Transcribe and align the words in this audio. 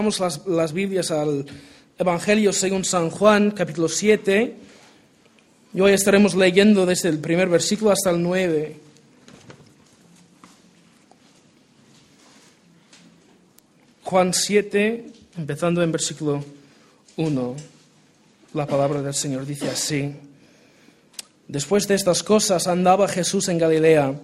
Abramos 0.00 0.18
las, 0.18 0.46
las 0.46 0.72
Biblias 0.72 1.10
al 1.10 1.44
Evangelio 1.98 2.54
según 2.54 2.86
San 2.86 3.10
Juan, 3.10 3.50
capítulo 3.50 3.86
7. 3.86 4.56
Y 5.74 5.80
hoy 5.82 5.92
estaremos 5.92 6.34
leyendo 6.34 6.86
desde 6.86 7.10
el 7.10 7.18
primer 7.18 7.50
versículo 7.50 7.90
hasta 7.90 8.08
el 8.08 8.22
9. 8.22 8.76
Juan 14.04 14.32
7, 14.32 15.04
empezando 15.36 15.82
en 15.82 15.92
versículo 15.92 16.42
1. 17.18 17.56
La 18.54 18.66
palabra 18.66 19.02
del 19.02 19.12
Señor 19.12 19.44
dice 19.44 19.68
así. 19.68 20.14
Después 21.46 21.86
de 21.86 21.96
estas 21.96 22.22
cosas 22.22 22.66
andaba 22.68 23.06
Jesús 23.06 23.48
en 23.48 23.58
Galilea, 23.58 24.14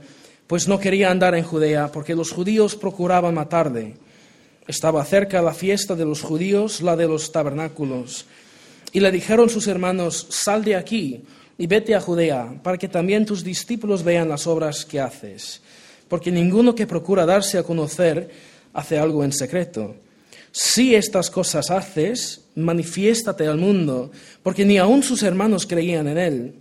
pues 0.47 0.69
no 0.69 0.81
quería 0.81 1.11
andar 1.11 1.35
en 1.35 1.45
Judea, 1.45 1.93
porque 1.93 2.15
los 2.15 2.33
judíos 2.33 2.77
procuraban 2.77 3.35
matarle. 3.35 4.06
Estaba 4.69 5.05
cerca 5.05 5.43
la 5.43 5.55
fiesta 5.55 5.95
de 5.95 6.05
los 6.05 6.23
judíos, 6.23 6.81
la 6.81 6.97
de 6.97 7.07
los 7.07 7.31
tabernáculos. 7.31 8.27
Y 8.93 9.01
le 9.01 9.13
dijeron 9.13 9.49
sus 9.49 9.67
hermanos, 9.69 10.27
sal 10.31 10.65
de 10.65 10.77
aquí 10.77 11.23
y 11.59 11.67
vete 11.67 11.95
a 11.95 12.01
Judea, 12.01 12.61
para 12.63 12.77
que 12.77 12.89
también 12.89 13.25
tus 13.25 13.45
discípulos 13.45 14.03
vean 14.03 14.29
las 14.29 14.47
obras 14.47 14.85
que 14.85 15.01
haces. 15.01 15.61
Porque 16.09 16.31
ninguno 16.31 16.75
que 16.75 16.87
procura 16.87 17.27
darse 17.27 17.59
a 17.59 17.63
conocer 17.63 18.31
hace 18.73 18.99
algo 18.99 19.25
en 19.25 19.33
secreto. 19.33 19.95
Si 20.53 20.95
estas 20.95 21.31
cosas 21.31 21.71
haces, 21.71 22.43
manifiéstate 22.55 23.47
al 23.47 23.59
mundo, 23.59 24.11
porque 24.43 24.65
ni 24.65 24.79
aun 24.79 25.03
sus 25.03 25.23
hermanos 25.23 25.67
creían 25.67 26.09
en 26.09 26.19
él. 26.19 26.55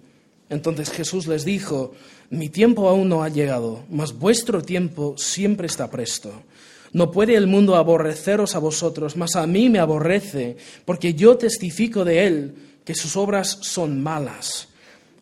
Entonces 0.49 0.89
Jesús 0.91 1.27
les 1.27 1.45
dijo, 1.45 1.93
mi 2.29 2.49
tiempo 2.49 2.89
aún 2.89 3.09
no 3.09 3.23
ha 3.23 3.29
llegado, 3.29 3.83
mas 3.89 4.13
vuestro 4.13 4.61
tiempo 4.61 5.15
siempre 5.17 5.67
está 5.67 5.89
presto. 5.89 6.31
No 6.93 7.11
puede 7.11 7.35
el 7.35 7.47
mundo 7.47 7.75
aborreceros 7.75 8.55
a 8.55 8.59
vosotros, 8.59 9.15
mas 9.17 9.35
a 9.35 9.45
mí 9.47 9.69
me 9.69 9.79
aborrece, 9.79 10.57
porque 10.85 11.13
yo 11.13 11.37
testifico 11.37 12.05
de 12.05 12.25
él 12.25 12.55
que 12.83 12.95
sus 12.95 13.15
obras 13.15 13.57
son 13.61 14.01
malas. 14.01 14.69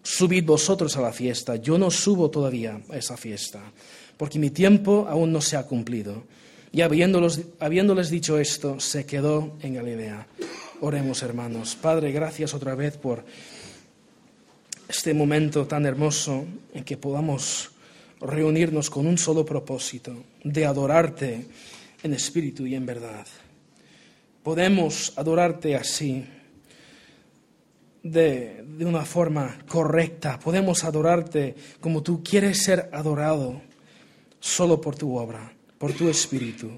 Subid 0.03 0.45
vosotros 0.45 0.97
a 0.97 1.01
la 1.01 1.13
fiesta, 1.13 1.55
yo 1.55 1.77
no 1.77 1.89
subo 1.89 2.29
todavía 2.29 2.81
a 2.89 2.97
esa 2.97 3.15
fiesta, 3.15 3.61
porque 4.17 4.37
mi 4.37 4.49
tiempo 4.49 5.07
aún 5.09 5.31
no 5.31 5.41
se 5.41 5.55
ha 5.55 5.63
cumplido. 5.63 6.23
Y 6.71 6.81
habiéndoles 6.81 8.09
dicho 8.09 8.39
esto, 8.39 8.79
se 8.79 9.05
quedó 9.05 9.57
en 9.61 9.75
Galilea. 9.75 10.27
Oremos, 10.81 11.21
hermanos. 11.23 11.77
Padre, 11.79 12.11
gracias 12.11 12.53
otra 12.53 12.75
vez 12.75 12.97
por 12.97 13.23
este 14.89 15.13
momento 15.13 15.65
tan 15.65 15.85
hermoso 15.85 16.45
en 16.73 16.83
que 16.83 16.97
podamos 16.97 17.69
reunirnos 18.23 18.89
con 18.89 19.05
un 19.07 19.17
solo 19.17 19.45
propósito, 19.45 20.23
de 20.43 20.65
adorarte 20.65 21.45
en 22.01 22.13
espíritu 22.13 22.65
y 22.65 22.75
en 22.75 22.85
verdad. 22.85 23.25
Podemos 24.41 25.13
adorarte 25.15 25.75
así, 25.75 26.25
de, 28.01 28.65
de, 28.67 28.85
una 28.85 29.05
forma 29.05 29.59
correcta, 29.67 30.37
podemos 30.37 30.83
adorarte 30.83 31.55
como 31.79 32.03
tú 32.03 32.21
quieres 32.21 32.63
ser 32.63 32.89
adorado, 32.91 33.61
solo 34.39 34.81
por 34.81 34.97
tu 34.97 35.15
obra, 35.17 35.53
por 35.77 35.93
tu 35.93 36.09
espíritu, 36.09 36.69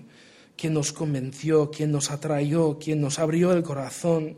quien 0.55 0.73
nos 0.73 0.93
convenció, 0.93 1.71
quien 1.71 1.91
nos 1.91 2.11
atrayó, 2.11 2.77
quien 2.77 3.01
nos 3.01 3.17
abrió 3.17 3.53
el 3.53 3.63
corazón 3.63 4.37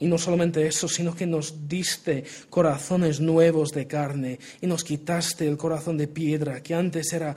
y 0.00 0.06
no 0.06 0.18
solamente 0.18 0.66
eso, 0.66 0.88
sino 0.88 1.14
que 1.14 1.26
nos 1.26 1.68
diste 1.68 2.24
corazones 2.50 3.20
nuevos 3.20 3.72
de 3.72 3.86
carne 3.86 4.38
y 4.60 4.66
nos 4.66 4.84
quitaste 4.84 5.46
el 5.46 5.56
corazón 5.56 5.96
de 5.96 6.06
piedra 6.06 6.62
que 6.62 6.74
antes 6.74 7.12
era 7.12 7.34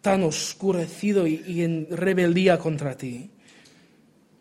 tan 0.00 0.22
oscurecido 0.22 1.26
y, 1.26 1.62
en 1.62 1.88
rebeldía 1.90 2.58
contra 2.58 2.96
ti. 2.96 3.30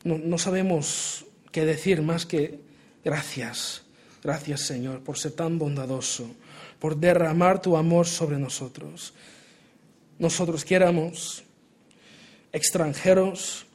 No, 0.04 0.18
no 0.18 0.38
sabemos 0.38 1.26
qué 1.52 1.66
decir 1.66 2.02
más 2.02 2.26
que 2.26 2.60
gracias, 3.04 3.84
gracias 4.24 4.62
Señor 4.62 5.02
por 5.02 5.18
ser 5.18 5.32
tan 5.32 5.58
bondadoso, 5.58 6.28
por 6.80 6.98
derramar 6.98 7.62
tu 7.62 7.76
amor 7.76 8.08
sobre 8.08 8.38
nosotros. 8.38 9.14
Nosotros 10.20 10.64
que 10.64 10.76
éramos 10.76 11.44
extranjeros, 12.52 13.66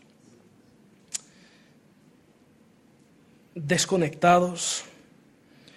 desconectados, 3.56 4.84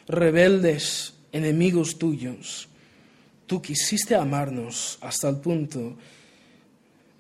rebeldes, 0.08 1.14
enemigos 1.32 1.98
tuyos, 1.98 2.68
tú 3.48 3.62
quisiste 3.62 4.16
amarnos 4.16 5.00
hasta 5.02 5.30
el 5.30 5.38
punto 5.38 5.98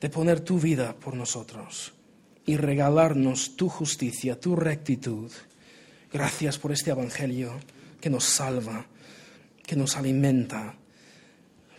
de 0.01 0.09
poner 0.09 0.41
tu 0.41 0.59
vida 0.59 0.93
por 0.93 1.15
nosotros 1.15 1.93
y 2.45 2.57
regalarnos 2.57 3.55
tu 3.55 3.69
justicia, 3.69 4.39
tu 4.39 4.55
rectitud. 4.55 5.31
Gracias 6.11 6.57
por 6.57 6.73
este 6.73 6.91
Evangelio 6.91 7.53
que 8.01 8.09
nos 8.09 8.25
salva, 8.25 8.85
que 9.65 9.75
nos 9.77 9.95
alimenta. 9.95 10.75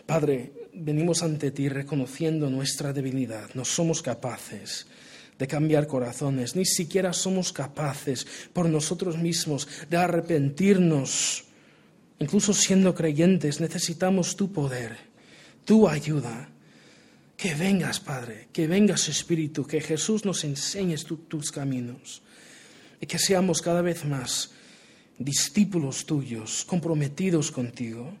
Padre, 0.05 0.69
venimos 0.73 1.21
ante 1.21 1.51
ti 1.51 1.69
reconociendo 1.69 2.49
nuestra 2.49 2.93
debilidad. 2.93 3.49
No 3.53 3.63
somos 3.63 4.01
capaces 4.01 4.87
de 5.41 5.47
cambiar 5.47 5.87
corazones, 5.87 6.55
ni 6.55 6.65
siquiera 6.65 7.13
somos 7.13 7.51
capaces 7.51 8.27
por 8.53 8.69
nosotros 8.69 9.17
mismos 9.17 9.67
de 9.89 9.97
arrepentirnos. 9.97 11.45
Incluso 12.19 12.53
siendo 12.53 12.93
creyentes 12.93 13.59
necesitamos 13.59 14.35
tu 14.35 14.53
poder, 14.53 14.95
tu 15.65 15.89
ayuda. 15.89 16.47
Que 17.35 17.55
vengas, 17.55 17.99
Padre, 17.99 18.49
que 18.53 18.67
vengas, 18.67 19.09
Espíritu, 19.09 19.65
que 19.65 19.81
Jesús 19.81 20.25
nos 20.25 20.43
enseñes 20.43 21.05
tus 21.05 21.51
caminos 21.51 22.21
y 23.01 23.07
que 23.07 23.17
seamos 23.17 23.63
cada 23.63 23.81
vez 23.81 24.05
más 24.05 24.51
discípulos 25.17 26.05
tuyos, 26.05 26.63
comprometidos 26.65 27.49
contigo. 27.49 28.13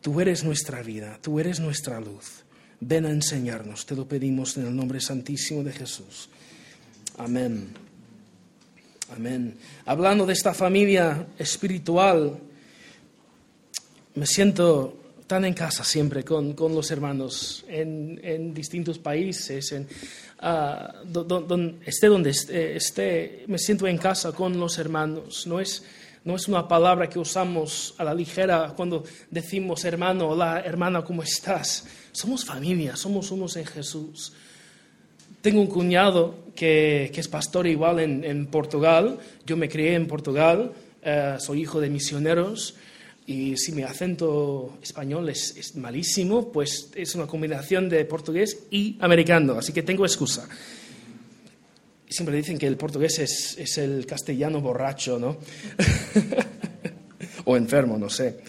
Tú 0.00 0.18
eres 0.18 0.44
nuestra 0.44 0.82
vida, 0.82 1.18
tú 1.20 1.40
eres 1.40 1.60
nuestra 1.60 2.00
luz. 2.00 2.47
Ven 2.80 3.06
a 3.06 3.10
enseñarnos, 3.10 3.86
te 3.86 3.96
lo 3.96 4.06
pedimos 4.06 4.56
en 4.56 4.66
el 4.66 4.76
nombre 4.76 5.00
santísimo 5.00 5.64
de 5.64 5.72
Jesús. 5.72 6.28
Amén. 7.16 7.68
Amén. 9.14 9.56
Hablando 9.86 10.26
de 10.26 10.34
esta 10.34 10.54
familia 10.54 11.26
espiritual, 11.38 12.38
me 14.14 14.26
siento 14.26 14.98
tan 15.26 15.44
en 15.44 15.54
casa 15.54 15.84
siempre 15.84 16.24
con, 16.24 16.54
los 16.56 16.90
hermanos 16.90 17.64
en, 17.68 18.54
distintos 18.54 18.98
países, 18.98 19.72
en, 19.72 19.86
uh, 20.42 21.76
esté 21.84 22.06
donde 22.06 22.30
esté, 22.30 23.44
me 23.46 23.58
siento 23.58 23.86
en 23.86 23.98
casa 23.98 24.32
con 24.32 24.58
los 24.58 24.78
hermanos. 24.78 25.46
No 25.46 25.60
es, 25.60 25.84
no 26.28 26.36
es 26.36 26.46
una 26.46 26.68
palabra 26.68 27.08
que 27.08 27.18
usamos 27.18 27.94
a 27.96 28.04
la 28.04 28.12
ligera 28.12 28.74
cuando 28.76 29.02
decimos 29.30 29.82
hermano, 29.86 30.28
hola 30.28 30.60
hermana, 30.60 31.02
¿cómo 31.02 31.22
estás? 31.22 31.86
Somos 32.12 32.44
familia, 32.44 32.96
somos 32.96 33.30
unos 33.30 33.56
en 33.56 33.64
Jesús. 33.64 34.34
Tengo 35.40 35.62
un 35.62 35.68
cuñado 35.68 36.34
que, 36.54 37.10
es 37.16 37.28
pastor 37.28 37.66
igual 37.66 38.00
en, 38.00 38.46
Portugal. 38.48 39.18
Yo 39.46 39.56
me 39.56 39.70
crié 39.70 39.94
en 39.94 40.06
Portugal, 40.06 40.70
eh, 41.02 41.36
soy 41.38 41.62
hijo 41.62 41.80
de 41.80 41.88
misioneros 41.88 42.74
y 43.26 43.56
si 43.56 43.72
mi 43.72 43.82
acento 43.82 44.76
español 44.82 45.30
es, 45.30 45.76
malísimo, 45.76 46.52
pues 46.52 46.90
es 46.94 47.14
una 47.14 47.26
combinación 47.26 47.88
de 47.88 48.04
portugués 48.04 48.64
y 48.70 48.98
americano, 49.00 49.54
así 49.54 49.72
que 49.72 49.82
tengo 49.82 50.04
excusa. 50.04 50.46
Siempre 52.08 52.36
dicen 52.36 52.58
que 52.58 52.66
el 52.66 52.76
portugués 52.76 53.18
es, 53.18 53.78
el 53.78 54.06
castellano 54.06 54.60
borracho, 54.60 55.18
¿no? 55.18 55.38
o 57.44 57.56
enfermo, 57.56 57.98
no 57.98 58.08
sé. 58.08 58.40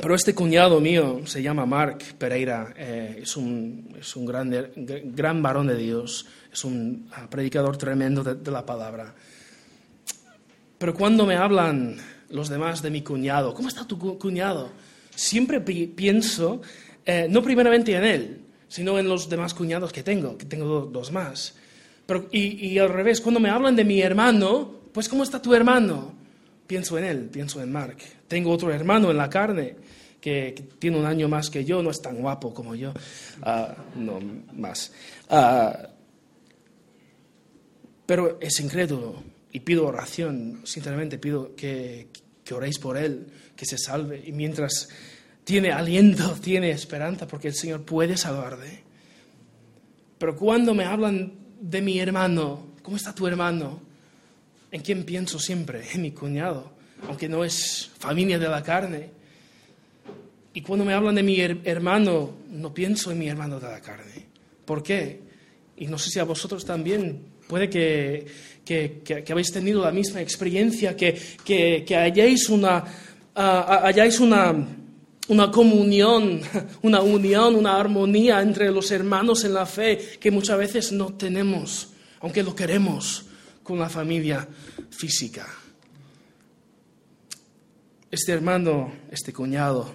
Pero 0.00 0.14
este 0.14 0.34
cuñado 0.34 0.80
mío 0.80 1.22
se 1.24 1.42
llama 1.42 1.66
Mark 1.66 1.98
Pereira, 2.16 2.72
eh, 2.76 3.20
es 3.22 3.36
un, 3.36 3.96
es 3.98 4.14
un 4.14 4.26
gran, 4.26 4.54
gran 4.76 5.42
varón 5.42 5.66
de 5.66 5.76
Dios, 5.76 6.24
es 6.52 6.64
un 6.64 7.08
ah, 7.14 7.28
predicador 7.28 7.76
tremendo 7.76 8.22
de, 8.22 8.50
la 8.50 8.64
palabra. 8.64 9.12
Pero 10.78 10.94
cuando 10.94 11.26
me 11.26 11.34
hablan 11.34 11.96
los 12.30 12.48
demás 12.48 12.80
de 12.80 12.90
mi 12.90 13.02
cuñado, 13.02 13.52
¿cómo 13.54 13.66
está 13.66 13.86
tu 13.88 13.98
cuñado? 14.18 14.70
Siempre 15.16 15.60
pienso, 15.60 16.62
eh, 17.04 17.26
no 17.28 17.42
primeramente 17.42 17.96
en 17.96 18.04
él, 18.04 18.37
sino 18.68 18.98
en 18.98 19.08
los 19.08 19.28
demás 19.28 19.54
cuñados 19.54 19.92
que 19.92 20.02
tengo, 20.02 20.36
que 20.36 20.46
tengo 20.46 20.82
dos 20.86 21.12
más. 21.12 21.54
Pero, 22.06 22.28
y, 22.30 22.68
y 22.68 22.78
al 22.78 22.88
revés, 22.88 23.20
cuando 23.20 23.40
me 23.40 23.50
hablan 23.50 23.76
de 23.76 23.84
mi 23.84 24.00
hermano, 24.00 24.80
pues 24.92 25.08
¿cómo 25.08 25.22
está 25.22 25.40
tu 25.40 25.54
hermano? 25.54 26.14
Pienso 26.66 26.98
en 26.98 27.04
él, 27.04 27.28
pienso 27.32 27.62
en 27.62 27.72
Mark. 27.72 27.96
Tengo 28.26 28.50
otro 28.50 28.72
hermano 28.72 29.10
en 29.10 29.16
la 29.16 29.30
carne 29.30 29.76
que, 30.20 30.54
tiene 30.78 30.98
un 30.98 31.06
año 31.06 31.28
más 31.28 31.50
que 31.50 31.64
yo, 31.64 31.82
no 31.82 31.90
es 31.90 32.00
tan 32.00 32.16
guapo 32.16 32.52
como 32.52 32.74
yo, 32.74 32.92
ah, 33.42 33.74
no 33.96 34.20
más. 34.54 34.92
Ah, 35.30 35.88
pero 38.06 38.38
es 38.40 38.60
incrédulo 38.60 39.22
y 39.52 39.60
pido 39.60 39.86
oración, 39.86 40.62
sinceramente 40.64 41.18
pido 41.18 41.54
que, 41.54 42.08
que 42.44 42.54
oréis 42.54 42.78
por 42.78 42.96
él, 42.96 43.26
que 43.54 43.66
se 43.66 43.78
salve. 43.78 44.22
Y 44.24 44.32
mientras 44.32 44.88
tiene 45.48 45.72
aliento, 45.72 46.36
tiene 46.42 46.70
esperanza, 46.72 47.26
porque 47.26 47.48
el 47.48 47.54
Señor 47.54 47.82
puede 47.82 48.18
salvarle. 48.18 48.82
Pero 50.18 50.36
cuando 50.36 50.74
me 50.74 50.84
hablan 50.84 51.32
de 51.58 51.80
mi 51.80 51.98
hermano, 51.98 52.74
¿cómo 52.82 52.98
está 52.98 53.14
tu 53.14 53.26
hermano? 53.26 53.80
¿En 54.70 54.82
quién 54.82 55.04
pienso 55.04 55.38
siempre? 55.38 55.84
En 55.94 56.02
mi 56.02 56.10
cuñado, 56.10 56.70
aunque 57.06 57.30
no 57.30 57.44
es 57.44 57.90
familia 57.98 58.38
de 58.38 58.46
la 58.46 58.62
carne. 58.62 59.08
Y 60.52 60.60
cuando 60.60 60.84
me 60.84 60.92
hablan 60.92 61.14
de 61.14 61.22
mi 61.22 61.40
hermano, 61.40 62.34
no 62.50 62.74
pienso 62.74 63.10
en 63.10 63.18
mi 63.18 63.28
hermano 63.28 63.58
de 63.58 63.68
la 63.68 63.80
carne. 63.80 64.26
¿Por 64.66 64.82
qué? 64.82 65.18
Y 65.78 65.86
no 65.86 65.96
sé 65.96 66.10
si 66.10 66.18
a 66.18 66.24
vosotros 66.24 66.62
también 66.62 67.22
puede 67.48 67.70
que, 67.70 68.26
que, 68.66 69.24
habéis 69.30 69.50
tenido 69.50 69.82
la 69.82 69.92
misma 69.92 70.20
experiencia, 70.20 70.94
que, 70.94 71.86
hayáis 71.96 72.50
una, 72.50 72.84
hayáis 73.34 74.20
una, 74.20 74.52
una 75.28 75.50
comunión, 75.50 76.40
una 76.82 77.00
unión, 77.00 77.54
una 77.54 77.78
armonía 77.78 78.40
entre 78.40 78.70
los 78.70 78.90
hermanos 78.90 79.44
en 79.44 79.54
la 79.54 79.66
fe 79.66 80.16
que 80.20 80.30
muchas 80.30 80.58
veces 80.58 80.92
no 80.92 81.14
tenemos, 81.14 81.88
aunque 82.20 82.42
lo 82.42 82.54
queremos 82.54 83.24
con 83.62 83.78
la 83.78 83.88
familia 83.88 84.46
física. 84.90 85.46
Este 88.10 88.32
hermano, 88.32 88.92
este 89.10 89.32
cuñado, 89.32 89.92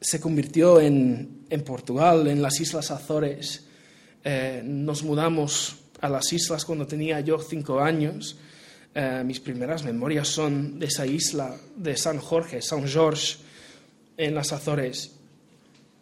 se 0.00 0.20
convirtió 0.20 0.80
en, 0.80 1.46
en 1.48 1.62
Portugal, 1.62 2.26
en 2.26 2.42
las 2.42 2.60
Islas 2.60 2.90
Azores. 2.90 3.64
Eh, 4.24 4.62
nos 4.64 5.02
mudamos 5.04 5.76
a 6.00 6.08
las 6.08 6.32
islas 6.32 6.64
cuando 6.64 6.86
tenía 6.86 7.20
yo 7.20 7.38
cinco 7.38 7.80
años. 7.80 8.36
Eh, 8.94 9.22
mis 9.24 9.40
primeras 9.40 9.84
memorias 9.84 10.28
son 10.28 10.78
de 10.78 10.86
esa 10.86 11.06
isla 11.06 11.56
de 11.76 11.96
San 11.96 12.18
Jorge, 12.18 12.60
San 12.60 12.86
George, 12.86 13.36
en 14.16 14.34
las 14.34 14.52
Azores. 14.52 15.16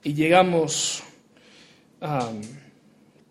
Y 0.04 0.14
llegamos, 0.14 1.02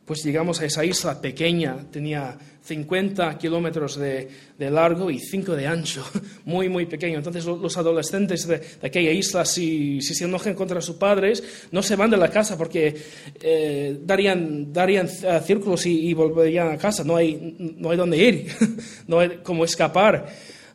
pues 0.05 0.23
llegamos 0.23 0.61
a 0.61 0.65
esa 0.65 0.85
isla 0.85 1.19
pequeña, 1.19 1.77
tenía 1.91 2.37
50 2.63 3.37
kilómetros 3.37 3.97
de, 3.97 4.29
largo 4.59 5.09
y 5.09 5.19
5 5.19 5.55
de 5.55 5.67
ancho, 5.67 6.05
muy, 6.45 6.69
muy 6.69 6.85
pequeño. 6.85 7.17
Entonces 7.17 7.43
los 7.45 7.77
adolescentes 7.77 8.47
de, 8.47 8.61
aquella 8.83 9.11
isla, 9.11 9.43
si, 9.45 9.99
si, 10.01 10.13
se 10.13 10.25
enojan 10.25 10.53
contra 10.53 10.79
sus 10.79 10.95
padres, 10.95 11.43
no 11.71 11.81
se 11.81 11.95
van 11.95 12.11
de 12.11 12.17
la 12.17 12.29
casa 12.29 12.57
porque 12.57 12.95
eh, 13.41 13.99
darían, 14.03 14.71
darían 14.71 15.07
eh, 15.07 15.41
círculos 15.43 15.85
y, 15.85 16.13
volverían 16.13 16.69
a 16.69 16.77
casa. 16.77 17.03
No 17.03 17.15
hay, 17.15 17.55
no 17.77 17.89
hay 17.89 17.97
dónde 17.97 18.17
ir, 18.17 18.47
no 19.07 19.19
hay 19.19 19.39
cómo 19.43 19.65
escapar. 19.65 20.27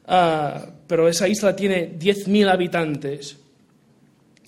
Ah, 0.06 0.66
pero 0.86 1.08
esa 1.08 1.28
isla 1.28 1.54
tiene 1.54 1.96
10.000 1.98 2.50
habitantes. 2.50 3.45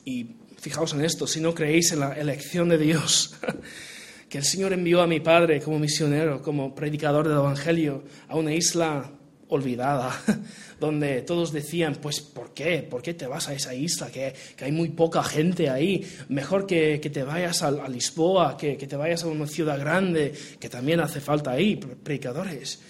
Y 0.09 0.27
fijaos 0.59 0.95
en 0.95 1.05
esto, 1.05 1.27
si 1.27 1.39
no 1.39 1.55
creéis 1.55 1.93
en 1.93 2.01
la 2.01 2.15
elección 2.15 2.71
de 2.71 2.79
Dios. 2.79 3.37
que 4.31 4.39
el 4.39 4.45
Señor 4.45 4.73
envió 4.73 5.03
a 5.03 5.07
mi 5.07 5.21
padre 5.21 5.61
como 5.61 5.79
misionero, 5.79 6.41
como 6.41 6.75
predicador 6.75 7.29
del 7.29 7.37
Evangelio, 7.37 8.05
a 8.27 8.37
una 8.37 8.55
isla 8.55 9.11
olvidada, 9.49 10.19
donde 10.81 11.21
todos 11.21 11.53
decían, 11.53 11.97
pues, 12.01 12.23
¿por 12.23 12.55
qué? 12.55 12.83
¿Por 12.83 13.03
qué 13.03 13.13
te 13.13 13.27
vas 13.27 13.49
a 13.51 13.53
esa 13.53 13.75
isla? 13.75 14.11
Que, 14.11 14.33
hay 14.59 14.73
muy 14.73 14.89
poca 14.89 15.23
gente 15.23 15.69
ahí. 15.69 16.03
Mejor 16.31 16.67
que, 16.67 16.99
te 17.01 17.23
vayas 17.23 17.63
a, 17.63 17.87
Lisboa, 17.87 18.57
que, 18.57 18.77
te 18.77 18.97
vayas 18.97 19.25
a 19.25 19.27
una 19.27 19.47
ciudad 19.47 19.79
grande, 19.79 20.33
que 20.59 20.71
también 20.71 21.01
hace 21.01 21.21
falta 21.21 21.51
ahí, 21.51 21.77
predicadores. 21.77 22.81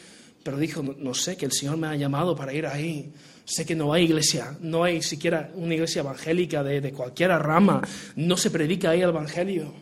Pero 0.44 0.56
dijo, 0.56 0.84
no, 0.84 1.14
sé, 1.14 1.36
que 1.36 1.46
el 1.46 1.52
Señor 1.52 1.78
me 1.78 1.88
ha 1.88 1.96
llamado 1.96 2.36
para 2.36 2.52
ir 2.52 2.64
ahí. 2.64 3.12
Sé 3.48 3.64
que 3.64 3.74
no 3.74 3.94
hay 3.94 4.04
iglesia, 4.04 4.54
no 4.60 4.84
hay 4.84 5.00
siquiera 5.00 5.50
una 5.54 5.72
iglesia 5.72 6.00
evangélica 6.00 6.62
de, 6.62 6.82
de 6.82 6.92
cualquier 6.92 7.30
rama, 7.30 7.80
no 8.16 8.36
se 8.36 8.50
predica 8.50 8.90
ahí 8.90 9.00
el 9.00 9.08
Evangelio. 9.08 9.72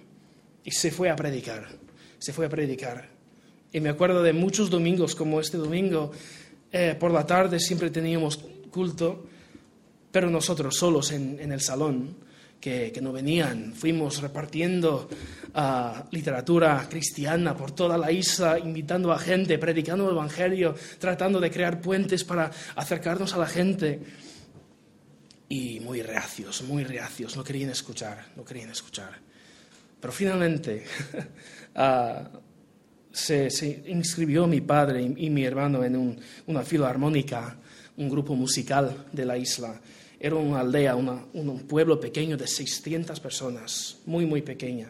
Y 0.63 0.71
se 0.71 0.93
fue 0.93 1.11
a 1.11 1.17
predicar, 1.17 1.67
se 2.19 2.33
fue 2.33 2.47
a 2.47 2.49
predicar. 2.49 3.09
Y 3.73 3.81
me 3.81 3.89
acuerdo 3.89 4.23
de 4.23 4.33
muchos 4.33 4.71
domingos 4.71 5.17
como 5.17 5.41
este 5.41 5.57
domingo, 5.57 6.13
eh, 6.71 6.97
por 6.99 7.11
la 7.11 7.27
tarde 7.27 7.59
siempre 7.59 7.91
teníamos 7.91 8.39
culto, 8.71 9.27
pero 10.13 10.31
nosotros 10.31 10.77
solos 10.77 11.11
en, 11.11 11.51
el 11.53 11.61
salón, 11.61 12.17
que, 12.67 13.01
no 13.01 13.13
venían. 13.13 13.73
Fuimos 13.75 14.21
repartiendo 14.21 15.09
ah, 15.55 16.05
literatura 16.11 16.85
cristiana 16.91 17.57
por 17.57 17.71
toda 17.71 17.97
la 17.97 18.11
isla, 18.11 18.59
invitando 18.59 19.13
a 19.13 19.19
gente, 19.21 19.57
predicando 19.57 20.07
el 20.07 20.17
Evangelio, 20.17 20.75
tratando 20.99 21.39
de 21.39 21.49
crear 21.49 21.81
puentes 21.81 22.25
para 22.25 22.51
acercarnos 22.75 23.33
a 23.35 23.39
la 23.39 23.47
gente. 23.47 24.01
Y 25.49 25.79
muy 25.79 26.03
reacios, 26.03 26.63
muy 26.63 26.83
reacios, 26.83 27.37
no 27.37 27.45
querían 27.45 27.71
escuchar, 27.71 28.33
no 28.35 28.45
querían 28.45 28.71
escuchar. 28.71 29.13
Pero 30.01 30.13
finalmente 30.13 30.85
ah, 31.77 32.29
se, 33.13 33.85
inscribió 33.87 34.49
mi 34.49 34.61
padre 34.61 35.03
y, 35.03 35.31
mi 35.31 35.45
hermano 35.45 35.85
en 35.85 36.21
una 36.47 36.63
filarmónica, 36.63 37.59
un 37.97 38.09
grupo 38.09 38.35
musical 38.35 39.07
de 39.13 39.25
la 39.25 39.39
isla. 39.39 39.81
Era 40.19 40.37
una 40.37 40.61
aldea, 40.61 40.97
un 40.97 41.67
pueblo 41.69 42.01
pequeño 42.01 42.37
de 42.37 42.47
600 42.47 43.21
personas, 43.21 43.99
muy, 44.07 44.25
muy 44.27 44.43
pequeña. 44.43 44.89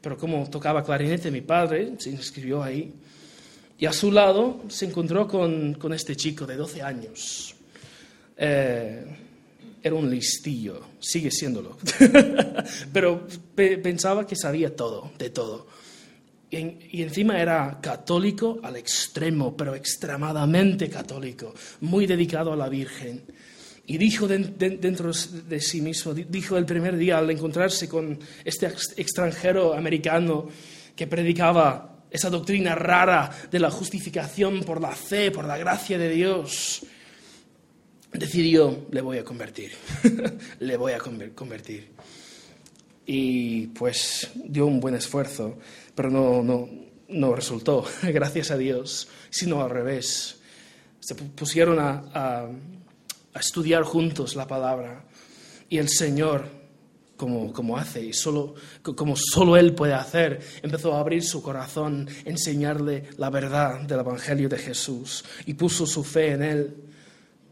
Pero 0.00 0.16
como 0.16 0.48
tocaba 0.48 0.84
clarinete 0.84 1.30
mi 1.30 1.40
padre, 1.42 1.92
se 1.98 2.10
inscribió 2.10 2.62
ahí. 2.62 2.92
Y 3.78 3.86
a 3.86 3.92
su 3.92 4.12
lado 4.12 4.62
se 4.68 4.86
encontró 4.86 5.26
con, 5.26 5.76
este 5.92 6.14
chico 6.16 6.46
de 6.46 6.56
12 6.56 6.82
años. 6.82 7.54
Eh, 8.36 9.04
era 9.82 9.94
un 9.94 10.10
listillo, 10.10 10.80
sigue 10.98 11.30
siéndolo, 11.30 11.78
pero 12.92 13.26
pensaba 13.82 14.26
que 14.26 14.36
sabía 14.36 14.76
todo, 14.76 15.10
de 15.18 15.30
todo. 15.30 15.66
Y, 16.50 17.02
encima 17.02 17.40
era 17.40 17.78
católico 17.80 18.58
al 18.62 18.76
extremo, 18.76 19.56
pero 19.56 19.74
extremadamente 19.74 20.90
católico, 20.90 21.54
muy 21.80 22.06
dedicado 22.06 22.52
a 22.52 22.56
la 22.56 22.68
Virgen. 22.68 23.22
Y 23.90 23.98
dijo 23.98 24.28
dentro 24.28 25.10
de 25.48 25.60
sí 25.60 25.80
mismo, 25.80 26.14
dijo 26.14 26.56
el 26.56 26.64
primer 26.64 26.96
día 26.96 27.18
al 27.18 27.28
encontrarse 27.28 27.88
con 27.88 28.20
este 28.44 28.68
extranjero 28.96 29.74
americano 29.74 30.46
que 30.94 31.08
predicaba 31.08 32.04
esa 32.08 32.30
doctrina 32.30 32.76
rara 32.76 33.28
de 33.50 33.58
la 33.58 33.68
justificación 33.68 34.60
por 34.60 34.80
la 34.80 34.92
fe, 34.92 35.32
por 35.32 35.44
la 35.44 35.58
gracia 35.58 35.98
de 35.98 36.08
Dios, 36.08 36.86
decidió, 38.12 38.86
le 38.92 39.00
voy 39.00 39.18
a 39.18 39.24
convertir, 39.24 39.72
le 40.60 40.76
voy 40.76 40.92
a 40.92 40.98
convertir. 41.34 41.88
Y 43.06 43.66
pues 43.66 44.30
dio 44.36 44.66
un 44.66 44.78
buen 44.78 44.94
esfuerzo, 44.94 45.58
pero 45.96 46.10
no, 46.10 46.44
no, 46.44 46.68
no 47.08 47.34
resultó, 47.34 47.84
gracias 48.04 48.52
a 48.52 48.56
Dios, 48.56 49.08
sino 49.30 49.60
al 49.64 49.70
revés. 49.70 50.36
Se 51.00 51.16
pusieron 51.16 51.80
a, 51.80 52.04
a, 52.14 52.48
estudiar 53.38 53.84
juntos 53.84 54.34
la 54.34 54.48
palabra 54.48 55.04
y 55.68 55.78
el 55.78 55.88
Señor, 55.88 56.48
como, 57.16 57.52
como 57.52 57.76
hace 57.76 58.04
y 58.04 58.12
solo, 58.12 58.54
como 58.82 59.14
solo 59.14 59.56
Él 59.56 59.74
puede 59.74 59.94
hacer, 59.94 60.40
empezó 60.62 60.94
a 60.94 61.00
abrir 61.00 61.22
su 61.22 61.42
corazón, 61.42 62.08
enseñarle 62.24 63.04
la 63.18 63.30
verdad 63.30 63.80
del 63.82 64.00
Evangelio 64.00 64.48
de 64.48 64.58
Jesús 64.58 65.24
y 65.46 65.54
puso 65.54 65.86
su 65.86 66.02
fe 66.02 66.32
en 66.32 66.42
Él 66.42 66.76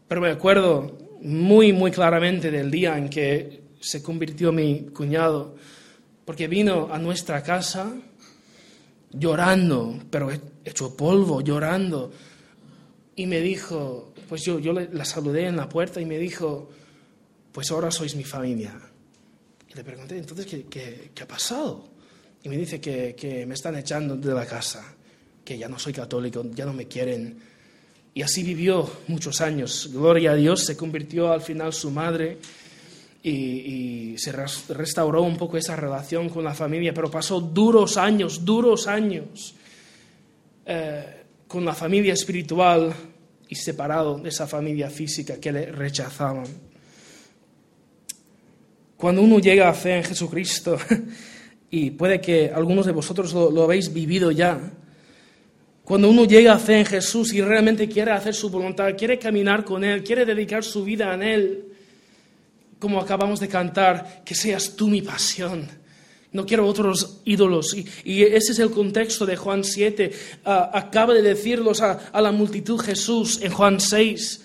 pero 0.09 0.21
me 0.21 0.31
acuerdo 0.31 0.97
muy, 1.21 1.71
muy 1.71 1.91
claramente 1.91 2.49
del 2.49 2.71
día 2.71 2.97
en 2.97 3.09
que 3.09 3.61
se 3.79 4.01
convirtió 4.01 4.51
mi 4.51 4.87
cuñado, 4.87 5.55
porque 6.25 6.47
vino 6.47 6.89
a 6.91 6.97
nuestra 6.97 7.43
casa 7.43 7.93
llorando, 9.11 9.99
pero 10.09 10.31
hecho 10.65 10.97
polvo, 10.97 11.41
llorando. 11.41 12.11
Y 13.15 13.27
me 13.27 13.39
dijo, 13.39 14.08
pues 14.29 14.43
yo, 14.43 14.59
yo 14.59 14.71
la 14.71 15.05
saludé 15.05 15.47
en 15.47 15.57
la 15.57 15.67
puerta 15.67 15.99
y 15.99 16.05
me 16.05 16.17
dijo, 16.17 16.69
pues 17.51 17.71
ahora 17.71 17.91
sois 17.91 18.15
mi 18.15 18.23
familia. 18.23 18.79
Y 19.67 19.73
le 19.73 19.83
pregunté, 19.83 20.17
entonces, 20.17 20.45
¿qué, 20.45 20.65
qué, 21.13 21.23
ha 21.23 21.27
pasado? 21.27 21.89
Y 22.43 22.49
me 22.49 22.55
dice 22.55 22.79
que, 22.79 23.15
que 23.15 23.45
me 23.45 23.55
están 23.55 23.75
echando 23.75 24.15
de 24.15 24.33
la 24.33 24.45
casa, 24.45 24.95
que 25.43 25.57
ya 25.57 25.67
no 25.67 25.77
soy 25.77 25.91
católico, 25.91 26.45
ya 26.53 26.65
no 26.65 26.73
me 26.73 26.87
quieren 26.87 27.49
y 28.13 28.21
así 28.21 28.43
vivió 28.43 28.89
muchos 29.07 29.39
años. 29.41 29.89
Gloria 29.93 30.31
a 30.31 30.35
Dios, 30.35 30.65
se 30.65 30.75
convirtió 30.75 31.31
al 31.31 31.41
final 31.41 31.73
su 31.73 31.91
madre 31.91 32.37
y, 33.23 34.17
se 34.17 34.33
restauró 34.33 35.21
un 35.21 35.37
poco 35.37 35.55
esa 35.55 35.77
relación 35.77 36.27
con 36.27 36.43
la 36.43 36.53
familia, 36.53 36.93
pero 36.93 37.09
pasó 37.09 37.39
duros 37.39 37.95
años, 37.95 38.43
duros 38.43 38.87
años 38.87 39.55
eh, 40.65 41.23
con 41.47 41.63
la 41.63 41.73
familia 41.73 42.13
espiritual 42.13 42.93
y 43.49 43.55
separado 43.55 44.19
de 44.19 44.29
esa 44.29 44.47
familia 44.47 44.89
física 44.89 45.39
que 45.39 45.51
le 45.51 45.71
rechazaban. 45.71 46.45
Cuando 48.95 49.21
uno 49.21 49.39
llega 49.39 49.67
a 49.67 49.73
fe 49.73 49.97
en 49.97 50.03
Jesucristo, 50.03 50.77
y 51.71 51.91
puede 51.91 52.21
que 52.21 52.51
algunos 52.53 52.85
de 52.85 52.91
vosotros 52.91 53.33
lo 53.33 53.63
habéis 53.63 53.91
vivido 53.91 54.31
ya, 54.31 54.59
cuando 55.89 56.07
uno 56.07 56.25
llega 56.25 56.53
a 56.53 56.59
fe 56.59 56.81
en 56.81 56.85
Jesús 56.85 57.33
y 57.33 57.41
realmente 57.41 57.89
quiere 57.89 58.11
hacer 58.11 58.35
su 58.35 58.51
voluntad, 58.51 58.95
quiere 58.95 59.17
caminar 59.17 59.65
con 59.65 59.83
Él, 59.83 60.03
quiere 60.03 60.23
dedicar 60.23 60.63
su 60.63 60.83
vida 60.83 61.11
a 61.11 61.15
Él, 61.15 61.65
como 62.77 63.01
acabamos 63.01 63.39
de 63.39 63.47
cantar, 63.47 64.21
que 64.23 64.35
seas 64.35 64.75
tú 64.75 64.87
mi 64.87 65.01
pasión, 65.01 65.67
No 66.31 66.45
quiero 66.45 66.67
otros 66.67 67.21
ídolos. 67.25 67.75
Y, 68.03 68.23
ese 68.23 68.51
es 68.51 68.59
el 68.59 68.71
contexto 68.71 69.25
de 69.25 69.35
Juan 69.35 69.63
7. 69.63 70.11
Ah, 70.45 70.69
acaba 70.73 71.13
de 71.13 71.21
decirlos 71.21 71.81
a, 71.81 72.09
a, 72.11 72.21
la 72.21 72.31
multitud 72.31 72.79
Jesús 72.79 73.39
en 73.41 73.51
Juan 73.51 73.79
6. 73.79 74.41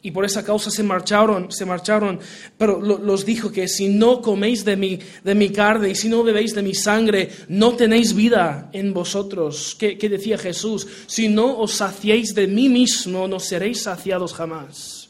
Y 0.00 0.12
por 0.12 0.24
esa 0.24 0.44
causa 0.44 0.70
se 0.70 0.84
marcharon, 0.84 1.50
se 1.50 1.64
marcharon. 1.64 2.20
Pero 2.56 2.80
los 2.80 3.26
dijo 3.26 3.50
que 3.50 3.66
si 3.66 3.88
no 3.88 4.22
coméis 4.22 4.64
de 4.64 4.76
mi, 4.76 4.98
de 5.24 5.34
mi 5.34 5.50
carne 5.50 5.90
y 5.90 5.94
si 5.96 6.08
no 6.08 6.22
bebéis 6.22 6.54
de 6.54 6.62
mi 6.62 6.72
sangre, 6.72 7.28
no 7.48 7.74
tenéis 7.74 8.14
vida 8.14 8.70
en 8.72 8.94
vosotros. 8.94 9.76
¿Qué, 9.76 9.96
decía 9.96 10.38
Jesús? 10.38 10.86
Si 11.08 11.28
no 11.28 11.58
os 11.58 11.72
saciéis 11.72 12.32
de 12.32 12.46
mí 12.46 12.68
mismo, 12.68 13.26
no 13.26 13.40
seréis 13.40 13.82
saciados 13.82 14.34
jamás. 14.34 15.08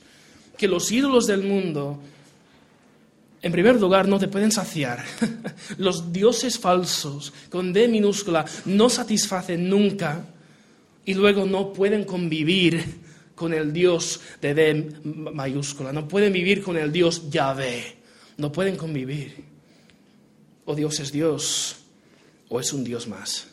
Que 0.56 0.66
los 0.66 0.90
ídolos 0.90 1.26
del 1.26 1.42
mundo 1.42 2.00
en 3.40 3.52
primer 3.52 3.80
lugar, 3.80 4.08
no 4.08 4.18
te 4.18 4.28
pueden 4.28 4.50
saciar. 4.50 5.04
Los 5.78 6.12
dioses 6.12 6.58
falsos, 6.58 7.32
con 7.50 7.72
D 7.72 7.86
minúscula, 7.88 8.44
no 8.64 8.90
satisfacen 8.90 9.68
nunca 9.68 10.24
y 11.04 11.14
luego 11.14 11.46
no 11.46 11.72
pueden 11.72 12.04
convivir 12.04 12.84
con 13.34 13.54
el 13.54 13.72
Dios 13.72 14.20
de 14.42 14.54
D 14.54 14.92
mayúscula, 15.04 15.92
no 15.92 16.08
pueden 16.08 16.32
vivir 16.32 16.62
con 16.62 16.76
el 16.76 16.90
Dios 16.90 17.30
Yahvé, 17.30 17.96
no 18.36 18.50
pueden 18.50 18.76
convivir. 18.76 19.44
O 20.64 20.74
Dios 20.74 20.98
es 20.98 21.12
Dios 21.12 21.76
o 22.48 22.58
es 22.58 22.72
un 22.72 22.82
Dios 22.82 23.06
más. 23.06 23.46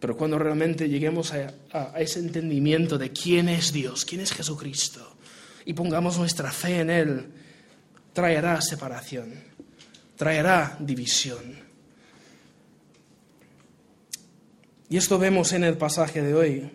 Pero 0.00 0.16
cuando 0.16 0.38
realmente 0.38 0.88
lleguemos 0.88 1.32
a, 1.34 1.54
a 1.70 2.00
ese 2.00 2.18
entendimiento 2.18 2.98
de 2.98 3.12
quién 3.12 3.48
es 3.48 3.72
Dios, 3.72 4.04
quién 4.04 4.22
es 4.22 4.32
Jesucristo, 4.32 5.16
y 5.64 5.74
pongamos 5.74 6.18
nuestra 6.18 6.50
fe 6.50 6.80
en 6.80 6.90
Él, 6.90 7.26
traerá 8.12 8.60
separación, 8.60 9.32
traerá 10.16 10.76
división. 10.78 11.62
Y 14.88 14.96
esto 14.96 15.18
vemos 15.18 15.52
en 15.52 15.64
el 15.64 15.78
pasaje 15.78 16.20
de 16.20 16.34
hoy, 16.34 16.70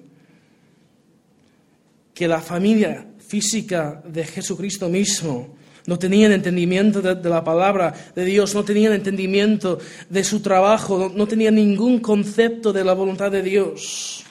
que 2.13 2.27
la 2.27 2.41
familia 2.41 3.06
física 3.20 4.01
de 4.06 4.25
Jesucristo 4.25 4.89
mismo 4.89 5.56
no 5.86 6.00
tenían 6.00 6.32
entendimiento 6.32 7.01
de, 7.01 7.29
la 7.29 7.44
palabra 7.44 7.94
de 8.15 8.25
Dios, 8.25 8.56
no 8.56 8.63
tenían 8.63 8.94
entendimiento 8.94 9.77
de 10.10 10.24
su 10.24 10.41
trabajo, 10.41 10.98
no, 10.98 11.10
no 11.10 11.27
tenían 11.27 11.56
ningún 11.56 12.00
concepto 12.00 12.74
de 12.74 12.84
la 12.84 12.94
voluntad 12.94 13.32
de 13.32 13.41
Dios. 13.41 14.24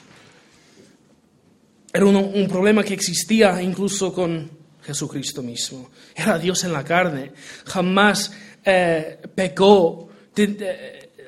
Era 1.93 2.05
un, 2.05 2.17
un 2.17 2.49
problema 2.49 2.83
que 2.83 2.93
existía 2.93 3.63
incluso 3.63 4.13
con 4.13 4.51
Jesucristo 4.87 5.43
mismo. 5.43 5.91
Era 6.15 6.39
Dios 6.39 6.63
en 6.65 6.73
la 6.73 6.85
carne. 6.85 7.33
Jamás 7.65 8.33
eh, 8.65 9.19
pecó, 9.35 10.09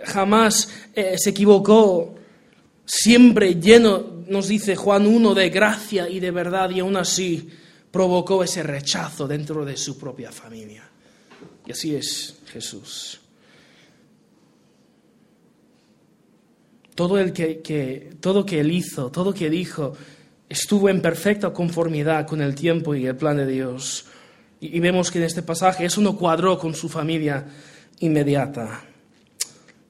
jamás 0.04 0.68
eh, 0.94 1.16
se 1.18 1.30
equivocó. 1.30 2.14
Siempre 2.84 3.56
lleno, 3.56 4.22
nos 4.28 4.48
dice 4.48 4.76
Juan 4.76 5.06
1, 5.06 5.34
de 5.34 5.50
gracia 5.50 6.08
y 6.08 6.20
de 6.20 6.30
verdad, 6.30 6.70
y 6.70 6.80
aún 6.80 6.96
así 6.96 7.48
provocó 7.90 8.44
ese 8.44 8.62
rechazo 8.62 9.26
dentro 9.26 9.64
de 9.64 9.76
su 9.76 9.98
propia 9.98 10.30
familia. 10.30 10.88
Y 11.66 11.72
así 11.72 11.94
es 11.94 12.36
Jesús. 12.50 13.20
Todo, 16.94 17.18
el 17.18 17.32
que, 17.32 18.10
todo 18.20 18.44
que 18.44 18.60
él 18.60 18.72
hizo, 18.72 19.10
todo 19.10 19.32
que 19.32 19.50
dijo, 19.50 19.94
estuvo 20.48 20.88
en 20.88 21.00
perfecta 21.00 21.52
conformidad 21.52 22.26
con 22.26 22.40
el 22.40 22.54
tiempo 22.54 22.94
y 22.94 23.06
el 23.06 23.16
plan 23.16 23.36
de 23.36 23.46
Dios. 23.46 24.06
Y, 24.60 24.80
vemos 24.80 25.10
que 25.10 25.18
en 25.18 25.24
este 25.24 25.42
pasaje 25.42 25.84
eso 25.84 26.00
no 26.00 26.16
cuadró 26.16 26.58
con 26.58 26.74
su 26.74 26.88
familia 26.88 27.46
inmediata. 28.00 28.82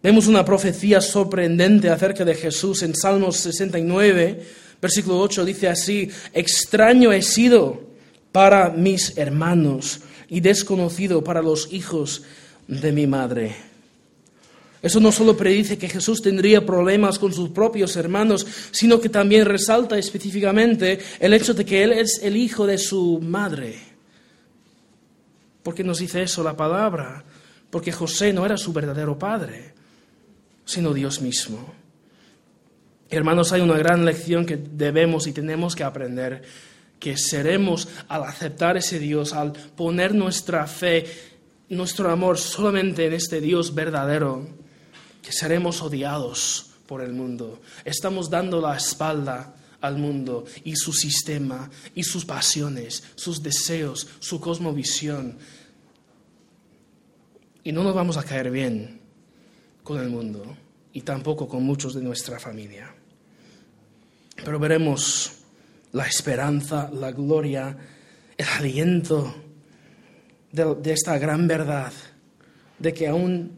Vemos 0.02 0.26
una 0.26 0.44
profecía 0.44 1.00
sorprendente 1.00 1.90
acerca 1.90 2.24
de 2.24 2.34
Jesús 2.34 2.82
en 2.82 2.94
Salmos 2.94 3.36
69, 3.38 4.42
versículo 4.80 5.18
8, 5.20 5.44
dice 5.44 5.68
así, 5.68 6.10
extraño 6.32 7.12
he 7.12 7.22
sido 7.22 7.82
para 8.30 8.70
mis 8.70 9.16
hermanos 9.16 10.00
y 10.28 10.40
desconocido 10.40 11.24
para 11.24 11.42
los 11.42 11.72
hijos 11.72 12.22
de 12.68 12.92
mi 12.92 13.06
madre. 13.06 13.67
Eso 14.80 15.00
no 15.00 15.10
solo 15.10 15.36
predice 15.36 15.76
que 15.76 15.88
Jesús 15.88 16.22
tendría 16.22 16.64
problemas 16.64 17.18
con 17.18 17.32
sus 17.32 17.50
propios 17.50 17.96
hermanos, 17.96 18.46
sino 18.70 19.00
que 19.00 19.08
también 19.08 19.44
resalta 19.44 19.98
específicamente 19.98 21.00
el 21.18 21.34
hecho 21.34 21.52
de 21.54 21.64
que 21.64 21.82
Él 21.82 21.92
es 21.92 22.20
el 22.22 22.36
hijo 22.36 22.66
de 22.66 22.78
su 22.78 23.20
madre. 23.20 23.76
¿Por 25.62 25.74
qué 25.74 25.82
nos 25.82 25.98
dice 25.98 26.22
eso 26.22 26.44
la 26.44 26.56
palabra? 26.56 27.24
Porque 27.70 27.92
José 27.92 28.32
no 28.32 28.46
era 28.46 28.56
su 28.56 28.72
verdadero 28.72 29.18
padre, 29.18 29.74
sino 30.64 30.94
Dios 30.94 31.20
mismo. 31.20 31.74
Hermanos, 33.10 33.52
hay 33.52 33.62
una 33.62 33.76
gran 33.78 34.04
lección 34.04 34.46
que 34.46 34.56
debemos 34.56 35.26
y 35.26 35.32
tenemos 35.32 35.74
que 35.74 35.82
aprender, 35.82 36.42
que 37.00 37.16
seremos 37.16 37.88
al 38.06 38.22
aceptar 38.24 38.76
ese 38.76 38.98
Dios, 38.98 39.32
al 39.32 39.52
poner 39.52 40.14
nuestra 40.14 40.66
fe, 40.66 41.04
nuestro 41.68 42.10
amor 42.10 42.38
solamente 42.38 43.06
en 43.06 43.14
este 43.14 43.40
Dios 43.40 43.74
verdadero 43.74 44.57
que 45.22 45.32
seremos 45.32 45.82
odiados 45.82 46.70
por 46.86 47.02
el 47.02 47.12
mundo. 47.12 47.60
Estamos 47.84 48.30
dando 48.30 48.60
la 48.60 48.76
espalda 48.76 49.54
al 49.80 49.98
mundo 49.98 50.44
y 50.64 50.74
su 50.76 50.92
sistema 50.92 51.70
y 51.94 52.02
sus 52.02 52.24
pasiones, 52.24 53.04
sus 53.14 53.42
deseos, 53.42 54.08
su 54.18 54.40
cosmovisión. 54.40 55.38
Y 57.62 57.72
no 57.72 57.84
nos 57.84 57.94
vamos 57.94 58.16
a 58.16 58.24
caer 58.24 58.50
bien 58.50 59.00
con 59.82 60.00
el 60.00 60.08
mundo 60.08 60.56
y 60.92 61.02
tampoco 61.02 61.46
con 61.46 61.62
muchos 61.62 61.94
de 61.94 62.02
nuestra 62.02 62.40
familia. 62.40 62.94
Pero 64.44 64.58
veremos 64.58 65.32
la 65.92 66.06
esperanza, 66.06 66.90
la 66.92 67.12
gloria, 67.12 67.76
el 68.36 68.46
aliento 68.46 69.34
de, 70.52 70.74
de 70.76 70.92
esta 70.92 71.18
gran 71.18 71.46
verdad 71.46 71.92
de 72.78 72.94
que 72.94 73.08
aún 73.08 73.57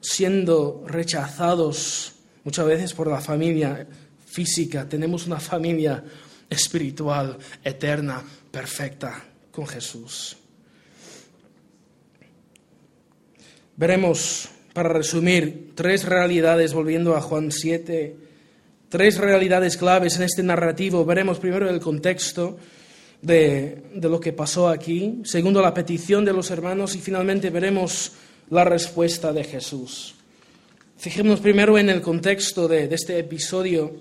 siendo 0.00 0.84
rechazados 0.86 2.12
muchas 2.44 2.66
veces 2.66 2.94
por 2.94 3.08
la 3.08 3.20
familia 3.20 3.86
física, 4.26 4.88
tenemos 4.88 5.26
una 5.26 5.40
familia 5.40 6.02
espiritual, 6.48 7.36
eterna, 7.62 8.22
perfecta 8.50 9.22
con 9.50 9.66
Jesús. 9.66 10.36
Veremos, 13.76 14.48
para 14.72 14.88
resumir, 14.88 15.72
tres 15.74 16.04
realidades, 16.04 16.72
volviendo 16.72 17.14
a 17.14 17.20
Juan 17.20 17.52
7, 17.52 18.16
tres 18.88 19.18
realidades 19.18 19.76
claves 19.76 20.16
en 20.16 20.22
este 20.22 20.42
narrativo. 20.42 21.04
Veremos 21.04 21.38
primero 21.38 21.68
el 21.68 21.80
contexto 21.80 22.58
de, 23.22 23.84
de 23.94 24.08
lo 24.08 24.18
que 24.18 24.32
pasó 24.32 24.68
aquí, 24.68 25.20
segundo 25.24 25.60
la 25.60 25.74
petición 25.74 26.24
de 26.24 26.32
los 26.32 26.50
hermanos 26.50 26.94
y 26.96 26.98
finalmente 26.98 27.50
veremos 27.50 28.12
la 28.50 28.64
respuesta 28.64 29.32
de 29.32 29.44
Jesús. 29.44 30.14
Fijémonos 30.98 31.40
primero 31.40 31.78
en 31.78 31.90
el 31.90 32.00
contexto 32.00 32.66
de, 32.66 32.92
este 32.92 33.18
episodio. 33.18 33.94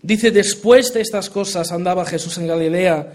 Dice, 0.00 0.30
después 0.30 0.92
de 0.94 1.00
estas 1.00 1.28
cosas 1.28 1.72
andaba 1.72 2.04
Jesús 2.04 2.38
en 2.38 2.46
Galilea. 2.46 3.12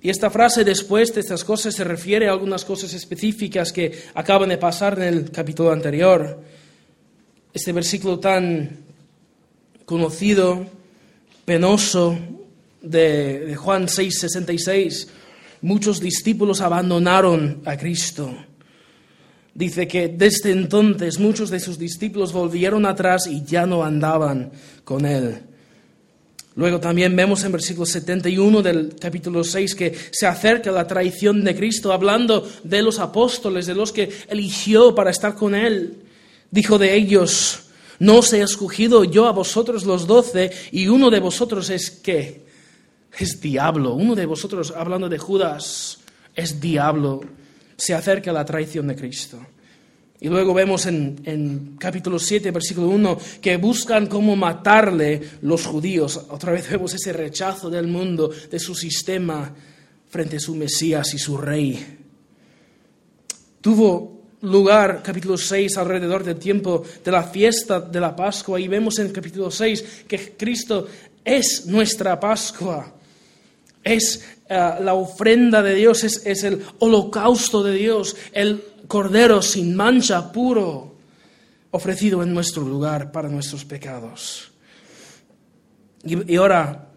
Y 0.00 0.10
esta 0.10 0.30
frase 0.30 0.64
después 0.64 1.12
de 1.14 1.20
estas 1.20 1.44
cosas 1.44 1.74
se 1.74 1.84
refiere 1.84 2.28
a 2.28 2.32
algunas 2.32 2.64
cosas 2.64 2.94
específicas 2.94 3.72
que 3.72 4.04
acaban 4.14 4.48
de 4.48 4.58
pasar 4.58 4.98
en 4.98 5.14
el 5.14 5.30
capítulo 5.30 5.72
anterior. 5.72 6.40
Este 7.52 7.72
versículo 7.72 8.18
tan 8.18 8.84
conocido, 9.84 10.66
penoso, 11.44 12.16
de, 12.80 13.40
de 13.40 13.56
Juan 13.56 13.88
6, 13.88 14.20
66, 14.20 15.08
muchos 15.62 16.00
discípulos 16.00 16.60
abandonaron 16.60 17.60
a 17.64 17.76
Cristo. 17.76 18.34
Dice 19.58 19.88
que 19.88 20.06
desde 20.06 20.52
entonces 20.52 21.18
muchos 21.18 21.50
de 21.50 21.58
sus 21.58 21.80
discípulos 21.80 22.32
volvieron 22.32 22.86
atrás 22.86 23.26
y 23.26 23.42
ya 23.42 23.66
no 23.66 23.82
andaban 23.82 24.52
con 24.84 25.04
él. 25.04 25.42
Luego 26.54 26.78
también 26.78 27.16
vemos 27.16 27.42
en 27.42 27.50
versículo 27.50 27.84
71 27.84 28.62
del 28.62 28.94
capítulo 29.00 29.42
6 29.42 29.74
que 29.74 29.98
se 30.12 30.28
acerca 30.28 30.70
la 30.70 30.86
traición 30.86 31.42
de 31.42 31.56
Cristo, 31.56 31.92
hablando 31.92 32.48
de 32.62 32.82
los 32.82 33.00
apóstoles, 33.00 33.66
de 33.66 33.74
los 33.74 33.90
que 33.90 34.08
eligió 34.28 34.94
para 34.94 35.10
estar 35.10 35.34
con 35.34 35.56
él. 35.56 36.04
Dijo 36.52 36.78
de 36.78 36.94
ellos, 36.94 37.64
no 37.98 38.18
os 38.18 38.32
he 38.32 38.42
escogido 38.42 39.02
yo 39.02 39.26
a 39.26 39.32
vosotros 39.32 39.84
los 39.84 40.06
doce 40.06 40.52
y 40.70 40.86
uno 40.86 41.10
de 41.10 41.18
vosotros 41.18 41.68
es 41.70 41.90
qué? 41.90 42.46
Es 43.18 43.40
diablo. 43.40 43.94
Uno 43.94 44.14
de 44.14 44.24
vosotros, 44.24 44.72
hablando 44.76 45.08
de 45.08 45.18
Judas, 45.18 45.98
es 46.36 46.60
diablo 46.60 47.22
se 47.78 47.94
acerca 47.94 48.32
la 48.32 48.44
traición 48.44 48.88
de 48.88 48.96
Cristo. 48.96 49.38
Y 50.20 50.28
luego 50.28 50.52
vemos 50.52 50.84
en, 50.86 51.76
capítulo 51.78 52.18
7, 52.18 52.50
versículo 52.50 52.88
1, 52.88 53.18
que 53.40 53.56
buscan 53.56 54.08
cómo 54.08 54.34
matarle 54.34 55.22
los 55.42 55.64
judíos. 55.64 56.26
Otra 56.30 56.50
vez 56.50 56.68
vemos 56.68 56.92
ese 56.92 57.12
rechazo 57.12 57.70
del 57.70 57.86
mundo, 57.86 58.28
de 58.50 58.58
su 58.58 58.74
sistema, 58.74 59.54
frente 60.10 60.38
a 60.38 60.40
su 60.40 60.56
Mesías 60.56 61.14
y 61.14 61.18
su 61.18 61.36
rey. 61.36 61.98
Tuvo 63.60 64.22
lugar, 64.40 65.00
capítulo 65.04 65.38
6, 65.38 65.76
alrededor 65.76 66.24
del 66.24 66.36
tiempo 66.36 66.82
de 67.04 67.12
la 67.12 67.22
fiesta 67.22 67.80
de 67.80 68.00
la 68.00 68.16
Pascua, 68.16 68.58
y 68.58 68.66
vemos 68.66 68.98
en 68.98 69.12
capítulo 69.12 69.52
6 69.52 70.04
que 70.08 70.32
Cristo 70.36 70.88
es 71.24 71.66
nuestra 71.66 72.18
Pascua, 72.18 72.92
es 73.84 74.37
eh, 74.48 74.74
la 74.80 74.94
ofrenda 74.94 75.62
de 75.62 75.74
Dios, 75.74 76.04
es, 76.04 76.24
es 76.24 76.42
el 76.42 76.62
holocausto 76.78 77.62
de 77.62 77.74
Dios, 77.74 78.16
el 78.32 78.62
cordero 78.86 79.42
sin 79.42 79.76
mancha, 79.76 80.32
puro, 80.32 80.96
ofrecido 81.70 82.22
en 82.22 82.32
nuestro 82.32 82.62
lugar 82.62 83.12
para 83.12 83.28
nuestros 83.28 83.64
pecados. 83.64 84.50
Y, 86.02 86.36
ahora, 86.36 86.88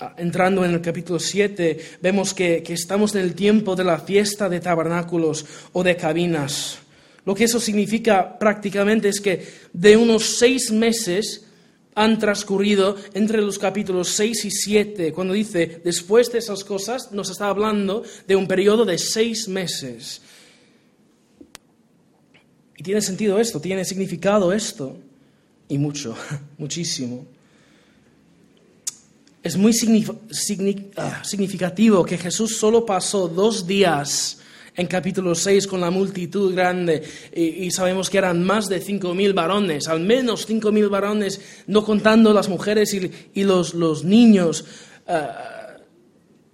ah, 0.00 0.14
entrando 0.16 0.64
en 0.64 0.72
el 0.72 0.80
capítulo 0.80 1.20
7, 1.20 1.98
vemos 2.02 2.34
que, 2.34 2.62
que, 2.62 2.74
estamos 2.74 3.14
en 3.14 3.20
el 3.22 3.34
tiempo 3.34 3.76
de 3.76 3.84
la 3.84 4.00
fiesta 4.00 4.48
de 4.48 4.58
tabernáculos 4.58 5.46
o 5.72 5.84
de 5.84 5.96
cabinas. 5.96 6.78
Lo 7.24 7.34
que 7.34 7.44
eso 7.44 7.60
significa 7.60 8.36
prácticamente 8.38 9.08
es 9.08 9.20
que 9.20 9.46
de 9.72 9.96
unos 9.96 10.38
seis 10.38 10.72
meses 10.72 11.46
han 11.94 12.18
transcurrido 12.18 12.96
entre 13.14 13.40
los 13.40 13.58
capítulos 13.58 14.08
6 14.10 14.44
y 14.44 14.50
7. 14.50 15.12
Cuando 15.12 15.34
dice 15.34 15.80
después 15.84 16.30
de 16.30 16.38
esas 16.38 16.64
cosas, 16.64 17.12
nos 17.12 17.30
está 17.30 17.48
hablando 17.48 18.02
de 18.26 18.36
un 18.36 18.46
periodo 18.46 18.84
de 18.84 18.98
seis 18.98 19.48
meses. 19.48 20.22
Y 22.76 22.82
tiene 22.82 23.02
sentido 23.02 23.38
esto, 23.38 23.60
tiene 23.60 23.84
significado 23.84 24.52
esto. 24.52 24.96
Y 25.68 25.78
mucho, 25.78 26.16
muchísimo. 26.58 27.26
Es 29.42 29.56
muy 29.56 29.72
ah, 30.96 31.22
significativo 31.24 32.04
que 32.04 32.18
Jesús 32.18 32.56
solo 32.56 32.84
pasó 32.84 33.26
dos 33.26 33.66
días 33.66 34.39
en 34.76 34.86
capítulo 34.86 35.34
6 35.34 35.66
con 35.66 35.80
la 35.80 35.90
multitud 35.90 36.54
grande 36.54 37.02
y, 37.34 37.70
sabemos 37.70 38.08
que 38.08 38.18
eran 38.18 38.44
más 38.44 38.68
de 38.68 38.82
5.000 38.82 39.34
varones, 39.34 39.88
al 39.88 40.00
menos 40.00 40.48
5.000 40.48 40.88
varones, 40.88 41.40
no 41.66 41.84
contando 41.84 42.32
las 42.32 42.48
mujeres 42.48 42.94
y, 42.94 43.44
los, 43.44 44.04
niños. 44.04 44.64
Ah, 45.06 45.76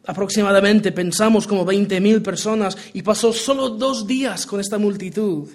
aproximadamente 0.06 0.92
pensamos 0.92 1.46
como 1.46 1.66
20.000 1.66 2.22
personas 2.22 2.76
y 2.92 3.02
pasó 3.02 3.32
solo 3.32 3.70
dos 3.70 4.06
días 4.06 4.46
con 4.46 4.60
esta 4.60 4.78
multitud. 4.78 5.48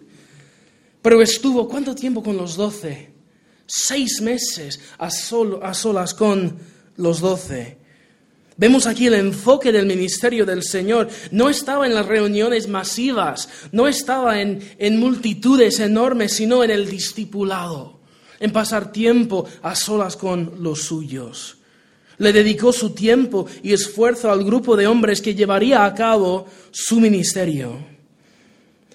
Pero 1.01 1.21
estuvo, 1.21 1.67
¿cuánto 1.67 1.95
tiempo 1.95 2.21
con 2.21 2.37
los 2.37 2.55
doce? 2.55 3.11
Seis 3.65 4.21
meses 4.21 4.79
a 4.97 5.09
solas 5.09 6.13
con 6.13 6.57
los 6.97 7.21
doce. 7.21 7.80
Vemos 8.61 8.85
aquí 8.85 9.07
el 9.07 9.15
enfoque 9.15 9.71
del 9.71 9.87
ministerio 9.87 10.45
del 10.45 10.61
Señor. 10.61 11.09
No 11.31 11.49
estaba 11.49 11.87
en 11.87 11.95
las 11.95 12.05
reuniones 12.05 12.67
masivas, 12.67 13.49
no 13.71 13.87
estaba 13.87 14.39
en, 14.39 14.61
en 14.77 14.99
multitudes 14.99 15.79
enormes, 15.79 16.33
sino 16.33 16.63
en 16.63 16.69
el 16.69 16.87
discipulado, 16.87 18.01
en 18.39 18.51
pasar 18.51 18.91
tiempo 18.91 19.47
a 19.63 19.73
solas 19.73 20.15
con 20.15 20.57
los 20.59 20.83
suyos. 20.83 21.57
Le 22.19 22.31
dedicó 22.31 22.71
su 22.71 22.91
tiempo 22.91 23.47
y 23.63 23.73
esfuerzo 23.73 24.31
al 24.31 24.43
grupo 24.43 24.77
de 24.77 24.85
hombres 24.85 25.23
que 25.23 25.33
llevaría 25.33 25.83
a 25.83 25.95
cabo 25.95 26.45
su 26.69 26.99
ministerio. 26.99 27.79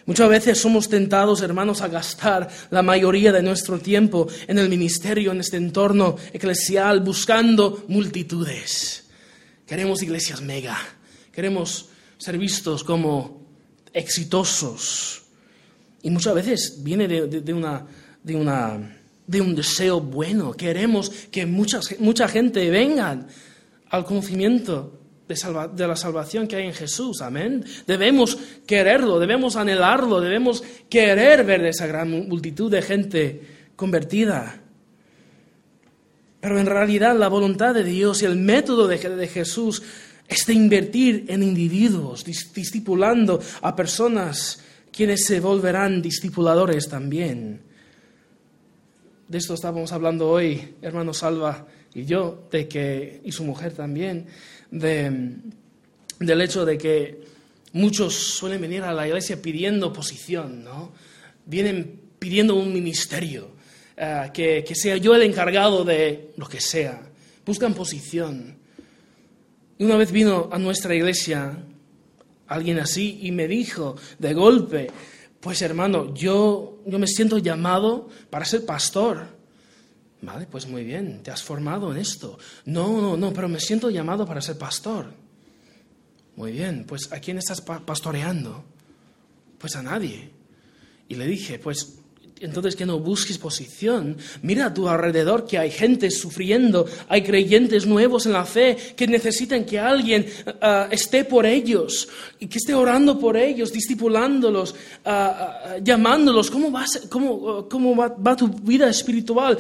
Muchas 0.05 0.29
veces 0.29 0.61
somos 0.61 0.89
tentados, 0.89 1.43
hermanos, 1.43 1.83
a 1.83 1.89
gastar 1.89 2.49
la 2.71 2.83
mayoría 2.83 3.33
de 3.33 3.43
nuestro 3.43 3.81
tiempo 3.81 4.29
en 4.47 4.61
el 4.61 4.69
ministerio, 4.69 5.33
en 5.33 5.41
este 5.41 5.57
entorno 5.57 6.15
eclesial, 6.33 7.01
buscando 7.01 7.83
multitudes. 7.89 9.06
Queremos 9.67 10.03
iglesias 10.03 10.41
mega, 10.41 10.79
queremos 11.33 11.89
ser 12.19 12.39
vistos 12.39 12.85
como 12.85 13.47
exitosos. 13.93 15.23
Y 16.03 16.11
muchas 16.11 16.35
veces 16.35 16.83
viene 16.85 17.09
de, 17.09 17.53
una, 17.53 17.85
de, 18.23 18.37
una, 18.37 18.99
de 19.27 19.41
un 19.41 19.55
deseo 19.55 20.01
bueno. 20.01 20.53
Queremos 20.53 21.11
que 21.31 21.47
mucha 21.47 22.29
gente 22.29 22.71
venga 22.71 23.27
al 23.91 24.05
conocimiento 24.05 25.01
de, 25.29 25.87
la 25.89 25.97
salvación 25.97 26.47
que 26.47 26.57
hay 26.57 26.67
en 26.67 26.75
Jesús. 26.75 27.21
Amén. 27.21 27.65
Debemos 27.87 28.39
quererlo, 28.67 29.19
debemos 29.19 29.57
anhelarlo, 29.57 30.21
debemos 30.21 30.63
querer 30.89 31.45
ver 31.45 31.65
esa 31.65 31.87
gran 31.87 32.11
multitud 32.29 32.71
de 32.71 32.83
gente 32.83 33.41
convertida. 33.75 34.63
Pero 36.47 36.61
en 36.61 36.67
realidad 36.67 37.19
la 37.19 37.27
voluntad 37.27 37.75
de 37.75 37.83
Dios 37.83 38.23
y 38.23 38.25
el 38.25 38.37
método 38.37 38.87
de, 38.87 38.99
de 38.99 39.27
Jesús 39.27 39.83
es 40.29 40.47
de 40.47 40.53
invertir 40.53 41.25
en 41.27 41.43
individuos, 41.43 42.25
discipulando 42.25 43.41
a 43.63 43.75
personas 43.75 44.61
quienes 44.93 45.25
se 45.25 45.41
volverán 45.41 46.01
discipuladores 46.01 46.89
también. 46.89 47.63
De 49.27 49.39
esto 49.39 49.55
estábamos 49.55 49.91
hablando 49.91 50.29
hoy, 50.29 50.77
hermano 50.83 51.13
Salva 51.13 51.67
y 51.93 52.05
yo, 52.05 52.47
de 52.53 52.69
que, 52.69 53.23
y 53.25 53.33
su 53.33 53.43
mujer 53.43 53.73
también, 53.73 54.27
del 54.71 55.51
hecho 56.43 56.65
de 56.65 56.79
que 56.79 57.23
muchos 57.73 58.15
suelen 58.15 58.61
venir 58.61 58.85
a 58.85 58.93
la 58.93 59.09
iglesia 59.09 59.43
pidiendo 59.43 59.93
posición, 59.93 60.63
¿no? 60.63 60.93
Vienen 61.45 62.03
pidiendo 62.21 62.55
un 62.55 62.73
ministerio, 62.73 63.56
eh, 63.97 64.31
que, 64.33 64.65
que 64.65 64.75
sea 64.75 64.97
yo 64.97 65.15
el 65.15 65.23
encargado 65.23 65.85
de 65.85 66.33
lo 66.37 66.47
que 66.47 66.61
sea. 66.61 67.01
Buscan 67.45 67.75
posición. 67.75 68.59
Y 69.79 69.85
una 69.85 69.97
vez 69.97 70.11
vino 70.13 70.49
a 70.53 70.59
nuestra 70.59 70.95
iglesia 70.95 71.59
alguien 72.49 72.79
así 72.79 73.21
y 73.23 73.33
me 73.33 73.49
dijo 73.49 73.97
de 74.19 74.35
golpe, 74.35 74.91
pues 75.41 75.63
hermano, 75.63 76.15
yo, 76.15 76.81
yo 76.87 76.99
me 76.99 77.07
siento 77.07 77.39
llamado 77.39 78.09
para 78.31 78.45
ser 78.45 78.65
pastor. 78.65 79.37
Vale, 80.23 80.47
pues 80.47 80.67
muy 80.67 80.83
bien, 80.83 81.23
te 81.23 81.31
has 81.31 81.43
formado 81.43 81.93
en 81.93 81.99
esto. 81.99 82.39
No, 82.65 83.01
no, 83.01 83.17
no, 83.17 83.33
pero 83.33 83.49
me 83.49 83.61
siento 83.61 83.91
llamado 83.91 84.27
para 84.27 84.41
ser 84.41 84.59
pastor. 84.59 85.13
Muy 86.37 86.53
bien, 86.53 86.85
pues 86.87 87.13
¿a 87.13 87.21
quién 87.21 87.39
estás 87.39 87.61
pastoreando? 87.61 88.65
Pues 89.59 89.77
a 89.77 89.83
nadie. 89.83 90.31
Y 91.09 91.15
le 91.15 91.27
dije, 91.27 91.59
pues 91.59 91.96
entonces 92.41 92.77
que 92.77 92.85
no 92.85 92.99
busques 92.99 93.39
posición. 93.39 94.17
Mira 94.43 94.67
a 94.67 94.75
tu 94.75 94.89
alrededor 94.89 95.47
que 95.47 95.59
hay 95.59 95.71
gente 95.71 96.11
sufriendo, 96.11 96.87
hay 97.09 97.23
creyentes 97.23 97.87
nuevos 97.87 98.27
en 98.27 98.33
la 98.33 98.45
fe 98.45 98.77
que 98.95 99.07
necesitan 99.07 99.65
que 99.65 99.79
alguien 99.79 100.27
ah, 100.61 100.89
esté 100.91 101.25
por 101.25 101.47
ellos 101.47 102.09
y 102.39 102.47
que 102.47 102.59
esté 102.59 102.75
orando 102.75 103.19
por 103.19 103.37
ellos, 103.37 103.73
discipulándolos, 103.73 104.75
ah, 105.05 105.61
ah, 105.65 105.77
llamándolos. 105.83 106.51
¿Cómo, 106.51 106.71
va, 106.71 108.37
tu 108.37 108.49
vida 108.49 108.89
espiritual? 108.91 109.59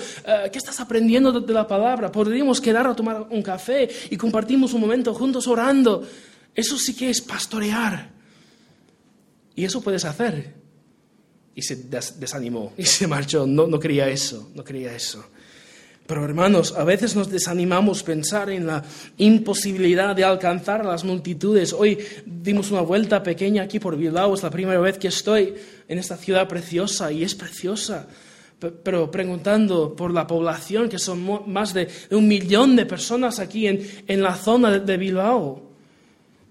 ¿Qué 0.52 0.58
estás 0.58 0.78
aprendiendo 0.80 1.32
de 1.40 1.52
la 1.52 1.66
palabra? 1.66 2.12
Podríamos 2.12 2.60
quedar 2.60 2.86
a 2.86 2.94
tomar 2.94 3.26
un 3.30 3.42
café 3.42 3.88
y 4.10 4.16
compartimos 4.16 4.74
un 4.74 4.82
momento 4.82 5.14
juntos 5.14 5.46
orando. 5.46 6.06
Eso 6.54 6.78
sí 6.78 6.94
que 6.94 7.10
es 7.10 7.20
pastorear. 7.20 8.10
Y 9.54 9.64
eso 9.64 9.80
puedes 9.80 10.04
hacer 10.04 10.65
y 11.56 11.62
se 11.62 11.74
desanimó 11.74 12.74
y 12.76 12.84
se 12.84 13.06
marchó. 13.08 13.46
No, 13.46 13.66
no 13.66 13.80
quería 13.80 14.08
eso, 14.08 14.50
no 14.54 14.62
quería 14.62 14.94
eso. 14.94 15.24
Pero 16.06 16.24
hermanos, 16.24 16.72
a 16.76 16.84
veces 16.84 17.16
nos 17.16 17.28
desanimamos 17.28 18.04
pensar 18.04 18.48
en 18.50 18.68
la 18.68 18.84
imposibilidad 19.16 20.14
de 20.14 20.22
alcanzar 20.22 20.82
a 20.82 20.90
las 20.90 21.02
multitudes. 21.02 21.72
Hoy 21.72 21.98
dimos 22.24 22.70
una 22.70 22.82
vuelta 22.82 23.24
pequeña 23.24 23.64
aquí 23.64 23.80
por 23.80 23.96
Bilbao, 23.96 24.34
es 24.34 24.42
la 24.44 24.50
primera 24.50 24.78
vez 24.78 24.98
que 24.98 25.08
estoy 25.08 25.54
en 25.88 25.98
esta 25.98 26.16
ciudad 26.16 26.46
preciosa 26.46 27.10
y 27.10 27.24
es 27.24 27.34
preciosa. 27.34 28.06
Pero 28.58 29.10
preguntando 29.10 29.96
por 29.96 30.12
la 30.12 30.26
población, 30.26 30.88
que 30.88 30.98
son 30.98 31.50
más 31.50 31.74
de 31.74 31.88
un 32.12 32.28
millón 32.28 32.76
de 32.76 32.86
personas 32.86 33.40
aquí 33.40 33.66
en, 33.66 34.04
en 34.06 34.22
la 34.22 34.34
zona 34.36 34.78
de 34.78 34.96
Bilbao. 34.96 35.65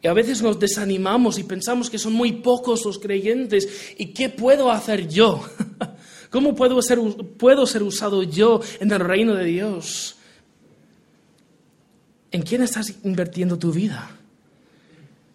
A 0.08 0.14
veces 0.14 0.42
nos 0.42 0.60
desanimamos 0.60 1.40
y 1.40 1.44
pensamos 1.44 1.90
que 1.90 1.98
son 1.98 2.14
muy 2.14 2.34
pocos 2.34 2.86
los 2.86 3.00
creyentes. 3.00 3.68
¿Y 3.98 4.08
qué 4.08 4.30
puedo 4.30 4.72
hacer 4.72 5.08
yo? 5.08 5.44
¿Cómo 6.30 6.56
puedo 6.56 6.82
ser, 6.82 7.00
puedo 7.38 7.66
ser 7.66 7.84
usado 7.84 8.24
yo 8.24 8.62
en 8.80 8.92
el 8.92 9.00
reino 9.00 9.36
de 9.36 9.46
Dios? 9.46 10.18
¿En 12.32 12.42
quién 12.42 12.62
estás 12.62 12.94
invirtiendo 13.04 13.58
tu 13.58 13.72
vida? 13.72 14.18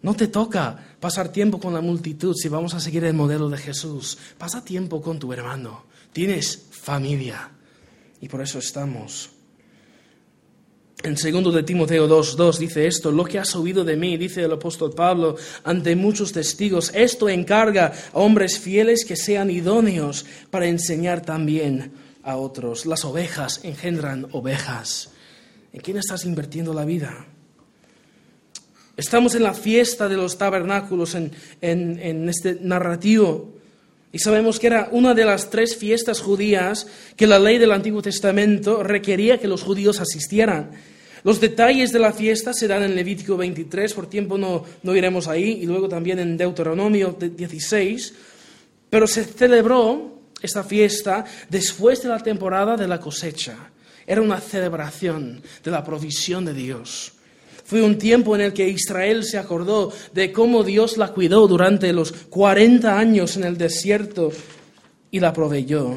No 0.03 0.13
te 0.13 0.27
toca 0.27 0.95
pasar 0.99 1.29
tiempo 1.29 1.59
con 1.59 1.73
la 1.73 1.81
multitud 1.81 2.35
si 2.35 2.47
vamos 2.47 2.73
a 2.73 2.79
seguir 2.79 3.03
el 3.03 3.13
modelo 3.13 3.49
de 3.49 3.57
Jesús. 3.57 4.17
Pasa 4.37 4.63
tiempo 4.63 5.01
con 5.01 5.19
tu 5.19 5.31
hermano. 5.33 5.85
Tienes 6.13 6.67
familia. 6.71 7.49
Y 8.19 8.27
por 8.27 8.41
eso 8.41 8.59
estamos. 8.59 9.29
En 11.03 11.17
segundo 11.17 11.51
de 11.51 11.63
Timoteo 11.63 12.07
2.2 12.07 12.57
dice 12.57 12.85
esto, 12.85 13.11
lo 13.11 13.23
que 13.23 13.39
has 13.39 13.55
oído 13.55 13.83
de 13.83 13.95
mí, 13.95 14.17
dice 14.17 14.43
el 14.43 14.51
apóstol 14.51 14.93
Pablo, 14.93 15.35
ante 15.63 15.95
muchos 15.95 16.31
testigos, 16.31 16.91
esto 16.93 17.27
encarga 17.27 17.91
a 18.13 18.19
hombres 18.19 18.59
fieles 18.59 19.03
que 19.03 19.15
sean 19.15 19.49
idóneos 19.49 20.25
para 20.51 20.67
enseñar 20.67 21.23
también 21.23 21.91
a 22.21 22.37
otros. 22.37 22.85
Las 22.85 23.03
ovejas 23.03 23.61
engendran 23.63 24.27
ovejas. 24.31 25.09
¿En 25.73 25.81
quién 25.81 25.97
estás 25.97 26.23
invirtiendo 26.23 26.71
la 26.71 26.85
vida? 26.85 27.25
Estamos 28.95 29.33
en 29.33 29.41
la 29.41 29.55
fiesta 29.55 30.07
de 30.07 30.17
los 30.17 30.37
tabernáculos, 30.37 31.15
en, 31.15 31.31
en 31.61 32.29
este 32.29 32.59
narrativo 32.61 33.60
Y 34.11 34.19
sabemos 34.19 34.59
que 34.59 34.67
era 34.67 34.89
una 34.91 35.13
de 35.13 35.25
las 35.25 35.49
tres 35.49 35.75
fiestas 35.75 36.19
judías 36.19 36.87
que 37.15 37.27
la 37.27 37.39
ley 37.39 37.57
del 37.57 37.71
Antiguo 37.71 38.01
Testamento 38.01 38.83
requería 38.83 39.39
que 39.39 39.47
los 39.47 39.63
judíos 39.63 40.01
asistieran. 40.01 40.71
Los 41.23 41.39
detalles 41.39 41.91
de 41.91 41.99
la 41.99 42.11
fiesta 42.11 42.53
se 42.53 42.67
dan 42.67 42.83
en 42.83 42.95
Levítico 42.95 43.37
23, 43.37 43.93
por 43.93 44.07
tiempo 44.07 44.37
no, 44.37 44.63
no 44.83 44.95
iremos 44.95 45.27
ahí, 45.27 45.59
y 45.61 45.65
luego 45.65 45.87
también 45.87 46.19
en 46.19 46.35
Deuteronomio 46.35 47.15
16, 47.19 48.13
pero 48.89 49.07
se 49.07 49.23
celebró 49.23 50.19
esta 50.41 50.63
fiesta 50.63 51.23
después 51.49 52.01
de 52.01 52.09
la 52.09 52.19
temporada 52.19 52.75
de 52.75 52.87
la 52.87 52.99
cosecha. 52.99 53.55
Era 54.05 54.21
una 54.21 54.41
celebración 54.41 55.41
de 55.63 55.71
la 55.71 55.83
provisión 55.83 56.43
de 56.43 56.53
Dios. 56.53 57.13
Fue 57.71 57.81
un 57.81 57.97
tiempo 57.97 58.35
en 58.35 58.41
el 58.41 58.51
que 58.51 58.67
Israel 58.67 59.23
se 59.23 59.37
acordó 59.37 59.93
de 60.13 60.33
cómo 60.33 60.61
Dios 60.61 60.97
la 60.97 61.13
cuidó 61.13 61.47
durante 61.47 61.93
los 61.93 62.11
40 62.11 62.99
años 62.99 63.37
en 63.37 63.45
el 63.45 63.57
desierto 63.57 64.29
y 65.09 65.21
la 65.21 65.31
proveyó. 65.31 65.95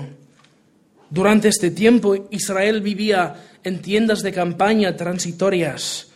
Durante 1.10 1.48
este 1.48 1.72
tiempo 1.72 2.28
Israel 2.30 2.80
vivía 2.80 3.58
en 3.64 3.82
tiendas 3.82 4.22
de 4.22 4.30
campaña 4.30 4.96
transitorias. 4.96 6.06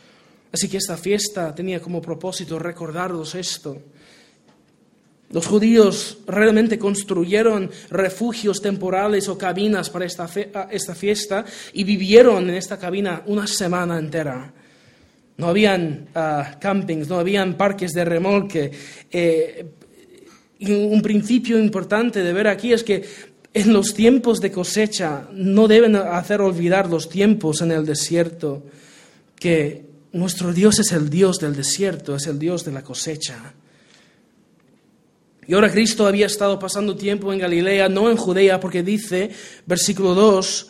Así 0.53 0.69
que 0.69 0.77
esta 0.77 0.97
fiesta 0.97 1.53
tenía 1.53 1.81
como 1.81 2.01
propósito 2.01 2.57
recordarlos 2.61 3.35
esto. 3.35 3.83
Los 5.31 5.49
judíos 5.49 6.19
realmente 6.29 6.79
construyeron 6.79 7.69
refugios 7.91 8.63
temporales 8.63 9.27
o 9.27 9.37
cabinas 9.37 9.91
para 9.91 10.05
esta, 10.05 10.95
fiesta 10.95 11.45
y 11.73 11.83
vivieron 11.83 12.49
en 12.49 12.55
esta 12.55 12.79
cabina 12.79 13.25
una 13.27 13.49
semana 13.49 13.99
entera. 13.99 14.55
No 15.39 15.49
habían 15.49 16.09
ah, 16.15 16.57
campings, 16.61 17.09
no 17.09 17.19
habían 17.19 17.55
parques 17.55 17.93
de 17.93 18.05
remolque. 18.05 18.71
Eh, 19.11 19.67
y 20.59 20.73
un 20.73 21.01
principio 21.01 21.59
importante 21.59 22.23
de 22.23 22.33
ver 22.33 22.49
aquí 22.49 22.73
es 22.73 22.83
que 22.83 23.05
en 23.55 23.73
los 23.73 23.95
tiempos 23.95 24.41
de 24.41 24.51
cosecha 24.51 25.29
no 25.33 25.69
deben 25.69 25.97
hacer 25.97 26.41
olvidar 26.41 26.89
los 26.89 27.09
tiempos 27.09 27.63
en 27.63 27.71
el 27.71 27.87
desierto, 27.87 28.65
que 29.37 29.87
nuestro 30.13 30.53
Dios 30.53 30.81
es 30.81 30.93
el 30.93 31.09
Dios 31.09 31.39
del 31.39 31.55
desierto, 31.55 32.17
es 32.17 32.27
el 32.27 32.39
Dios 32.39 32.65
de 32.65 32.73
la 32.73 32.83
cosecha. 32.83 33.55
Y 35.47 35.55
ahora 35.55 35.71
Cristo 35.71 36.07
había 36.07 36.27
estado 36.27 36.59
pasando 36.59 36.95
tiempo 36.97 37.33
en 37.33 37.39
Galilea, 37.39 37.89
no 37.89 38.11
en 38.11 38.17
Judea, 38.17 38.61
porque 38.61 38.83
dice, 38.83 39.31
versículo 39.65 40.15
2, 40.15 40.69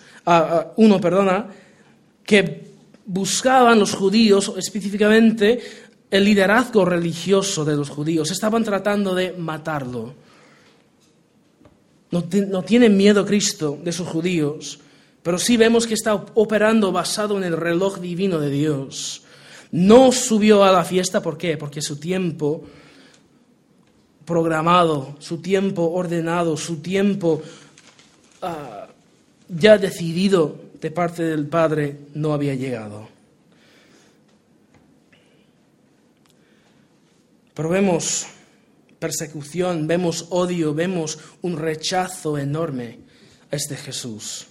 1, 0.76 1.00
perdona, 1.00 1.48
que 2.24 2.67
buscaban 3.09 3.79
los 3.79 3.94
judíos 3.94 4.53
específicamente 4.59 5.61
el 6.11 6.25
liderazgo 6.25 6.85
religioso 6.85 7.64
de 7.64 7.77
los 7.77 7.88
judíos. 7.88 8.31
Estaban 8.31 8.62
tratando 8.62 9.14
de 9.14 9.33
matarlo. 9.33 10.14
No, 12.11 12.25
no 12.49 12.62
tiene 12.62 12.88
miedo 12.88 13.27
Cristo 13.27 13.79
de 13.83 13.92
sus 13.92 14.07
judíos, 14.07 14.79
pero 15.23 15.38
sí 15.38 15.57
vemos 15.57 15.87
que 15.87 15.94
está 15.94 16.14
operando 16.14 16.92
basado 16.92 17.37
en 17.37 17.44
el 17.44 17.57
reloj 17.57 17.99
divino 17.99 18.38
de 18.38 18.51
Dios. 18.51 19.23
No 19.73 20.12
subió 20.12 20.64
a 20.64 20.73
la 20.73 20.85
fiesta, 20.85 21.23
¿por 21.23 21.37
qué? 21.37 21.57
Porque 21.57 21.83
su 21.83 21.97
tiempo 21.97 22.64
programado, 24.25 25.16
su 25.18 25.38
tiempo 25.38 25.90
ordenado, 25.90 26.57
su 26.57 26.77
tiempo 26.77 27.42
ah, 28.42 28.87
ya 29.49 29.79
decidido 29.79 30.67
de 30.80 30.90
parte 30.90 31.22
del 31.22 31.46
Padre 31.46 31.96
no 32.14 32.32
había 32.32 32.54
llegado. 32.54 33.08
Pero 37.54 37.68
vemos 37.68 38.26
persecución, 38.98 39.86
vemos 39.86 40.26
odio, 40.30 40.74
vemos 40.74 41.18
un 41.42 41.56
rechazo 41.56 42.38
enorme 42.38 42.98
a 43.50 43.56
este 43.56 43.76
Jesús. 43.76 44.46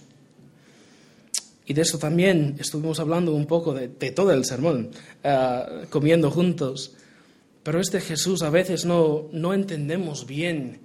Y 1.64 1.74
de 1.74 1.82
eso 1.82 1.98
también 1.98 2.56
estuvimos 2.58 2.98
hablando 2.98 3.34
un 3.34 3.46
poco 3.46 3.74
de, 3.74 3.88
todo 3.88 4.32
el 4.32 4.44
sermón, 4.44 4.90
ah, 5.24 5.82
comiendo 5.90 6.30
juntos. 6.30 6.92
Pero 7.62 7.80
este 7.80 8.00
Jesús 8.00 8.42
a 8.42 8.50
veces 8.50 8.84
no, 8.84 9.28
no 9.32 9.52
entendemos 9.52 10.26
bien 10.26 10.80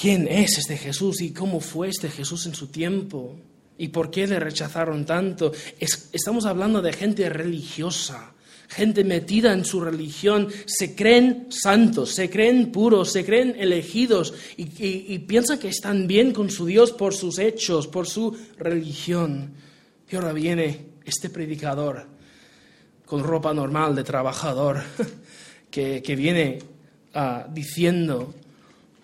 quién 0.00 0.28
es 0.28 0.58
este 0.58 0.76
Jesús 0.76 1.20
y 1.20 1.32
cómo 1.32 1.60
fue 1.60 1.88
este 1.88 2.08
Jesús 2.10 2.46
en 2.46 2.54
su 2.54 2.68
tiempo 2.68 3.36
y 3.80 3.88
por 3.88 4.10
qué 4.10 4.26
le 4.26 4.38
rechazaron 4.38 5.06
tanto. 5.06 5.52
estamos 5.78 6.44
hablando 6.44 6.82
de 6.82 6.92
gente 6.92 7.30
religiosa, 7.30 8.34
gente 8.68 9.04
metida 9.04 9.54
en 9.54 9.64
su 9.64 9.80
religión, 9.80 10.48
se 10.66 10.94
creen 10.94 11.46
santos, 11.48 12.14
se 12.14 12.28
creen 12.28 12.70
puros, 12.70 13.10
se 13.10 13.24
creen 13.24 13.56
elegidos 13.58 14.34
y, 14.58 14.68
y 15.14 15.18
piensan 15.20 15.58
que 15.58 15.68
están 15.68 16.06
bien 16.06 16.32
con 16.32 16.50
su 16.50 16.66
Dios 16.66 16.92
por 16.92 17.14
sus 17.14 17.38
hechos, 17.38 17.86
por 17.86 18.06
su 18.06 18.36
religión. 18.58 19.54
Y 20.10 20.16
ahora 20.16 20.34
viene 20.34 20.86
este 21.06 21.30
predicador 21.30 22.06
con 23.06 23.24
ropa 23.24 23.54
normal 23.54 23.96
de 23.96 24.04
trabajador, 24.04 24.82
que, 25.70 26.02
viene 26.16 26.58
ah, 27.14 27.46
diciendo 27.50 28.34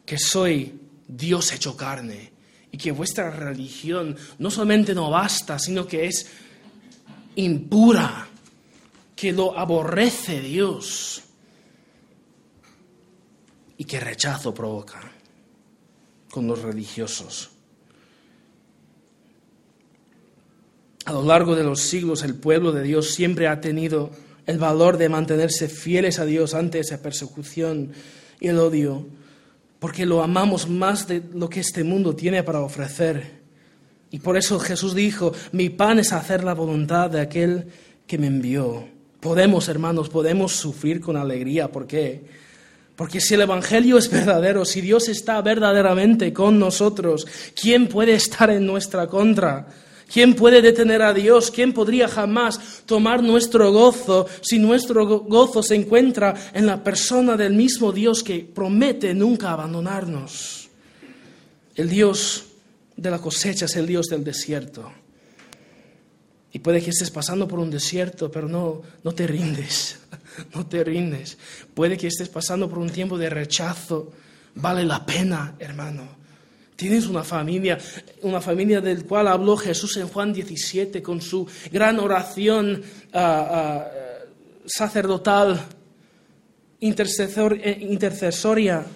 que 0.04 0.18
soy 0.18 0.78
Dios 1.08 1.50
hecho 1.52 1.74
carne 1.74 2.35
y 2.76 2.78
que 2.78 2.92
vuestra 2.92 3.30
religión 3.30 4.14
no 4.38 4.50
solamente 4.50 4.94
no 4.94 5.08
basta, 5.08 5.58
sino 5.58 5.86
que 5.86 6.04
es 6.04 6.26
impura, 7.36 8.28
que 9.16 9.32
lo 9.32 9.58
aborrece 9.58 10.42
Dios 10.42 11.22
y 13.78 13.84
que 13.84 13.98
rechazo 13.98 14.52
provoca 14.52 15.10
con 16.30 16.46
los 16.46 16.60
religiosos. 16.60 17.48
A 21.06 21.12
lo 21.14 21.24
largo 21.24 21.56
de 21.56 21.64
los 21.64 21.80
siglos 21.80 22.22
el 22.24 22.34
pueblo 22.34 22.72
de 22.72 22.82
Dios 22.82 23.14
siempre 23.14 23.48
ha 23.48 23.62
tenido 23.62 24.10
el 24.44 24.58
valor 24.58 24.98
de 24.98 25.08
mantenerse 25.08 25.70
fieles 25.70 26.18
a 26.18 26.26
Dios 26.26 26.52
ante 26.52 26.80
esa 26.80 27.00
persecución 27.00 27.94
y 28.38 28.48
el 28.48 28.58
odio, 28.58 29.06
porque 29.78 30.06
lo 30.06 30.22
amamos 30.22 30.68
más 30.68 31.06
de 31.06 31.22
lo 31.34 31.48
que 31.48 31.60
este 31.60 31.84
mundo 31.84 32.14
tiene 32.14 32.42
para 32.42 32.60
ofrecer. 32.60 33.42
Y 34.10 34.20
por 34.20 34.36
eso 34.36 34.58
Jesús 34.58 34.94
dijo, 34.94 35.32
mi 35.52 35.68
pan 35.68 35.98
es 35.98 36.12
hacer 36.12 36.44
la 36.44 36.54
voluntad 36.54 37.10
de 37.10 37.20
aquel 37.20 37.66
que 38.06 38.18
me 38.18 38.28
envió. 38.28 38.88
Podemos, 39.20 39.68
hermanos, 39.68 40.08
podemos 40.08 40.52
sufrir 40.52 41.00
con 41.00 41.16
alegría. 41.16 41.70
¿Por 41.70 41.86
qué? 41.86 42.24
Porque 42.94 43.20
si 43.20 43.34
el 43.34 43.42
Evangelio 43.42 43.98
es 43.98 44.10
verdadero, 44.10 44.64
si 44.64 44.80
Dios 44.80 45.08
está 45.08 45.42
verdaderamente 45.42 46.32
con 46.32 46.58
nosotros, 46.58 47.26
¿quién 47.60 47.88
puede 47.88 48.14
estar 48.14 48.50
en 48.50 48.64
nuestra 48.64 49.06
contra? 49.06 49.66
¿Quién 50.12 50.34
puede 50.34 50.62
detener 50.62 51.02
a 51.02 51.12
Dios? 51.12 51.50
¿Quién 51.50 51.72
podría 51.72 52.06
jamás 52.06 52.82
tomar 52.86 53.22
nuestro 53.22 53.72
gozo 53.72 54.26
si 54.40 54.58
nuestro 54.58 55.04
gozo 55.06 55.62
se 55.62 55.74
encuentra 55.74 56.34
en 56.54 56.66
la 56.66 56.82
persona 56.82 57.36
del 57.36 57.54
mismo 57.54 57.92
Dios 57.92 58.22
que 58.22 58.40
promete 58.40 59.14
nunca 59.14 59.50
abandonarnos? 59.50 60.68
El 61.74 61.88
Dios 61.88 62.44
de 62.96 63.10
la 63.10 63.18
cosecha 63.18 63.64
es 63.66 63.76
el 63.76 63.86
Dios 63.86 64.06
del 64.06 64.22
desierto. 64.22 64.92
Y 66.52 66.60
puede 66.60 66.80
que 66.80 66.90
estés 66.90 67.10
pasando 67.10 67.46
por 67.48 67.58
un 67.58 67.70
desierto, 67.70 68.30
pero 68.30 68.48
no, 68.48 68.82
no 69.02 69.12
te 69.12 69.26
rindes, 69.26 69.98
no 70.54 70.66
te 70.66 70.84
rindes. 70.84 71.36
Puede 71.74 71.98
que 71.98 72.06
estés 72.06 72.28
pasando 72.28 72.68
por 72.68 72.78
un 72.78 72.90
tiempo 72.90 73.18
de 73.18 73.28
rechazo. 73.28 74.12
Vale 74.54 74.84
la 74.84 75.04
pena, 75.04 75.56
hermano 75.58 76.25
Tienes 76.76 77.06
una 77.06 77.24
familia, 77.24 77.78
una 78.20 78.42
familia 78.42 78.82
del 78.82 79.06
cual 79.06 79.28
habló 79.28 79.56
Jesús 79.56 79.96
en 79.96 80.08
Juan 80.08 80.34
17 80.34 81.02
con 81.02 81.22
su 81.22 81.46
gran 81.72 81.98
oración 81.98 82.82
ah, 83.14 83.48
ah, 83.50 83.88
sacerdotal, 84.66 85.58
eh, 86.78 87.78
intercesoria, 87.80 88.86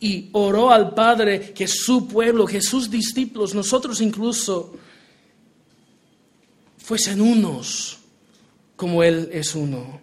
y 0.00 0.28
oró 0.32 0.70
al 0.70 0.94
Padre 0.94 1.54
que 1.54 1.66
su 1.66 2.06
pueblo, 2.06 2.44
que 2.44 2.60
sus 2.60 2.90
discípulos, 2.90 3.54
nosotros 3.54 4.02
incluso, 4.02 4.76
fuesen 6.76 7.22
unos 7.22 7.98
como 8.76 9.02
Él 9.02 9.30
es 9.32 9.54
uno. 9.54 10.00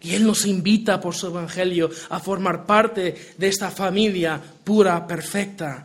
Y 0.00 0.14
Él 0.14 0.24
nos 0.24 0.46
invita 0.46 1.00
por 1.00 1.16
su 1.16 1.26
Evangelio 1.26 1.90
a 2.10 2.20
formar 2.20 2.64
parte 2.64 3.34
de 3.36 3.48
esta 3.48 3.72
familia 3.72 4.40
pura, 4.62 5.04
perfecta, 5.04 5.84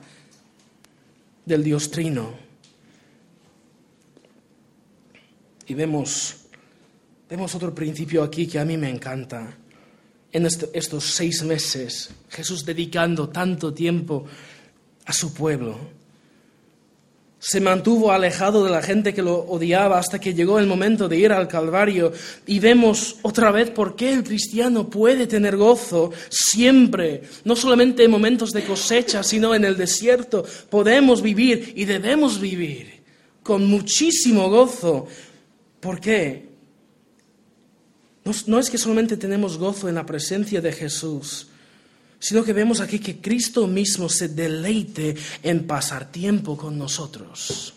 del 1.51 1.65
Dios 1.65 1.91
Trino. 1.91 2.33
Y 5.67 5.73
vemos, 5.73 6.45
vemos 7.29 7.53
otro 7.55 7.75
principio 7.75 8.23
aquí 8.23 8.47
que 8.47 8.57
a 8.57 8.63
mí 8.63 8.77
me 8.77 8.89
encanta. 8.89 9.57
En 10.31 10.45
este, 10.45 10.69
estos 10.73 11.03
seis 11.03 11.43
meses, 11.43 12.09
Jesús 12.29 12.63
dedicando 12.63 13.27
tanto 13.27 13.73
tiempo 13.73 14.25
a 15.05 15.11
su 15.11 15.33
pueblo. 15.33 15.77
Se 17.43 17.59
mantuvo 17.59 18.11
alejado 18.11 18.63
de 18.63 18.69
la 18.69 18.83
gente 18.83 19.15
que 19.15 19.23
lo 19.23 19.39
odiaba 19.39 19.97
hasta 19.97 20.19
que 20.19 20.35
llegó 20.35 20.59
el 20.59 20.67
momento 20.67 21.09
de 21.09 21.17
ir 21.17 21.31
al 21.31 21.47
Calvario 21.47 22.13
y 22.45 22.59
vemos 22.59 23.15
otra 23.23 23.51
vez 23.51 23.71
por 23.71 23.95
qué 23.95 24.13
el 24.13 24.23
cristiano 24.23 24.87
puede 24.91 25.25
tener 25.25 25.57
gozo 25.57 26.11
siempre, 26.29 27.23
no 27.43 27.55
solamente 27.55 28.03
en 28.03 28.11
momentos 28.11 28.51
de 28.51 28.63
cosecha, 28.63 29.23
sino 29.23 29.55
en 29.55 29.65
el 29.65 29.75
desierto. 29.75 30.45
Podemos 30.69 31.23
vivir 31.23 31.73
y 31.75 31.85
debemos 31.85 32.39
vivir 32.39 33.01
con 33.41 33.65
muchísimo 33.65 34.47
gozo. 34.47 35.07
¿Por 35.79 35.99
qué? 35.99 36.47
No, 38.23 38.33
no 38.45 38.59
es 38.59 38.69
que 38.69 38.77
solamente 38.77 39.17
tenemos 39.17 39.57
gozo 39.57 39.89
en 39.89 39.95
la 39.95 40.05
presencia 40.05 40.61
de 40.61 40.73
Jesús, 40.73 41.47
sino 42.21 42.43
que 42.43 42.53
vemos 42.53 42.79
aquí 42.79 42.99
que 42.99 43.19
Cristo 43.19 43.65
mismo 43.65 44.07
se 44.07 44.29
deleite 44.29 45.15
en 45.41 45.65
pasar 45.65 46.11
tiempo 46.11 46.55
con 46.55 46.77
nosotros. 46.77 47.73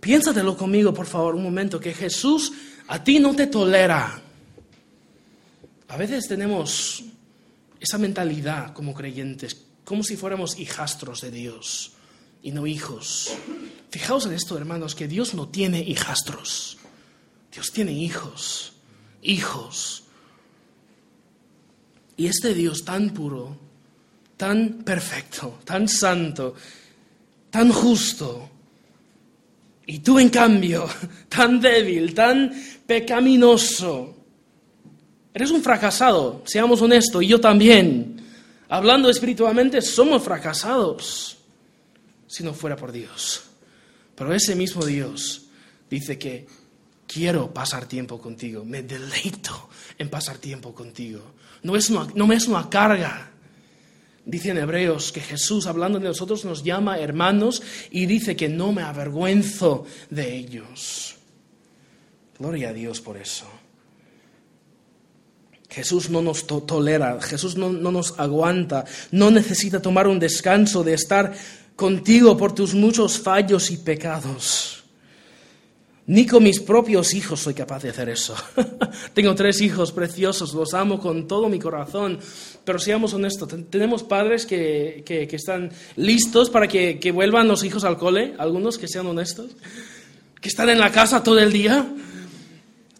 Piénsatelo 0.00 0.56
conmigo, 0.56 0.92
por 0.92 1.06
favor, 1.06 1.36
un 1.36 1.44
momento, 1.44 1.78
que 1.78 1.94
Jesús 1.94 2.52
a 2.88 3.02
ti 3.02 3.20
no 3.20 3.36
te 3.36 3.46
tolera. 3.46 4.20
A 5.86 5.96
veces 5.96 6.26
tenemos 6.26 7.04
esa 7.78 7.98
mentalidad 7.98 8.74
como 8.74 8.92
creyentes, 8.92 9.56
como 9.84 10.02
si 10.02 10.16
fuéramos 10.16 10.58
hijastros 10.58 11.20
de 11.20 11.30
Dios 11.30 11.92
y 12.42 12.50
no 12.50 12.66
hijos. 12.66 13.30
Fijaos 13.90 14.26
en 14.26 14.32
esto, 14.32 14.58
hermanos, 14.58 14.96
que 14.96 15.06
Dios 15.06 15.34
no 15.34 15.48
tiene 15.48 15.80
hijastros. 15.80 16.78
Dios 17.52 17.70
tiene 17.70 17.92
hijos, 17.92 18.72
hijos. 19.22 20.02
Y 22.18 22.26
este 22.26 22.52
Dios 22.52 22.84
tan 22.84 23.10
puro, 23.10 23.56
tan 24.36 24.82
perfecto, 24.84 25.60
tan 25.64 25.88
santo, 25.88 26.54
tan 27.50 27.72
justo, 27.72 28.50
y 29.86 30.00
tú 30.00 30.18
en 30.18 30.28
cambio, 30.28 30.86
tan 31.30 31.58
débil, 31.60 32.12
tan 32.12 32.52
pecaminoso, 32.86 34.14
eres 35.32 35.50
un 35.50 35.62
fracasado, 35.62 36.42
seamos 36.44 36.82
honestos, 36.82 37.22
y 37.22 37.28
yo 37.28 37.40
también. 37.40 38.16
Hablando 38.68 39.08
espiritualmente, 39.08 39.80
somos 39.80 40.22
fracasados 40.22 41.38
si 42.26 42.44
no 42.44 42.52
fuera 42.52 42.76
por 42.76 42.92
Dios. 42.92 43.44
Pero 44.14 44.34
ese 44.34 44.54
mismo 44.54 44.84
Dios 44.84 45.46
dice 45.88 46.18
que 46.18 46.46
quiero 47.08 47.52
pasar 47.52 47.86
tiempo 47.86 48.20
contigo, 48.20 48.64
me 48.64 48.82
deleito 48.82 49.70
en 49.98 50.08
pasar 50.08 50.38
tiempo 50.38 50.72
contigo. 50.72 51.22
No, 51.62 51.74
es 51.74 51.90
una, 51.90 52.06
no 52.14 52.32
es 52.32 52.46
una 52.46 52.70
carga. 52.70 53.30
Dice 54.24 54.50
en 54.50 54.58
Hebreos 54.58 55.10
que 55.10 55.22
Jesús, 55.22 55.66
hablando 55.66 55.98
de 55.98 56.04
nosotros, 56.04 56.44
nos 56.44 56.62
llama 56.62 56.98
hermanos 56.98 57.62
y 57.90 58.04
dice 58.06 58.36
que 58.36 58.48
no 58.48 58.72
me 58.72 58.82
avergüenzo 58.82 59.86
de 60.10 60.36
ellos. 60.36 61.16
Gloria 62.38 62.68
a 62.68 62.72
Dios 62.72 63.00
por 63.00 63.16
eso. 63.16 63.46
Jesús 65.70 66.10
no 66.10 66.22
nos 66.22 66.46
tolera, 66.46 67.20
Jesús 67.20 67.56
no, 67.56 67.72
no 67.72 67.90
nos 67.90 68.18
aguanta, 68.18 68.84
no 69.10 69.30
necesita 69.30 69.82
tomar 69.82 70.08
un 70.08 70.18
descanso 70.18 70.82
de 70.82 70.94
estar 70.94 71.34
contigo 71.76 72.36
por 72.36 72.54
tus 72.54 72.74
muchos 72.74 73.18
fallos 73.18 73.70
y 73.70 73.78
pecados. 73.78 74.77
Ni 76.08 76.26
con 76.26 76.42
mis 76.42 76.58
propios 76.58 77.12
hijos 77.12 77.40
soy 77.40 77.52
capaz 77.52 77.82
de 77.82 77.90
hacer 77.90 78.08
eso. 78.08 78.34
Tengo 79.14 79.34
tres 79.34 79.60
hijos 79.60 79.92
preciosos, 79.92 80.54
los 80.54 80.72
amo 80.72 80.98
con 80.98 81.28
todo 81.28 81.50
mi 81.50 81.58
corazón, 81.58 82.18
pero 82.64 82.78
seamos 82.78 83.12
honestos, 83.12 83.46
tenemos 83.68 84.04
padres 84.04 84.46
que, 84.46 85.04
están 85.30 85.70
listos 85.96 86.48
para 86.48 86.66
que, 86.66 86.98
que, 86.98 87.12
vuelvan 87.12 87.46
los 87.46 87.62
hijos 87.62 87.84
al 87.84 87.98
cole, 87.98 88.34
algunos 88.38 88.78
que 88.78 88.88
sean 88.88 89.06
honestos, 89.06 89.50
que 90.40 90.48
están 90.48 90.70
en 90.70 90.78
la 90.78 90.90
casa 90.90 91.22
todo 91.22 91.38
el 91.38 91.52
día. 91.52 91.86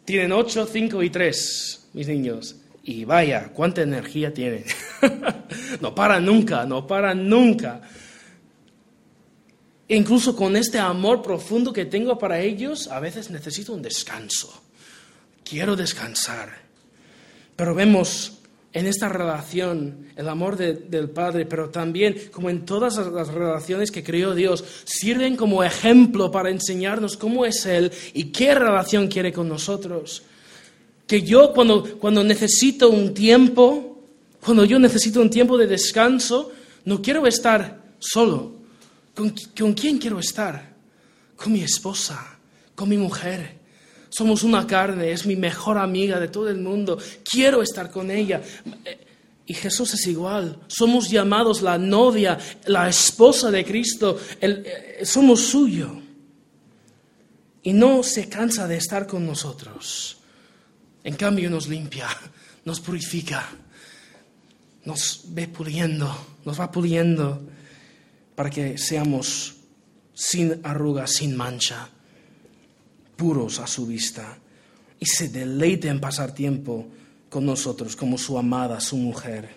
Tienen 0.05 0.33
ocho, 0.33 0.69
cinco 0.71 1.03
y 1.03 1.09
tres, 1.09 1.89
mis 1.95 2.09
niños. 2.09 2.57
Y 2.85 3.07
vaya, 3.07 3.51
cuánta 3.55 3.81
energía 3.81 4.35
tienen. 4.35 4.65
no 5.81 5.95
paran 5.95 6.27
nunca, 6.27 6.67
no 6.67 6.87
paran 6.87 7.27
nunca. 7.27 7.81
Incluso 9.89 10.37
con 10.37 10.55
este 10.57 10.79
amor 10.79 11.23
profundo 11.23 11.73
que 11.73 11.87
tengo 11.87 12.19
para 12.19 12.41
ellos, 12.41 12.89
a 12.89 13.01
veces 13.01 13.31
necesito 13.31 13.73
un 13.73 13.81
descanso. 13.81 14.63
Quiero 15.43 15.77
descansar. 15.77 16.69
Pero 17.57 17.75
vemos 17.75 18.39
en 18.73 18.87
esta 18.87 19.09
relación 19.09 20.09
el 20.15 20.29
amor 20.29 20.57
del 20.57 21.09
Padre, 21.09 21.47
pero 21.47 21.71
también, 21.71 22.29
como 22.31 22.51
en 22.51 22.67
todas 22.67 22.99
las 22.99 23.29
relaciones 23.29 23.91
que 23.91 24.05
creó 24.05 24.35
Dios, 24.35 24.63
sirven 24.85 25.37
como 25.37 25.65
ejemplo 25.65 26.31
para 26.31 26.51
enseñarnos 26.51 27.17
cómo 27.17 27.47
es 27.47 27.65
Él 27.65 27.91
y 28.13 28.25
qué 28.25 28.55
relación 28.55 29.09
quiere 29.09 29.33
con 29.33 29.49
nosotros. 29.49 30.23
Que 31.07 31.23
yo 31.23 31.55
cuando, 31.55 31.99
cuando 31.99 32.23
necesito 32.23 32.91
un 32.91 33.15
tiempo, 33.15 34.05
cuando 34.45 34.67
yo 34.67 34.79
necesito 34.79 35.23
un 35.23 35.31
tiempo 35.31 35.57
de 35.57 35.67
descanso, 35.67 36.53
no 36.85 37.01
quiero 37.01 37.27
estar 37.27 37.83
solo, 37.99 38.58
¿Con, 39.19 39.75
quién 39.75 39.99
quiero 39.99 40.21
estar? 40.21 40.77
Con 41.35 41.53
mi 41.53 41.61
esposa, 41.63 42.39
con 42.77 42.89
mi 42.89 42.97
mujer. 42.97 43.59
Somos 44.11 44.45
una 44.45 44.65
carne, 44.65 45.11
es 45.11 45.27
mi 45.27 45.35
mejor 45.35 45.77
amiga 45.77 46.21
de 46.21 46.29
todo 46.29 46.49
el 46.49 46.59
mundo. 46.59 46.97
Quiero 47.29 47.61
estar 47.61 47.91
con 47.91 48.13
ella. 48.13 48.41
Y 49.45 49.55
Jesús 49.55 49.93
es 49.95 50.07
igual. 50.07 50.61
Somos 50.69 51.11
llamados 51.11 51.63
la 51.63 51.79
novia, 51.79 52.39
la 52.67 52.89
esposa 52.89 53.51
de 53.51 53.65
Cristo. 53.65 54.21
Eh, 54.41 55.01
somos 55.03 55.41
suyo. 55.41 56.01
Y 57.65 57.73
no 57.73 58.05
se 58.05 58.29
cansa 58.29 58.69
de 58.69 58.77
estar 58.77 59.09
con 59.09 59.27
nosotros. 59.27 60.19
En 61.03 61.17
cambio 61.17 61.51
nos 61.51 61.67
limpia, 61.67 62.07
nos 62.65 62.79
purifica, 62.79 63.49
nos 64.85 65.23
ve 65.27 65.49
puliendo, 65.49 66.37
nos 66.45 66.61
va 66.61 66.71
puliendo 66.71 67.58
para 68.39 68.51
que 68.51 68.79
seamos 68.79 69.57
sin 70.15 70.61
arruga, 70.63 71.09
sin 71.09 71.37
mancha, 71.37 71.89
puros 73.17 73.59
a 73.59 73.67
su 73.67 73.85
vista, 73.85 74.39
y 75.01 75.07
se 75.07 75.29
deleite 75.29 75.89
en 75.89 75.99
pasar 75.99 76.33
tiempo 76.33 76.87
con 77.29 77.45
nosotros 77.45 77.97
como 77.97 78.17
su 78.17 78.39
amada, 78.39 78.79
su 78.79 78.97
mujer. 78.97 79.49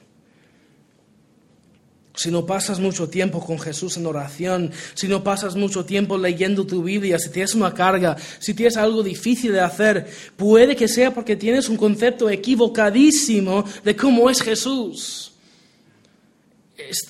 Si 2.15 2.31
no 2.31 2.47
pasas 2.47 2.79
mucho 2.79 3.07
tiempo 3.07 3.45
con 3.45 3.59
Jesús 3.59 3.97
en 3.97 4.07
oración, 4.07 4.71
si 4.95 5.07
no 5.07 5.23
pasas 5.23 5.55
mucho 5.55 5.85
tiempo 5.85 6.17
leyendo 6.17 6.65
tu 6.65 6.81
Biblia, 6.81 7.19
si 7.19 7.29
tienes 7.29 7.53
una 7.53 7.75
carga, 7.75 8.17
si 8.39 8.55
tienes 8.55 8.77
algo 8.77 9.03
difícil 9.03 9.51
de 9.51 9.59
hacer, 9.59 10.09
puede 10.35 10.75
que 10.75 10.87
sea 10.87 11.13
porque 11.13 11.35
tienes 11.35 11.69
un 11.69 11.77
concepto 11.77 12.31
equivocadísimo 12.31 13.63
de 13.83 13.95
cómo 13.95 14.27
es 14.27 14.41
Jesús. 14.41 15.33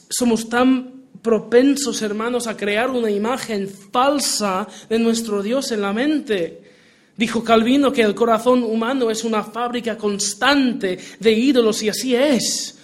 somos 0.10 0.50
tan 0.50 1.01
propensos, 1.22 2.02
hermanos, 2.02 2.48
a 2.48 2.58
crear 2.58 2.90
una 2.90 3.12
imagen 3.12 3.70
falsa 3.70 4.68
de 4.90 5.00
nuestro 5.00 5.44
Dios 5.44 5.72
en 5.72 5.82
la 5.82 5.94
mente. 5.94 6.62
Dijo 7.18 7.44
Calvino 7.44 7.92
que 7.92 8.02
el 8.02 8.16
corazón 8.16 8.64
humano 8.64 9.12
es 9.12 9.24
una 9.24 9.44
fábrica 9.44 9.98
constante 9.98 10.98
de 11.20 11.32
ídolos 11.32 11.84
y 11.84 11.90
así 11.90 12.16
es. 12.16 12.78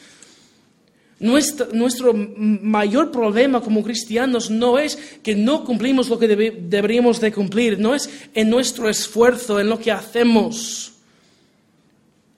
Nuestro, 1.20 2.14
mayor 2.14 3.12
problema 3.12 3.60
como 3.62 3.82
cristianos 3.82 4.52
no 4.52 4.78
es 4.78 4.96
que 5.24 5.36
no 5.36 5.64
cumplimos 5.64 6.10
lo 6.10 6.20
que 6.20 6.28
deberíamos 6.28 7.20
de 7.20 7.32
cumplir, 7.32 7.80
no 7.80 7.96
es 7.96 8.08
en 8.36 8.52
nuestro 8.52 8.88
esfuerzo, 8.88 9.60
en 9.60 9.70
lo 9.70 9.80
que 9.80 9.92
hacemos. 9.92 10.94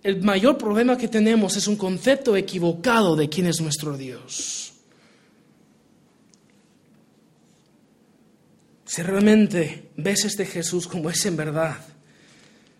El 0.02 0.22
mayor 0.24 0.58
problema 0.58 0.98
que 0.98 1.10
tenemos 1.10 1.58
es 1.58 1.68
un 1.68 1.76
concepto 1.76 2.38
equivocado 2.38 3.18
de 3.18 3.28
quién 3.28 3.48
es 3.48 3.60
nuestro 3.60 3.98
Dios. 3.98 4.69
Si 8.90 9.04
realmente 9.04 9.92
ves 9.98 10.26
este 10.26 10.48
Jesús 10.48 10.88
como 10.88 11.12
es 11.12 11.24
en 11.28 11.38
verdad, 11.38 11.78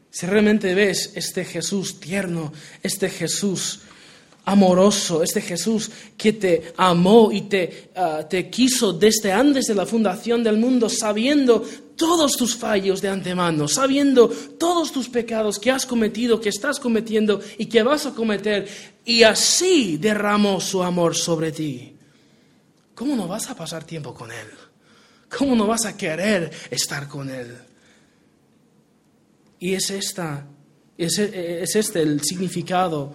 si 0.10 0.26
realmente 0.26 0.74
ves 0.74 1.12
este 1.14 1.46
Jesús 1.46 2.00
tierno, 2.00 2.52
este 2.82 3.12
Jesús 3.12 3.82
amoroso, 4.46 5.22
este 5.22 5.40
Jesús 5.40 5.92
que 6.18 6.34
te 6.34 6.74
amó 6.78 7.32
y 7.32 7.42
te, 7.42 7.92
ah, 7.96 8.26
te 8.28 8.50
quiso 8.50 8.92
desde 8.92 9.32
antes 9.32 9.68
de 9.68 9.76
la 9.76 9.86
fundación 9.86 10.44
del 10.44 10.58
mundo, 10.58 10.90
sabiendo 10.90 11.64
todos 11.96 12.32
tus 12.32 12.56
fallos 12.56 13.04
de 13.04 13.10
antemano, 13.10 13.68
sabiendo 13.68 14.30
todos 14.30 14.92
tus 14.92 15.10
pecados 15.10 15.60
que 15.60 15.70
has 15.70 15.86
cometido, 15.86 16.42
que 16.42 16.50
estás 16.50 16.80
cometiendo 16.80 17.40
y 17.60 17.68
que 17.68 17.84
vas 17.84 18.08
a 18.08 18.16
cometer, 18.16 18.68
y 19.06 19.22
así 19.22 19.98
derramó 19.98 20.60
su 20.60 20.82
amor 20.82 21.16
sobre 21.16 21.52
ti. 21.52 21.94
¿Cómo 22.96 23.16
no 23.16 23.28
vas 23.28 23.48
a 23.52 23.56
pasar 23.56 23.84
tiempo 23.84 24.12
con 24.12 24.32
Él? 24.32 24.69
¿Cómo 25.30 25.56
no 25.56 25.68
vas 25.68 25.86
a 25.86 25.96
querer 25.96 26.52
estar 26.72 27.08
con 27.08 27.30
Él? 27.30 27.56
Y 29.60 29.74
es, 29.74 29.90
esta, 29.92 30.46
es, 30.98 31.20
este 31.20 32.02
el 32.02 32.22
significado 32.22 33.14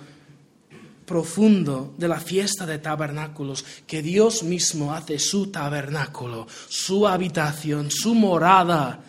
profundo 1.06 1.94
de 1.98 2.08
la 2.08 2.20
fiesta 2.20 2.64
de 2.66 2.78
tabernáculos, 2.78 3.64
que 3.86 4.02
Dios 4.02 4.42
mismo 4.42 4.94
hace 4.94 5.18
su 5.18 5.48
tabernáculo, 5.48 6.46
su 6.68 7.06
habitación, 7.06 7.90
su 7.90 8.14
morada 8.14 9.02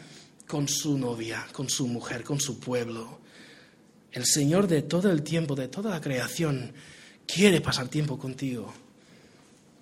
con 0.48 0.68
su 0.68 0.98
novia, 0.98 1.48
con 1.52 1.70
su 1.70 1.88
mujer, 1.88 2.24
con 2.24 2.40
su 2.40 2.60
pueblo. 2.60 3.20
El 4.12 4.26
Señor 4.26 4.68
de 4.68 4.82
todo 4.82 5.12
el 5.12 5.24
tiempo, 5.24 5.56
de 5.56 5.68
toda 5.68 5.92
la 5.92 6.02
creación, 6.02 6.74
quiere 7.26 7.62
pasar 7.62 7.88
tiempo 7.88 8.18
contigo. 8.18 8.74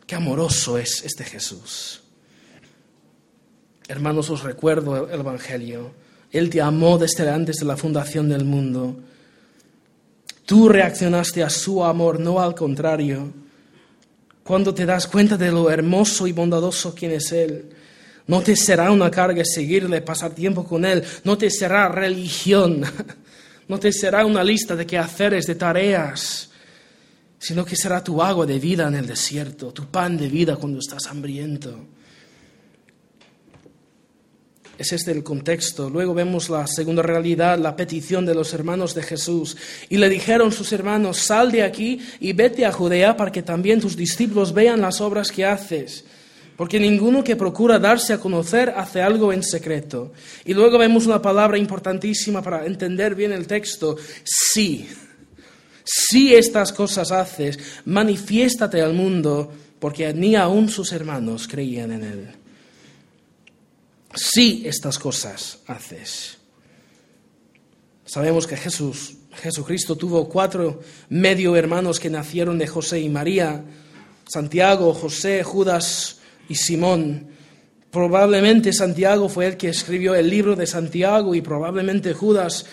Qué 0.05 0.15
amoroso 0.15 0.77
es 0.77 1.03
este 1.03 1.23
Jesús. 1.23 2.02
Hermanos, 3.87 4.29
os 4.29 4.43
recuerdo 4.43 5.09
el 5.09 5.19
Evangelio. 5.19 5.91
Él 6.31 6.49
te 6.49 6.61
amó 6.61 6.97
desde 6.97 7.29
antes 7.29 7.57
de 7.57 7.65
la 7.65 7.77
fundación 7.77 8.29
del 8.29 8.45
mundo. 8.45 8.97
Tú 10.45 10.67
reaccionaste 10.67 11.43
a 11.43 11.49
su 11.49 11.83
amor, 11.83 12.19
no 12.19 12.39
al 12.39 12.55
contrario. 12.55 13.31
Cuando 14.43 14.73
te 14.73 14.85
das 14.85 15.07
cuenta 15.07 15.37
de 15.37 15.51
lo 15.51 15.69
hermoso 15.69 16.27
y 16.27 16.31
bondadoso 16.31 16.93
quien 16.93 17.11
es 17.11 17.31
Él, 17.31 17.69
no 18.27 18.41
te 18.41 18.55
será 18.55 18.91
una 18.91 19.11
carga 19.11 19.43
seguirle, 19.45 20.01
pasar 20.01 20.31
tiempo 20.31 20.63
con 20.63 20.85
Él, 20.85 21.03
no 21.23 21.37
te 21.37 21.49
será 21.49 21.87
religión, 21.89 22.83
no 23.67 23.79
te 23.79 23.91
será 23.91 24.25
una 24.25 24.43
lista 24.43 24.75
de 24.75 24.85
quehaceres, 24.85 25.45
de 25.45 25.55
tareas, 25.55 26.49
sino 27.37 27.63
que 27.65 27.75
será 27.75 28.03
tu 28.03 28.21
agua 28.21 28.45
de 28.45 28.59
vida 28.59 28.87
en 28.87 28.95
el 28.95 29.05
desierto, 29.05 29.71
tu 29.71 29.85
pan 29.87 30.17
de 30.17 30.29
vida 30.29 30.55
cuando 30.55 30.79
estás 30.79 31.07
hambriento. 31.07 31.85
Es 34.83 34.91
este 34.91 35.11
el 35.11 35.23
contexto. 35.23 35.89
Luego 35.89 36.13
vemos 36.13 36.49
la 36.49 36.67
segunda 36.67 37.01
realidad, 37.01 37.57
la 37.57 37.73
petición 37.73 38.25
de 38.25 38.35
los 38.35 38.53
hermanos 38.53 38.93
de 38.93 39.01
Jesús. 39.01 39.55
Y 39.87 39.95
le 39.95 40.09
dijeron 40.09 40.51
sus 40.51 40.73
hermanos, 40.73 41.19
sal 41.19 41.53
de 41.53 41.63
aquí 41.63 42.01
y 42.19 42.33
vete 42.33 42.65
a 42.65 42.73
Judea 42.73 43.15
para 43.15 43.31
que 43.31 43.43
también 43.43 43.79
tus 43.79 43.95
discípulos 43.95 44.53
vean 44.53 44.81
las 44.81 44.99
obras 44.99 45.31
que 45.31 45.45
haces. 45.45 46.03
Porque 46.57 46.81
ninguno 46.81 47.23
que 47.23 47.37
procura 47.37 47.79
darse 47.79 48.11
a 48.11 48.17
conocer 48.17 48.73
hace 48.75 49.01
algo 49.01 49.31
en 49.31 49.41
secreto. 49.41 50.11
Y 50.43 50.53
luego 50.53 50.77
vemos 50.77 51.05
una 51.05 51.21
palabra 51.21 51.57
importantísima 51.57 52.41
para 52.41 52.65
entender 52.65 53.15
bien 53.15 53.31
el 53.31 53.47
texto, 53.47 53.95
sí. 54.25 54.85
Si 55.85 56.35
estas 56.35 56.73
cosas 56.73 57.09
haces, 57.13 57.57
manifiéstate 57.85 58.81
al 58.81 58.93
mundo, 58.93 59.49
porque 59.79 60.13
ni 60.13 60.35
aun 60.35 60.67
sus 60.67 60.91
hermanos 60.91 61.47
creían 61.47 61.93
en 61.93 62.03
él 62.03 62.42
si 64.15 64.67
estas 64.67 64.99
cosas 64.99 65.59
haces. 65.67 66.37
Sabemos 68.05 68.45
que 68.45 68.57
Jesús, 68.57 69.15
Jesucristo 69.33 69.95
tuvo 69.95 70.27
cuatro 70.29 70.81
medio 71.09 71.55
hermanos 71.55 71.99
que 71.99 72.09
nacieron 72.09 72.57
de 72.57 72.67
José 72.67 72.99
y 72.99 73.09
María, 73.09 73.63
Santiago, 74.27 74.93
José, 74.93 75.43
Judas 75.43 76.19
y 76.49 76.55
Simón. 76.55 77.27
Probablemente 77.91 78.73
Santiago 78.73 79.29
fue 79.29 79.47
el 79.47 79.57
que 79.57 79.69
escribió 79.69 80.15
el 80.15 80.29
libro 80.29 80.55
de 80.55 80.67
Santiago 80.67 81.35
y 81.35 81.41
probablemente 81.41 82.13
Judas 82.13 82.65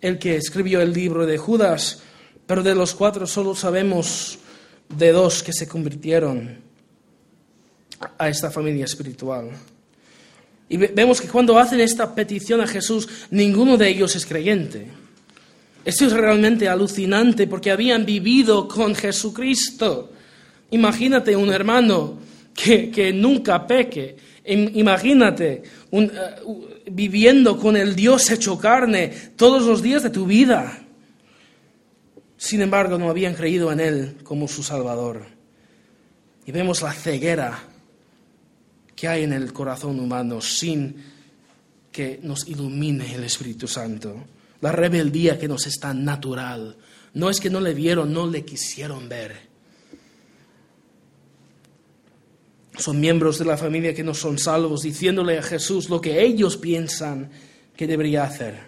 el 0.00 0.18
que 0.18 0.36
escribió 0.36 0.80
el 0.80 0.92
libro 0.92 1.26
de 1.26 1.38
Judas, 1.38 2.00
pero 2.46 2.62
de 2.62 2.74
los 2.74 2.94
cuatro 2.94 3.26
solo 3.26 3.54
sabemos 3.54 4.38
de 4.88 5.12
dos 5.12 5.42
que 5.42 5.52
se 5.52 5.66
convirtieron 5.66 6.58
a 8.16 8.28
esta 8.28 8.50
familia 8.50 8.84
espiritual. 8.84 9.50
Y 10.68 10.76
vemos 10.76 11.20
que 11.20 11.28
cuando 11.28 11.58
hacen 11.58 11.80
esta 11.80 12.14
petición 12.14 12.60
a 12.60 12.66
Jesús, 12.66 13.08
ninguno 13.30 13.76
de 13.76 13.88
ellos 13.88 14.14
es 14.16 14.26
creyente. 14.26 14.86
Esto 15.84 16.06
es 16.06 16.12
realmente 16.12 16.68
alucinante 16.68 17.46
porque 17.46 17.70
habían 17.70 18.04
vivido 18.04 18.68
con 18.68 18.94
Jesucristo. 18.94 20.12
Imagínate 20.70 21.34
un 21.34 21.50
hermano 21.50 22.18
que, 22.54 23.12
nunca 23.14 23.66
peque. 23.66 24.16
Imagínate 24.44 25.62
uh, 25.90 26.08
viviendo 26.90 27.58
con 27.58 27.76
el 27.76 27.94
Dios 27.94 28.30
hecho 28.30 28.58
carne 28.58 29.12
todos 29.36 29.62
los 29.64 29.82
días 29.82 30.02
de 30.02 30.10
tu 30.10 30.26
vida. 30.26 30.82
Sin 32.36 32.60
embargo, 32.60 32.98
no 32.98 33.08
habían 33.08 33.34
creído 33.34 33.72
en 33.72 33.80
Él 33.80 34.16
como 34.22 34.46
su 34.46 34.62
Salvador. 34.62 35.26
Y 36.44 36.52
vemos 36.52 36.82
la 36.82 36.92
ceguera 36.92 37.62
que 38.98 39.06
hay 39.06 39.22
en 39.22 39.32
el 39.32 39.52
corazón 39.52 40.00
humano 40.00 40.40
sin 40.40 40.96
que 41.92 42.18
nos 42.24 42.48
ilumine 42.48 43.14
el 43.14 43.22
Espíritu 43.22 43.68
Santo. 43.68 44.24
La 44.60 44.72
rebeldía 44.72 45.38
que 45.38 45.46
nos 45.46 45.68
es 45.68 45.78
tan 45.78 46.04
natural. 46.04 46.76
No 47.14 47.30
es 47.30 47.38
que 47.38 47.48
no 47.48 47.60
le 47.60 47.74
vieron, 47.74 48.12
no 48.12 48.26
le 48.26 48.44
quisieron 48.44 49.08
ver. 49.08 49.36
Son 52.76 52.98
miembros 52.98 53.38
de 53.38 53.44
la 53.44 53.56
familia 53.56 53.94
que 53.94 54.02
no 54.02 54.14
son 54.14 54.36
salvos, 54.36 54.82
diciéndole 54.82 55.38
a 55.38 55.44
Jesús 55.44 55.88
lo 55.88 56.00
que 56.00 56.20
ellos 56.20 56.56
piensan 56.56 57.30
que 57.76 57.86
debería 57.86 58.24
hacer. 58.24 58.58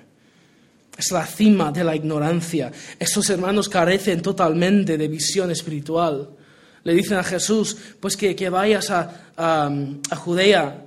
Es 0.96 1.10
la 1.10 1.26
cima 1.26 1.72
de 1.72 1.82
la 1.82 1.96
ignorancia. 1.96 2.70
Estos 3.00 3.28
hermanos 3.30 3.68
carecen 3.68 4.22
totalmente 4.22 4.96
de 4.96 5.08
visión 5.08 5.50
espiritual. 5.50 6.36
Le 6.84 6.94
dicen 6.94 7.18
a 7.18 7.24
Jesús, 7.24 7.76
pues 8.00 8.16
que, 8.16 8.48
vayas 8.48 8.90
a, 8.90 10.00
Judea 10.16 10.84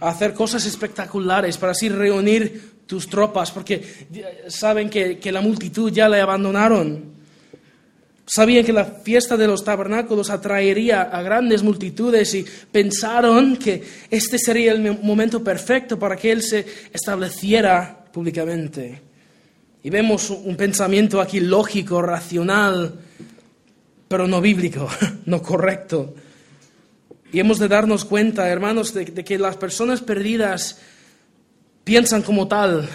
a 0.00 0.08
hacer 0.08 0.34
cosas 0.34 0.66
espectaculares 0.66 1.56
para 1.56 1.72
así 1.72 1.88
reunir 1.88 2.76
tus 2.86 3.08
tropas, 3.08 3.50
porque 3.50 4.06
saben 4.48 4.90
que, 4.90 5.18
que 5.18 5.32
la 5.32 5.40
multitud 5.40 5.90
ya 5.90 6.08
le 6.08 6.20
abandonaron. 6.20 7.16
Sabían 8.28 8.64
que 8.64 8.72
la 8.72 8.84
fiesta 8.84 9.36
de 9.36 9.46
los 9.46 9.62
tabernáculos 9.62 10.30
atraería 10.30 11.02
a 11.02 11.22
grandes 11.22 11.62
multitudes 11.62 12.34
y 12.34 12.44
pensaron 12.72 13.56
que 13.56 13.82
este 14.10 14.36
sería 14.38 14.72
el 14.72 15.00
momento 15.00 15.42
perfecto 15.44 15.96
para 15.96 16.16
que 16.16 16.32
Él 16.32 16.42
se 16.42 16.66
estableciera 16.92 18.04
públicamente. 18.12 19.00
Y 19.84 19.90
vemos 19.90 20.30
un 20.30 20.56
pensamiento 20.56 21.20
aquí 21.20 21.38
lógico, 21.38 22.02
racional, 22.02 22.98
pero 24.08 24.26
no 24.26 24.40
bíblico, 24.40 24.88
no 25.26 25.42
correcto. 25.42 26.14
Y 27.32 27.40
hemos 27.40 27.58
de 27.58 27.68
darnos 27.68 28.04
cuenta, 28.04 28.48
hermanos, 28.48 28.94
de, 28.94 29.06
que 29.06 29.38
las 29.38 29.56
personas 29.56 30.00
perdidas 30.00 30.78
piensan 31.84 32.22
como 32.22 32.46
tal. 32.48 32.88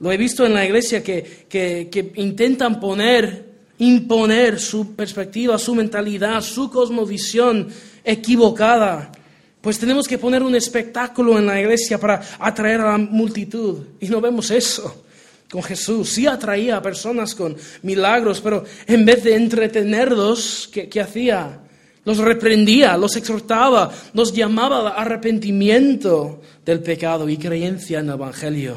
Lo 0.00 0.10
he 0.10 0.16
visto 0.16 0.46
en 0.46 0.54
la 0.54 0.64
iglesia 0.64 1.02
que, 1.02 1.46
que, 1.48 2.12
intentan 2.16 2.80
poner, 2.80 3.44
imponer 3.78 4.58
su 4.58 4.94
perspectiva, 4.94 5.58
su 5.58 5.74
mentalidad, 5.74 6.40
su 6.40 6.70
cosmovisión 6.70 7.68
equivocada. 8.04 9.12
Pues 9.60 9.78
tenemos 9.78 10.08
que 10.08 10.18
poner 10.18 10.42
un 10.42 10.56
espectáculo 10.56 11.38
en 11.38 11.46
la 11.46 11.60
iglesia 11.60 11.98
para 11.98 12.20
atraer 12.38 12.80
a 12.80 12.92
la 12.92 12.98
multitud. 12.98 13.78
Y 14.00 14.08
no 14.08 14.20
vemos 14.20 14.50
eso 14.50 15.04
con 15.52 15.62
Jesús. 15.62 16.08
Sí 16.08 16.26
atraía 16.26 16.78
a 16.78 16.82
personas 16.82 17.34
con 17.34 17.54
milagros, 17.82 18.40
pero 18.40 18.64
en 18.86 19.04
vez 19.04 19.22
de 19.22 19.36
entretenerlos, 19.36 20.70
¿qué, 20.72 20.98
hacía? 20.98 21.60
Los 22.06 22.16
reprendía, 22.16 22.96
los 22.96 23.16
exhortaba, 23.16 23.92
los 24.14 24.32
llamaba 24.32 24.78
al 24.78 25.06
arrepentimiento 25.06 26.40
del 26.64 26.80
pecado 26.80 27.28
y 27.28 27.36
creencia 27.36 27.98
en 27.98 28.08
el 28.08 28.14
Evangelio. 28.14 28.76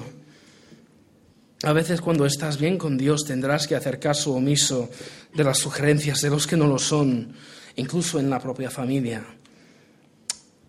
A 1.63 1.71
veces 1.71 2.01
cuando 2.01 2.25
estás 2.25 2.59
bien 2.59 2.77
con 2.77 2.97
Dios 2.97 3.23
tendrás 3.25 3.67
que 3.67 3.75
hacer 3.75 3.97
caso 3.97 4.33
omiso 4.33 4.89
de 5.33 5.45
las 5.45 5.57
sugerencias 5.57 6.19
de 6.19 6.29
los 6.29 6.45
que 6.45 6.57
no 6.57 6.67
lo 6.67 6.77
son, 6.77 7.33
incluso 7.77 8.19
en 8.19 8.29
la 8.29 8.41
propia 8.41 8.69
familia. 8.69 9.25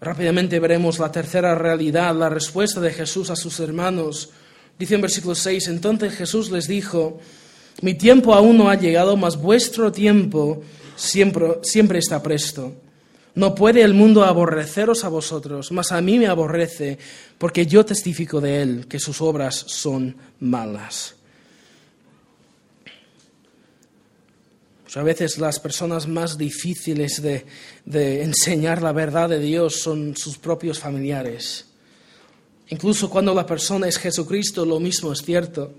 Rápidamente 0.00 0.60
veremos 0.60 1.00
la 1.00 1.10
tercera 1.10 1.56
realidad, 1.56 2.14
la 2.14 2.28
respuesta 2.28 2.80
de 2.80 2.92
Jesús 2.92 3.28
a 3.30 3.36
sus 3.36 3.58
hermanos 3.58 4.30
Dice 4.78 4.94
en 4.94 5.00
versículo 5.00 5.34
6, 5.34 5.68
entonces 5.68 6.14
Jesús 6.14 6.50
les 6.50 6.68
dijo, 6.68 7.18
mi 7.82 7.94
tiempo 7.94 8.34
aún 8.34 8.56
no 8.56 8.70
ha 8.70 8.76
llegado, 8.76 9.16
mas 9.16 9.36
vuestro 9.36 9.90
tiempo 9.92 10.62
siempre, 10.96 11.98
está 11.98 12.22
presto. 12.22 12.74
No 13.34 13.54
puede 13.54 13.82
el 13.82 13.92
mundo 13.92 14.24
aborreceros 14.24 15.04
a 15.04 15.08
vosotros, 15.08 15.70
mas 15.72 15.92
a 15.92 16.00
mí 16.00 16.18
me 16.18 16.26
aborrece, 16.26 16.98
porque 17.36 17.66
yo 17.66 17.84
testifico 17.84 18.40
de 18.40 18.62
él 18.62 18.86
que 18.88 18.98
sus 18.98 19.20
obras 19.20 19.54
son 19.66 20.16
malas. 20.40 21.14
Pues 24.84 24.96
a 24.96 25.02
veces 25.02 25.36
las 25.36 25.60
personas 25.60 26.06
más 26.06 26.38
difíciles 26.38 27.20
de 27.20 28.22
enseñar 28.22 28.80
la 28.80 28.92
verdad 28.92 29.28
de 29.28 29.40
Dios 29.40 29.80
son 29.80 30.16
sus 30.16 30.38
propios 30.38 30.78
familiares. 30.78 31.65
Incluso 32.68 33.08
cuando 33.08 33.32
la 33.32 33.46
persona 33.46 33.86
es 33.86 33.98
Jesucristo, 33.98 34.64
lo 34.64 34.80
mismo 34.80 35.12
es 35.12 35.22
cierto. 35.22 35.74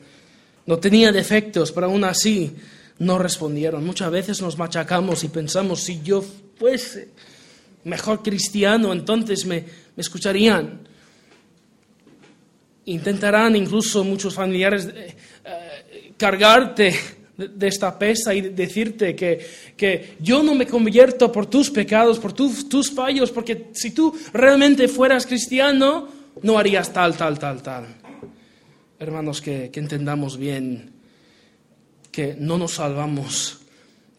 No 0.65 0.77
tenía 0.77 1.11
defectos, 1.11 1.71
pero 1.71 1.87
aún 1.87 2.03
así 2.03 2.55
no 2.99 3.17
respondieron. 3.17 3.85
Muchas 3.85 4.09
veces 4.11 4.41
nos 4.41 4.57
machacamos 4.57 5.23
y 5.23 5.29
pensamos, 5.29 5.81
si 5.81 6.01
yo 6.01 6.23
fuese 6.57 7.09
mejor 7.83 8.23
cristiano, 8.23 8.91
entonces 8.91 9.45
me, 9.45 9.63
escucharían. 9.95 10.87
Intentarán 12.85 13.55
incluso 13.55 14.03
muchos 14.03 14.33
familiares 14.33 14.85
eh, 14.85 15.15
eh, 15.43 16.13
cargarte 16.15 16.95
de, 17.35 17.67
esta 17.67 17.99
pesa 17.99 18.33
y 18.33 18.41
decirte 18.41 19.13
que, 19.13 19.45
que, 19.75 20.15
yo 20.19 20.41
no 20.41 20.55
me 20.55 20.65
convierto 20.65 21.31
por 21.31 21.45
tus 21.47 21.69
pecados, 21.69 22.17
por 22.17 22.33
tus 22.33 22.91
fallos, 22.91 23.31
porque 23.31 23.67
si 23.73 23.91
tú 23.91 24.17
realmente 24.33 24.87
fueras 24.87 25.25
cristiano, 25.25 26.16
no 26.43 26.57
harías 26.57 26.91
tal, 26.93 27.15
tal, 27.15 27.37
tal, 27.39 27.61
tal. 27.61 27.85
Hermanos, 28.99 29.41
que, 29.41 29.69
que 29.71 29.79
entendamos 29.79 30.37
bien 30.37 30.93
que 32.11 32.35
no 32.37 32.57
nos 32.57 32.73
salvamos 32.73 33.59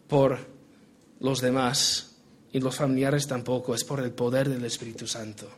por 0.07 0.39
los 1.19 1.41
demás 1.41 2.15
y 2.51 2.59
los 2.59 2.75
familiares 2.75 3.27
tampoco, 3.27 3.75
es 3.75 3.83
por 3.83 3.99
el 3.99 4.11
poder 4.11 4.49
del 4.49 4.65
Espíritu 4.65 5.05
Santo. 5.05 5.49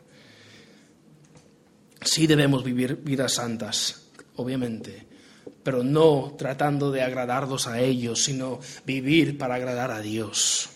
Sí 2.02 2.26
debemos 2.26 2.64
vivir 2.64 2.96
vidas 2.96 3.34
santas, 3.34 4.08
obviamente, 4.36 5.06
pero 5.62 5.84
no 5.84 6.34
tratando 6.36 6.90
de 6.90 7.02
agradarlos 7.02 7.66
a 7.66 7.80
ellos, 7.80 8.24
sino 8.24 8.58
vivir 8.84 9.38
para 9.38 9.54
agradar 9.54 9.90
a 9.90 10.00
Dios. 10.00 10.68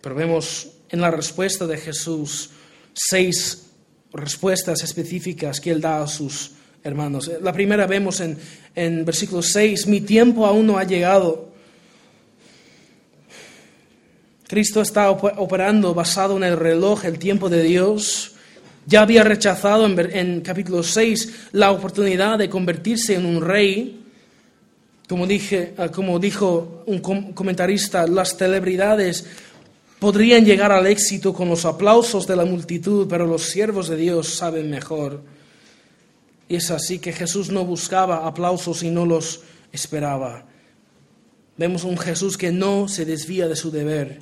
Pero 0.00 0.14
vemos 0.14 0.68
en 0.88 1.00
la 1.00 1.10
respuesta 1.10 1.66
de 1.66 1.76
Jesús 1.76 2.50
seis 2.98 3.66
respuestas 4.12 4.82
específicas 4.82 5.60
que 5.60 5.70
Él 5.70 5.80
da 5.80 6.02
a 6.02 6.06
sus 6.06 6.52
hermanos. 6.82 7.30
La 7.40 7.52
primera 7.52 7.86
vemos 7.86 8.20
en, 8.20 8.38
en 8.74 9.04
versículo 9.04 9.42
6, 9.42 9.86
mi 9.86 10.00
tiempo 10.00 10.46
aún 10.46 10.66
no 10.66 10.78
ha 10.78 10.84
llegado. 10.84 11.48
Cristo 14.48 14.80
está 14.80 15.10
operando 15.10 15.92
basado 15.92 16.36
en 16.38 16.42
el 16.42 16.56
reloj, 16.56 17.04
el 17.04 17.18
tiempo 17.18 17.50
de 17.50 17.62
Dios. 17.62 18.32
Ya 18.86 19.02
había 19.02 19.22
rechazado 19.22 19.84
en, 19.84 20.40
capítulo 20.40 20.82
6 20.82 21.50
la 21.52 21.70
oportunidad 21.70 22.38
de 22.38 22.48
convertirse 22.48 23.14
en 23.14 23.26
un 23.26 23.42
rey. 23.42 24.00
Como, 25.06 25.26
dije, 25.26 25.74
ah, 25.76 25.88
como 25.88 26.18
dijo 26.18 26.82
un 26.86 27.00
comentarista, 27.00 28.06
las 28.06 28.38
celebridades 28.38 29.26
podrían 29.98 30.44
llegar 30.44 30.72
al 30.72 30.86
éxito 30.86 31.32
con 31.32 31.48
los 31.48 31.64
aplausos 31.64 32.26
de 32.26 32.36
la 32.36 32.44
multitud, 32.44 33.06
pero 33.08 33.26
los 33.26 33.42
siervos 33.42 33.88
de 33.88 33.96
Dios 33.96 34.28
saben 34.28 34.70
mejor. 34.70 35.22
Y 36.48 36.56
es 36.56 36.70
así 36.70 36.98
que 36.98 37.12
Jesús 37.12 37.50
no 37.50 37.64
buscaba 37.64 38.26
aplausos 38.26 38.82
y 38.82 38.90
no 38.90 39.04
los 39.04 39.40
esperaba. 39.72 40.46
Vemos 41.56 41.84
un 41.84 41.98
Jesús 41.98 42.36
que 42.36 42.52
no 42.52 42.88
se 42.88 43.04
desvía 43.04 43.48
de 43.48 43.56
su 43.56 43.70
deber 43.70 44.18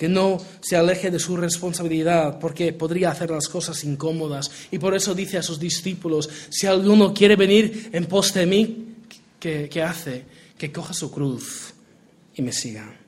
que 0.00 0.08
no 0.08 0.38
se 0.62 0.76
aleje 0.76 1.10
de 1.10 1.18
su 1.18 1.36
responsabilidad, 1.36 2.38
porque 2.38 2.72
podría 2.72 3.10
hacer 3.10 3.30
las 3.30 3.48
cosas 3.48 3.84
incómodas. 3.84 4.50
Y 4.70 4.78
por 4.78 4.94
eso 4.94 5.14
dice 5.14 5.36
a 5.36 5.42
sus 5.42 5.60
discípulos, 5.60 6.26
si 6.48 6.66
alguno 6.66 7.12
quiere 7.12 7.36
venir 7.36 7.90
en 7.92 8.06
pos 8.06 8.32
de 8.32 8.46
mí, 8.46 8.94
¿qué, 9.38 9.82
hace? 9.82 10.24
Que 10.56 10.72
coja 10.72 10.94
su 10.94 11.10
cruz 11.10 11.74
y 12.34 12.40
me 12.40 12.50
siga. 12.50 12.99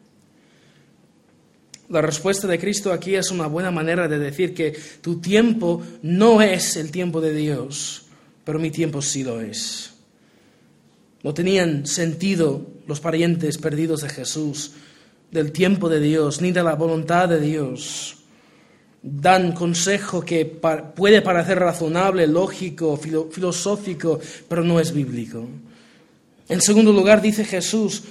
La 1.89 2.01
respuesta 2.01 2.47
de 2.47 2.59
Cristo 2.59 2.93
aquí 2.93 3.15
es 3.15 3.31
una 3.31 3.47
buena 3.47 3.71
manera 3.71 4.09
de 4.09 4.19
decir 4.19 4.55
que 4.55 4.77
tu 5.01 5.21
tiempo 5.21 5.83
no 6.03 6.41
es 6.41 6.77
el 6.77 6.91
tiempo 6.91 7.21
de 7.21 7.35
Dios, 7.35 8.07
pero 8.45 8.59
mi 8.59 8.71
tiempo 8.71 9.03
sí 9.03 9.25
lo 9.25 9.41
es. 9.41 9.93
No 11.23 11.35
tenían 11.35 11.87
sentido 11.87 12.67
los 12.87 13.01
parientes 13.01 13.59
perdidos 13.59 14.03
de 14.03 14.09
Jesús 14.09 14.73
del 15.33 15.51
tiempo 15.51 15.89
de 15.89 15.99
Dios 15.99 16.41
ni 16.41 16.53
de 16.53 16.63
la 16.63 16.75
voluntad 16.75 17.29
de 17.29 17.41
Dios. 17.41 18.17
Dan 19.03 19.53
consejo 19.53 20.21
que 20.21 20.45
puede 20.45 21.23
parecer 21.23 21.59
razonable, 21.59 22.27
lógico, 22.29 22.97
filosófico, 22.97 24.21
pero 24.49 24.63
no 24.63 24.79
es 24.79 24.93
bíblico. 24.93 25.49
En 26.49 26.61
segundo 26.61 26.93
lugar, 26.93 27.21
dice 27.21 27.45
Jesús, 27.45 28.05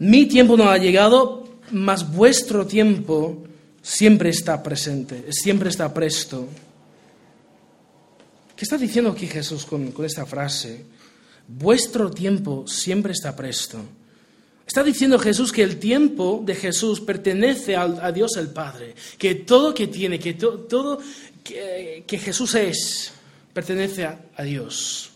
mi 0.00 0.26
tiempo 0.26 0.56
no 0.56 0.68
ha 0.68 0.78
llegado, 0.78 1.44
mas 1.72 2.10
vuestro 2.10 2.66
tiempo 2.66 3.44
siempre 3.82 4.30
está 4.30 4.62
presente, 4.62 5.32
siempre 5.32 5.68
está 5.68 5.92
presto. 5.92 6.48
¿Qué 8.56 8.64
está 8.64 8.76
diciendo 8.76 9.10
aquí 9.10 9.26
Jesús 9.26 9.64
con, 9.64 9.92
esta 10.04 10.26
frase? 10.26 10.84
Vuestro 11.48 12.10
tiempo 12.10 12.66
siempre 12.66 13.12
está 13.12 13.34
presto. 13.34 13.78
Está 14.66 14.84
diciendo 14.84 15.18
Jesús 15.18 15.50
que 15.50 15.62
el 15.62 15.78
tiempo 15.78 16.42
de 16.44 16.54
Jesús 16.54 17.00
pertenece 17.00 17.74
a, 17.74 18.12
Dios 18.12 18.36
el 18.36 18.48
Padre, 18.48 18.94
que 19.18 19.34
todo 19.34 19.74
que 19.74 19.88
tiene, 19.88 20.18
que 20.18 20.34
todo 20.34 21.00
que, 21.42 22.18
Jesús 22.22 22.54
es, 22.54 23.12
pertenece 23.52 24.04
a 24.04 24.42
Dios. 24.44 25.10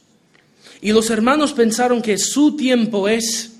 Y 0.80 0.92
los 0.92 1.08
hermanos 1.10 1.52
pensaron 1.52 2.02
que 2.02 2.18
su 2.18 2.56
tiempo 2.56 3.08
es 3.08 3.52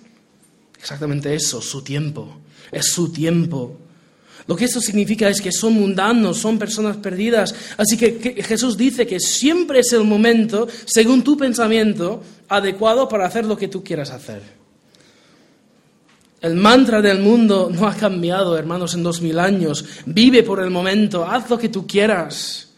exactamente 0.79 1.35
eso, 1.35 1.63
su 1.63 1.83
tiempo, 1.83 2.41
es 2.71 2.87
su 2.87 3.13
tiempo. 3.13 3.79
Lo 4.47 4.57
que 4.57 4.67
eso 4.67 4.81
significa 4.81 5.29
es 5.29 5.41
que 5.41 5.53
son 5.53 5.75
mundanos, 5.75 6.39
son 6.39 6.59
personas 6.59 6.99
perdidas. 6.99 7.55
Así 7.79 7.97
que 7.97 8.43
Jesús 8.43 8.77
dice 8.77 9.07
que 9.07 9.19
siempre 9.19 9.81
es 9.81 9.93
el 9.93 10.05
momento, 10.05 10.69
según 10.85 11.25
tu 11.25 11.37
pensamiento, 11.37 12.23
adecuado 12.49 13.09
para 13.09 13.27
hacer 13.27 13.47
lo 13.47 13.57
que 13.57 13.69
tú 13.69 13.83
quieras 13.83 14.11
hacer. 14.11 14.43
El 16.43 16.57
mantra 16.57 17.01
del 17.01 17.21
mundo 17.21 17.71
no 17.73 17.87
ha 17.89 17.95
cambiado, 17.95 18.59
hermanos, 18.59 18.93
en 18.93 19.03
dos 19.03 19.23
mil 19.23 19.39
años. 19.39 19.83
Vive 20.05 20.43
por 20.43 20.61
el 20.61 20.69
momento, 20.69 21.25
haz 21.25 21.49
lo 21.49 21.57
que 21.57 21.71
tú 21.71 21.87
quieras. 21.87 22.69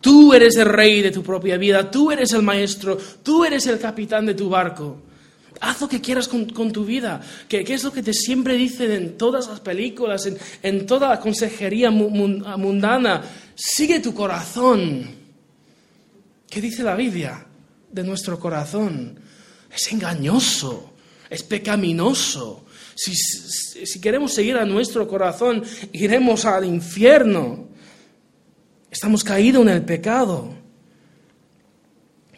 Tú 0.00 0.32
eres 0.32 0.56
el 0.56 0.66
rey 0.66 1.02
de 1.02 1.10
tu 1.10 1.22
propia 1.22 1.58
vida, 1.58 1.90
tú 1.90 2.10
eres 2.10 2.32
el 2.32 2.40
maestro, 2.40 2.96
tú 3.22 3.44
eres 3.44 3.66
el 3.66 3.78
capitán 3.78 4.24
de 4.24 4.34
tu 4.34 4.48
barco. 4.48 5.02
Haz 5.60 5.80
lo 5.80 5.88
que 5.88 6.00
quieras 6.00 6.28
con, 6.28 6.72
tu 6.72 6.84
vida, 6.84 7.20
que, 7.48 7.60
es 7.60 7.84
lo 7.84 7.92
que 7.92 8.02
te 8.02 8.12
siempre 8.12 8.54
dicen 8.54 8.90
en 8.90 9.16
todas 9.16 9.48
las 9.48 9.60
películas, 9.60 10.26
en, 10.26 10.38
en 10.62 10.86
toda 10.86 11.08
la 11.08 11.20
consejería 11.20 11.90
mundana. 11.90 13.22
Sigue 13.54 14.00
tu 14.00 14.14
corazón. 14.14 15.06
¿Qué 16.48 16.60
dice 16.60 16.82
la 16.82 16.94
Biblia 16.94 17.46
de 17.90 18.04
nuestro 18.04 18.38
corazón? 18.38 19.18
Es 19.74 19.92
engañoso, 19.92 20.92
es 21.28 21.42
pecaminoso. 21.42 22.64
Si, 22.96 24.00
queremos 24.00 24.32
seguir 24.32 24.56
a 24.56 24.64
nuestro 24.64 25.06
corazón, 25.06 25.62
iremos 25.92 26.46
al 26.46 26.64
infierno. 26.64 27.68
Estamos 28.90 29.22
caídos 29.22 29.62
en 29.62 29.68
el 29.68 29.82
pecado. 29.82 30.54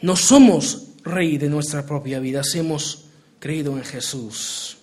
No 0.02 0.16
somos 0.16 0.88
rey 1.04 1.38
de 1.38 1.48
nuestra 1.48 1.86
propia 1.86 2.18
vida 2.18 2.42
si 2.42 2.58
hemos 2.58 3.07
creído 3.38 3.76
en 3.76 3.84
Jesús. 3.84 4.76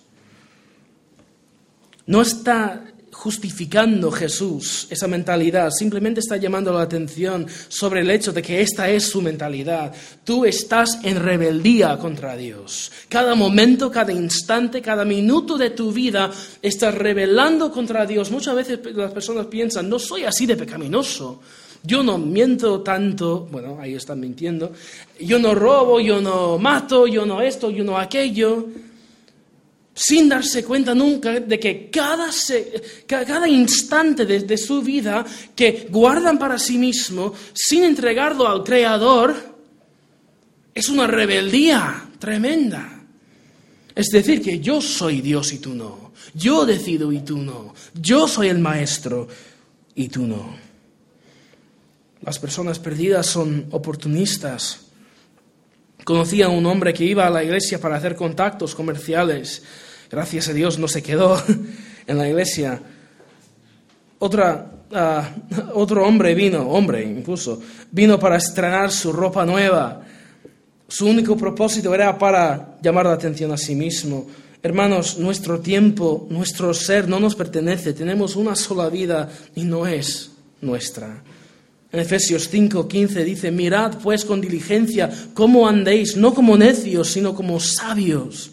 No 2.06 2.22
está 2.22 2.84
justificando 3.16 4.12
Jesús 4.12 4.86
esa 4.90 5.08
mentalidad, 5.08 5.70
simplemente 5.70 6.20
está 6.20 6.36
llamando 6.36 6.72
la 6.72 6.82
atención 6.82 7.46
sobre 7.68 8.02
el 8.02 8.10
hecho 8.10 8.30
de 8.30 8.42
que 8.42 8.60
esta 8.60 8.90
es 8.90 9.08
su 9.08 9.22
mentalidad. 9.22 9.92
Tú 10.22 10.44
estás 10.44 10.98
en 11.02 11.20
rebeldía 11.20 11.96
contra 11.98 12.36
Dios. 12.36 12.92
Cada 13.08 13.34
momento, 13.34 13.90
cada 13.90 14.12
instante, 14.12 14.82
cada 14.82 15.04
minuto 15.04 15.56
de 15.56 15.70
tu 15.70 15.92
vida 15.92 16.30
estás 16.60 16.94
rebelando 16.94 17.72
contra 17.72 18.04
Dios. 18.04 18.30
Muchas 18.30 18.54
veces 18.54 18.80
las 18.94 19.12
personas 19.12 19.46
piensan, 19.46 19.88
no 19.88 19.98
soy 19.98 20.24
así 20.24 20.46
de 20.46 20.56
pecaminoso. 20.56 21.40
Yo 21.86 22.02
no 22.02 22.18
miento 22.18 22.80
tanto, 22.80 23.46
bueno, 23.50 23.78
ahí 23.80 23.94
están 23.94 24.20
mintiendo. 24.20 24.72
Yo 25.20 25.38
no 25.38 25.54
robo, 25.54 26.00
yo 26.00 26.20
no 26.20 26.58
mato, 26.58 27.06
yo 27.06 27.24
no 27.24 27.40
esto, 27.40 27.70
yo 27.70 27.84
no 27.84 27.96
aquello 27.96 28.66
sin 29.96 30.28
darse 30.28 30.62
cuenta 30.62 30.94
nunca 30.94 31.40
de 31.40 31.58
que 31.58 31.88
cada, 31.90 32.28
instante 33.48 34.26
de, 34.26 34.58
su 34.58 34.82
vida 34.82 35.24
que 35.54 35.88
guardan 35.90 36.38
para 36.38 36.58
sí 36.58 36.76
mismo, 36.76 37.32
sin 37.54 37.82
entregarlo 37.82 38.46
al 38.46 38.62
Creador, 38.62 39.34
es 40.74 40.90
una 40.90 41.06
rebeldía 41.06 42.10
tremenda. 42.18 43.04
Es 43.94 44.08
decir, 44.08 44.42
que 44.42 44.60
yo 44.60 44.82
soy 44.82 45.22
Dios 45.22 45.54
y 45.54 45.60
tú 45.60 45.74
no. 45.74 46.12
Yo 46.34 46.66
decido 46.66 47.10
y 47.10 47.20
tú 47.20 47.38
no. 47.38 47.74
Yo 47.94 48.28
soy 48.28 48.48
el 48.48 48.58
maestro 48.58 49.26
y 49.94 50.08
tú 50.08 50.26
no. 50.26 50.65
Las 52.26 52.38
personas 52.38 52.78
perdidas 52.78 53.26
son 53.26 53.66
oportunistas. 53.70 54.80
Conocí 56.04 56.42
a 56.42 56.48
un 56.48 56.66
hombre 56.66 56.92
que 56.92 57.04
iba 57.04 57.26
a 57.26 57.30
la 57.30 57.42
iglesia 57.42 57.80
para 57.80 57.96
hacer 57.96 58.14
contactos 58.14 58.74
comerciales 58.74 59.62
Gracias 60.10 60.48
a 60.48 60.52
Dios 60.52 60.78
no 60.78 60.86
se 60.86 61.02
quedó 61.02 61.40
en 62.06 62.18
la 62.18 62.28
iglesia. 62.28 62.80
Otra, 64.18 64.70
ah, 64.92 65.30
otro 65.74 66.06
hombre 66.06 66.34
vino, 66.34 66.68
hombre 66.68 67.02
incluso, 67.02 67.60
vino 67.90 68.18
para 68.18 68.36
estrenar 68.36 68.92
su 68.92 69.12
ropa 69.12 69.44
nueva. 69.44 70.02
Su 70.88 71.06
único 71.06 71.36
propósito 71.36 71.92
era 71.92 72.16
para 72.16 72.78
llamar 72.80 73.06
la 73.06 73.14
atención 73.14 73.50
a 73.52 73.56
sí 73.56 73.74
mismo. 73.74 74.26
Hermanos, 74.62 75.18
nuestro 75.18 75.58
tiempo, 75.58 76.26
nuestro 76.30 76.72
ser 76.72 77.08
no 77.08 77.18
nos 77.18 77.34
pertenece. 77.34 77.92
Tenemos 77.92 78.36
una 78.36 78.54
sola 78.54 78.88
vida 78.88 79.28
y 79.56 79.64
no 79.64 79.86
es 79.86 80.30
nuestra. 80.60 81.22
En 81.92 82.00
Efesios 82.00 82.50
5:15 82.52 83.24
dice, 83.24 83.50
mirad 83.50 83.98
pues 84.02 84.24
con 84.24 84.40
diligencia 84.40 85.10
cómo 85.34 85.68
andéis, 85.68 86.16
no 86.16 86.34
como 86.34 86.56
necios, 86.56 87.08
sino 87.08 87.34
como 87.34 87.60
sabios, 87.60 88.50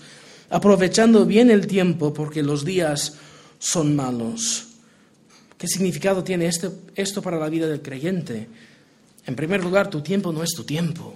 aprovechando 0.50 1.26
bien 1.26 1.50
el 1.50 1.66
tiempo 1.68 2.14
porque 2.14 2.44
los 2.44 2.64
días 2.64 3.16
son 3.60 3.96
malos. 3.96 4.68
¿Qué 5.58 5.68
significado 5.68 6.24
tiene 6.24 6.46
esto, 6.46 6.74
esto 6.96 7.22
para 7.22 7.40
la 7.40 7.50
vida 7.50 7.68
del 7.68 7.82
creyente? 7.82 8.48
En 9.26 9.36
primer 9.36 9.64
lugar, 9.64 9.90
tu 9.90 10.02
tiempo 10.02 10.32
no 10.32 10.44
es 10.44 10.52
tu 10.52 10.64
tiempo. 10.64 11.14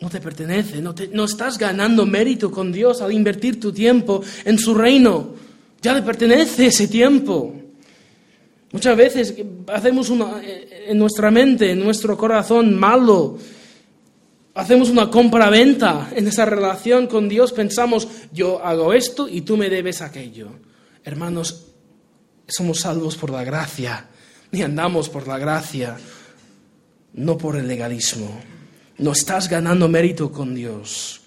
No 0.00 0.10
te 0.10 0.20
pertenece, 0.20 0.80
no, 0.80 0.94
no 1.12 1.24
estás 1.24 1.58
ganando 1.58 2.04
mérito 2.06 2.50
con 2.50 2.72
Dios 2.72 3.00
al 3.00 3.12
invertir 3.12 3.60
tu 3.60 3.72
tiempo 3.72 4.22
en 4.44 4.58
su 4.58 4.74
reino. 4.74 5.34
Ya 5.80 5.94
le 5.94 6.02
pertenece 6.02 6.66
ese 6.66 6.88
tiempo. 6.88 7.63
Muchas 8.74 8.96
veces 8.96 9.34
hacemos 9.72 10.10
una, 10.10 10.42
eh, 10.42 10.86
en 10.88 10.98
nuestra 10.98 11.30
mente, 11.30 11.70
en 11.70 11.78
nuestro 11.78 12.16
corazón 12.16 12.74
malo, 12.74 13.38
hacemos 14.52 14.90
una 14.90 15.08
compra-venta 15.08 16.10
en 16.12 16.26
esa 16.26 16.44
relación 16.44 17.06
con 17.06 17.28
Dios, 17.28 17.52
pensamos, 17.52 18.08
yo 18.32 18.60
hago 18.64 18.92
esto 18.92 19.28
y 19.28 19.42
tú 19.42 19.56
me 19.56 19.70
debes 19.70 20.02
aquello. 20.02 20.48
Hermanos, 21.04 21.66
somos 22.48 22.80
salvos 22.80 23.16
por 23.16 23.30
la 23.30 23.44
gracia, 23.44 24.08
ni 24.50 24.62
andamos 24.62 25.08
por 25.08 25.28
la 25.28 25.38
gracia, 25.38 25.96
no 27.12 27.38
por 27.38 27.54
el 27.54 27.68
legalismo. 27.68 28.40
No 28.98 29.12
estás 29.12 29.48
ganando 29.48 29.88
mérito 29.88 30.32
con 30.32 30.52
Dios. 30.52 31.20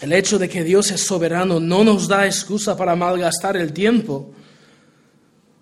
El 0.00 0.14
hecho 0.14 0.38
de 0.38 0.48
que 0.48 0.64
Dios 0.64 0.90
es 0.90 1.02
soberano 1.02 1.60
no 1.60 1.84
nos 1.84 2.08
da 2.08 2.24
excusa 2.24 2.74
para 2.74 2.96
malgastar 2.96 3.58
el 3.58 3.74
tiempo. 3.74 4.32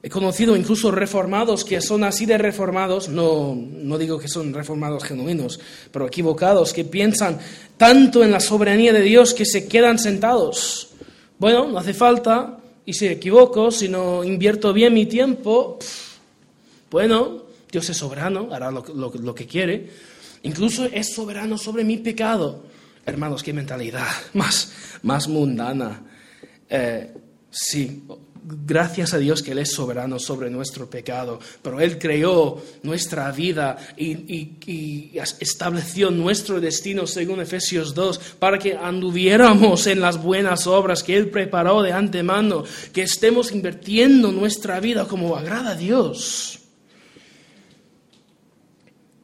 He 0.00 0.08
conocido 0.08 0.56
incluso 0.56 0.92
reformados 0.92 1.64
que 1.64 1.80
son 1.80 2.04
así 2.04 2.24
de 2.24 2.38
reformados, 2.38 3.08
no, 3.08 3.56
no 3.56 3.98
digo 3.98 4.18
que 4.18 4.28
son 4.28 4.54
reformados 4.54 5.02
genuinos, 5.02 5.58
pero 5.90 6.06
equivocados, 6.06 6.72
que 6.72 6.84
piensan 6.84 7.38
tanto 7.76 8.22
en 8.22 8.30
la 8.30 8.38
soberanía 8.38 8.92
de 8.92 9.02
Dios 9.02 9.34
que 9.34 9.44
se 9.44 9.66
quedan 9.66 9.98
sentados. 9.98 10.90
Bueno, 11.38 11.66
no 11.66 11.78
hace 11.78 11.94
falta, 11.94 12.58
y 12.86 12.94
si 12.94 13.06
equivoco, 13.06 13.70
si 13.70 13.88
no 13.88 14.22
invierto 14.22 14.72
bien 14.72 14.94
mi 14.94 15.06
tiempo, 15.06 15.78
bueno, 16.90 17.42
Dios 17.70 17.90
es 17.90 17.96
soberano, 17.96 18.48
hará 18.52 18.70
lo, 18.70 19.34
que 19.34 19.46
quiere. 19.46 19.90
Incluso 20.44 20.86
es 20.86 21.12
soberano 21.12 21.58
sobre 21.58 21.84
mi 21.84 21.98
pecado. 21.98 22.64
Hermanos, 23.04 23.42
qué 23.42 23.52
mentalidad 23.52 24.08
más, 24.32 24.72
más 25.02 25.28
mundana. 25.28 26.02
Eh, 26.70 27.12
sí, 27.60 28.02
Gracias 28.50 29.12
a 29.12 29.18
Dios 29.18 29.42
que 29.42 29.52
Él 29.52 29.58
es 29.58 29.72
soberano 29.72 30.18
sobre 30.18 30.48
nuestro 30.48 30.88
pecado, 30.88 31.38
pero 31.60 31.80
Él 31.80 31.98
creó 31.98 32.62
nuestra 32.82 33.30
vida 33.30 33.76
y, 33.96 35.10
estableció 35.40 36.10
nuestro 36.10 36.58
destino 36.58 37.06
según 37.06 37.40
Efesios 37.40 37.94
2 37.94 38.18
para 38.38 38.58
que 38.58 38.74
anduviéramos 38.74 39.86
en 39.86 40.00
las 40.00 40.22
buenas 40.22 40.66
obras 40.66 41.02
que 41.02 41.16
Él 41.16 41.28
preparó 41.28 41.82
de 41.82 41.92
antemano, 41.92 42.64
que 42.92 43.02
estemos 43.02 43.52
invirtiendo 43.52 44.32
nuestra 44.32 44.80
vida 44.80 45.06
como 45.06 45.36
agrada 45.36 45.72
a 45.72 45.76
Dios. 45.76 46.60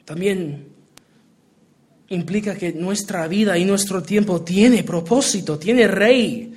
También 0.04 0.68
implica 2.08 2.56
que 2.56 2.72
nuestra 2.72 3.26
vida 3.26 3.56
y 3.56 3.64
nuestro 3.64 4.02
tiempo 4.02 4.42
tiene 4.42 4.82
propósito, 4.82 5.58
tiene 5.58 5.88
rey 5.88 6.53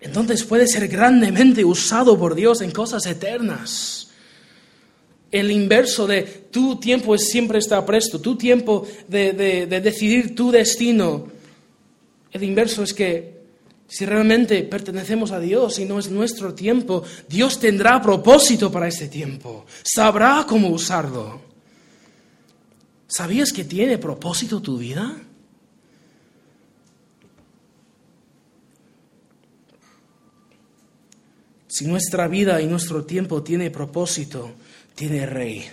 entonces 0.00 0.44
puede 0.44 0.66
ser 0.66 0.88
grandemente 0.88 1.64
usado 1.64 2.18
por 2.18 2.34
Dios 2.34 2.60
en 2.60 2.70
cosas 2.70 3.04
eternas. 3.06 4.10
El 5.30 5.50
inverso 5.50 6.06
de 6.06 6.22
tu 6.22 6.76
tiempo 6.76 7.18
siempre 7.18 7.58
está 7.58 7.84
presto, 7.84 8.20
tu 8.20 8.36
tiempo 8.36 8.86
de, 9.08 9.32
de 9.32 9.80
decidir 9.80 10.34
tu 10.34 10.50
destino. 10.50 11.28
El 12.32 12.42
inverso 12.44 12.82
es 12.82 12.94
que 12.94 13.38
si 13.88 14.04
realmente 14.04 14.62
pertenecemos 14.64 15.32
a 15.32 15.40
Dios 15.40 15.78
y 15.78 15.86
no 15.86 15.98
es 15.98 16.10
nuestro 16.10 16.54
tiempo, 16.54 17.02
Dios 17.26 17.58
tendrá 17.58 18.00
propósito 18.02 18.70
para 18.70 18.86
este 18.86 19.08
tiempo, 19.08 19.64
sabrá 19.82 20.44
cómo 20.46 20.68
usarlo. 20.68 21.40
¿Sabías 23.06 23.52
que 23.52 23.64
tiene 23.64 23.96
propósito 23.96 24.60
tu 24.60 24.76
vida? 24.76 25.16
Si 31.78 31.86
nuestra 31.86 32.26
vida 32.26 32.60
y 32.60 32.66
nuestro 32.66 33.04
tiempo 33.04 33.44
tiene 33.44 33.70
propósito, 33.70 34.50
tiene 34.96 35.26
rey. 35.26 35.64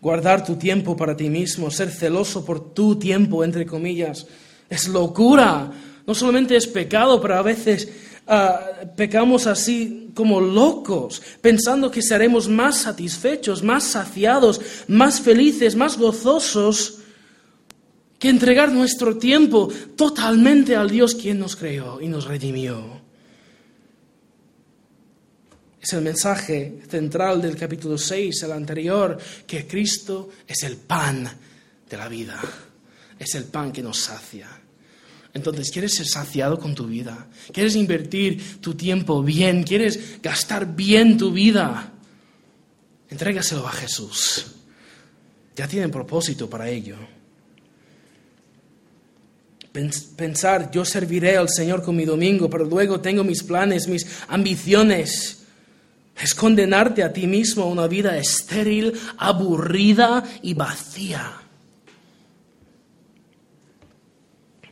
Guardar 0.00 0.44
tu 0.44 0.54
tiempo 0.54 0.96
para 0.96 1.16
ti 1.16 1.28
mismo, 1.28 1.72
ser 1.72 1.90
celoso 1.90 2.44
por 2.44 2.72
tu 2.72 2.94
tiempo, 2.94 3.42
entre 3.42 3.66
comillas, 3.66 4.28
es 4.70 4.86
locura. 4.86 5.72
No 6.06 6.14
solamente 6.14 6.54
es 6.54 6.68
pecado, 6.68 7.20
pero 7.20 7.34
a 7.34 7.42
veces 7.42 7.88
ah, 8.28 8.60
pecamos 8.96 9.48
así 9.48 10.10
como 10.14 10.40
locos, 10.40 11.20
pensando 11.40 11.90
que 11.90 12.00
seremos 12.00 12.48
más 12.48 12.82
satisfechos, 12.82 13.64
más 13.64 13.82
saciados, 13.82 14.60
más 14.86 15.20
felices, 15.20 15.74
más 15.74 15.98
gozosos, 15.98 16.98
que 18.20 18.28
entregar 18.28 18.70
nuestro 18.70 19.16
tiempo 19.16 19.68
totalmente 19.96 20.76
al 20.76 20.90
Dios 20.90 21.16
quien 21.16 21.40
nos 21.40 21.56
creó 21.56 22.00
y 22.00 22.06
nos 22.06 22.26
redimió. 22.26 23.01
Es 25.82 25.92
el 25.94 26.02
mensaje 26.02 26.78
central 26.88 27.42
del 27.42 27.56
capítulo 27.56 27.98
6, 27.98 28.44
el 28.44 28.52
anterior, 28.52 29.18
que 29.44 29.66
Cristo 29.66 30.30
es 30.46 30.62
el 30.62 30.76
pan 30.76 31.28
de 31.90 31.96
la 31.96 32.06
vida, 32.06 32.40
es 33.18 33.34
el 33.34 33.44
pan 33.46 33.72
que 33.72 33.82
nos 33.82 33.98
sacia. 33.98 34.48
Entonces, 35.34 35.72
¿quieres 35.72 35.96
ser 35.96 36.06
saciado 36.06 36.56
con 36.56 36.72
tu 36.72 36.86
vida? 36.86 37.26
¿Quieres 37.52 37.74
invertir 37.74 38.60
tu 38.60 38.74
tiempo 38.74 39.24
bien? 39.24 39.64
¿Quieres 39.64 40.22
gastar 40.22 40.72
bien 40.72 41.18
tu 41.18 41.32
vida? 41.32 41.92
Entrégaselo 43.10 43.66
a 43.66 43.72
Jesús. 43.72 44.52
Ya 45.56 45.66
tienen 45.66 45.90
propósito 45.90 46.48
para 46.48 46.68
ello. 46.68 46.96
Pensar, 49.72 50.70
yo 50.70 50.84
serviré 50.84 51.36
al 51.36 51.48
Señor 51.48 51.82
con 51.82 51.96
mi 51.96 52.04
domingo, 52.04 52.48
pero 52.48 52.64
luego 52.64 53.00
tengo 53.00 53.24
mis 53.24 53.42
planes, 53.42 53.88
mis 53.88 54.06
ambiciones 54.28 55.41
es 56.20 56.34
condenarte 56.34 57.02
a 57.02 57.12
ti 57.12 57.26
mismo 57.26 57.64
a 57.64 57.66
una 57.66 57.86
vida 57.86 58.16
estéril, 58.16 58.92
aburrida 59.18 60.22
y 60.42 60.54
vacía. 60.54 61.38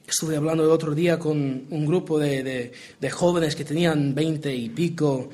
Estuve 0.07 0.37
hablando 0.37 0.65
el 0.65 0.71
otro 0.71 0.95
día 0.95 1.19
con 1.19 1.67
un 1.71 1.87
grupo 1.87 2.19
de, 2.19 2.73
jóvenes 3.11 3.55
que 3.55 3.65
tenían 3.65 4.15
veinte 4.15 4.55
y 4.55 4.69
pico. 4.69 5.31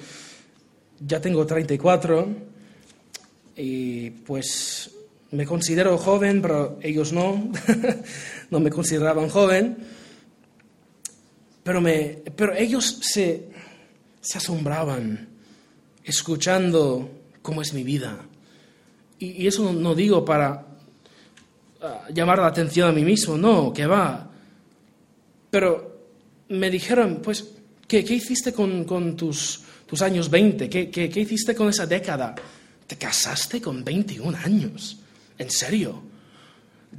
Ya 1.01 1.21
tengo 1.21 1.47
34 1.47 2.29
y 3.57 4.11
pues 4.11 4.91
me 5.31 5.47
considero 5.47 5.97
joven, 5.99 6.43
pero 6.43 6.79
ellos 6.83 7.13
no. 7.13 7.51
no 8.51 8.61
me 8.61 8.71
consideraban 8.71 9.29
joven. 9.29 9.79
Pero, 11.63 11.81
me, 11.81 12.23
pero 12.37 12.55
ellos 12.55 12.99
se, 13.03 13.49
se 14.21 14.39
asombraban 14.39 15.36
escuchando 16.07 17.11
cómo 17.43 17.61
es 17.61 17.75
mi 17.75 17.83
vida. 17.83 18.17
Y, 19.19 19.47
eso 19.47 19.73
no, 19.73 19.95
digo 19.95 20.25
para 20.25 20.65
ah, 21.83 22.05
llamar 22.15 22.39
la 22.39 22.47
atención 22.47 22.89
a 22.89 22.93
mí 22.93 23.05
mismo, 23.05 23.37
no, 23.37 23.73
que 23.73 23.87
va. 23.87 24.31
Pero 25.51 25.97
me 26.49 26.71
dijeron, 26.71 27.21
pues, 27.23 27.45
¿qué, 27.89 28.05
qué 28.05 28.15
hiciste 28.15 28.53
con, 28.53 28.85
con 28.85 29.17
tus, 29.17 29.63
tus, 29.87 30.01
años 30.03 30.31
20? 30.31 30.69
¿Qué, 30.69 30.89
¿Qué, 30.91 31.11
qué, 31.11 31.21
hiciste 31.21 31.55
con 31.55 31.69
esa 31.69 31.87
década? 31.87 32.35
Te 32.87 32.97
casaste 32.97 33.61
con 33.61 33.83
21 33.85 34.39
años. 34.39 34.99
¿En 35.39 35.51
serio? 35.51 36.03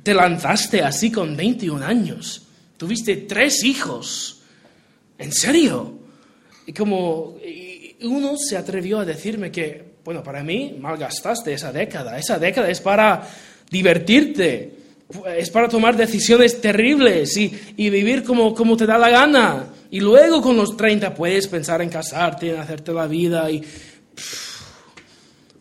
Te 0.03 0.13
lanzaste 0.13 0.81
así 0.81 1.11
con 1.11 1.37
21 1.37 1.83
años. 1.85 2.43
Tuviste 2.75 3.15
tres 3.15 3.63
hijos. 3.63 4.41
¿En 5.17 5.31
serio? 5.31 5.97
Y 6.65 6.73
como 6.73 7.37
uno 8.03 8.35
se 8.37 8.57
atrevió 8.57 8.99
a 8.99 9.05
decirme 9.05 9.51
que, 9.51 9.97
bueno, 10.03 10.23
para 10.23 10.43
mí 10.43 10.77
malgastaste 10.79 11.53
esa 11.53 11.71
década. 11.71 12.17
Esa 12.17 12.39
década 12.39 12.69
es 12.69 12.81
para 12.81 13.27
divertirte, 13.69 14.73
es 15.37 15.49
para 15.49 15.67
tomar 15.67 15.95
decisiones 15.95 16.59
terribles 16.61 17.35
y, 17.37 17.49
vivir 17.77 18.23
como, 18.23 18.53
como 18.53 18.77
te 18.77 18.85
da 18.85 18.97
la 18.97 19.09
gana. 19.09 19.67
Y 19.89 19.99
luego 19.99 20.41
con 20.41 20.57
los 20.57 20.75
30 20.75 21.13
puedes 21.13 21.47
pensar 21.47 21.81
en 21.81 21.89
casarte, 21.89 22.51
en 22.51 22.59
hacerte 22.59 22.93
la 22.93 23.07
vida 23.07 23.49
y... 23.49 23.63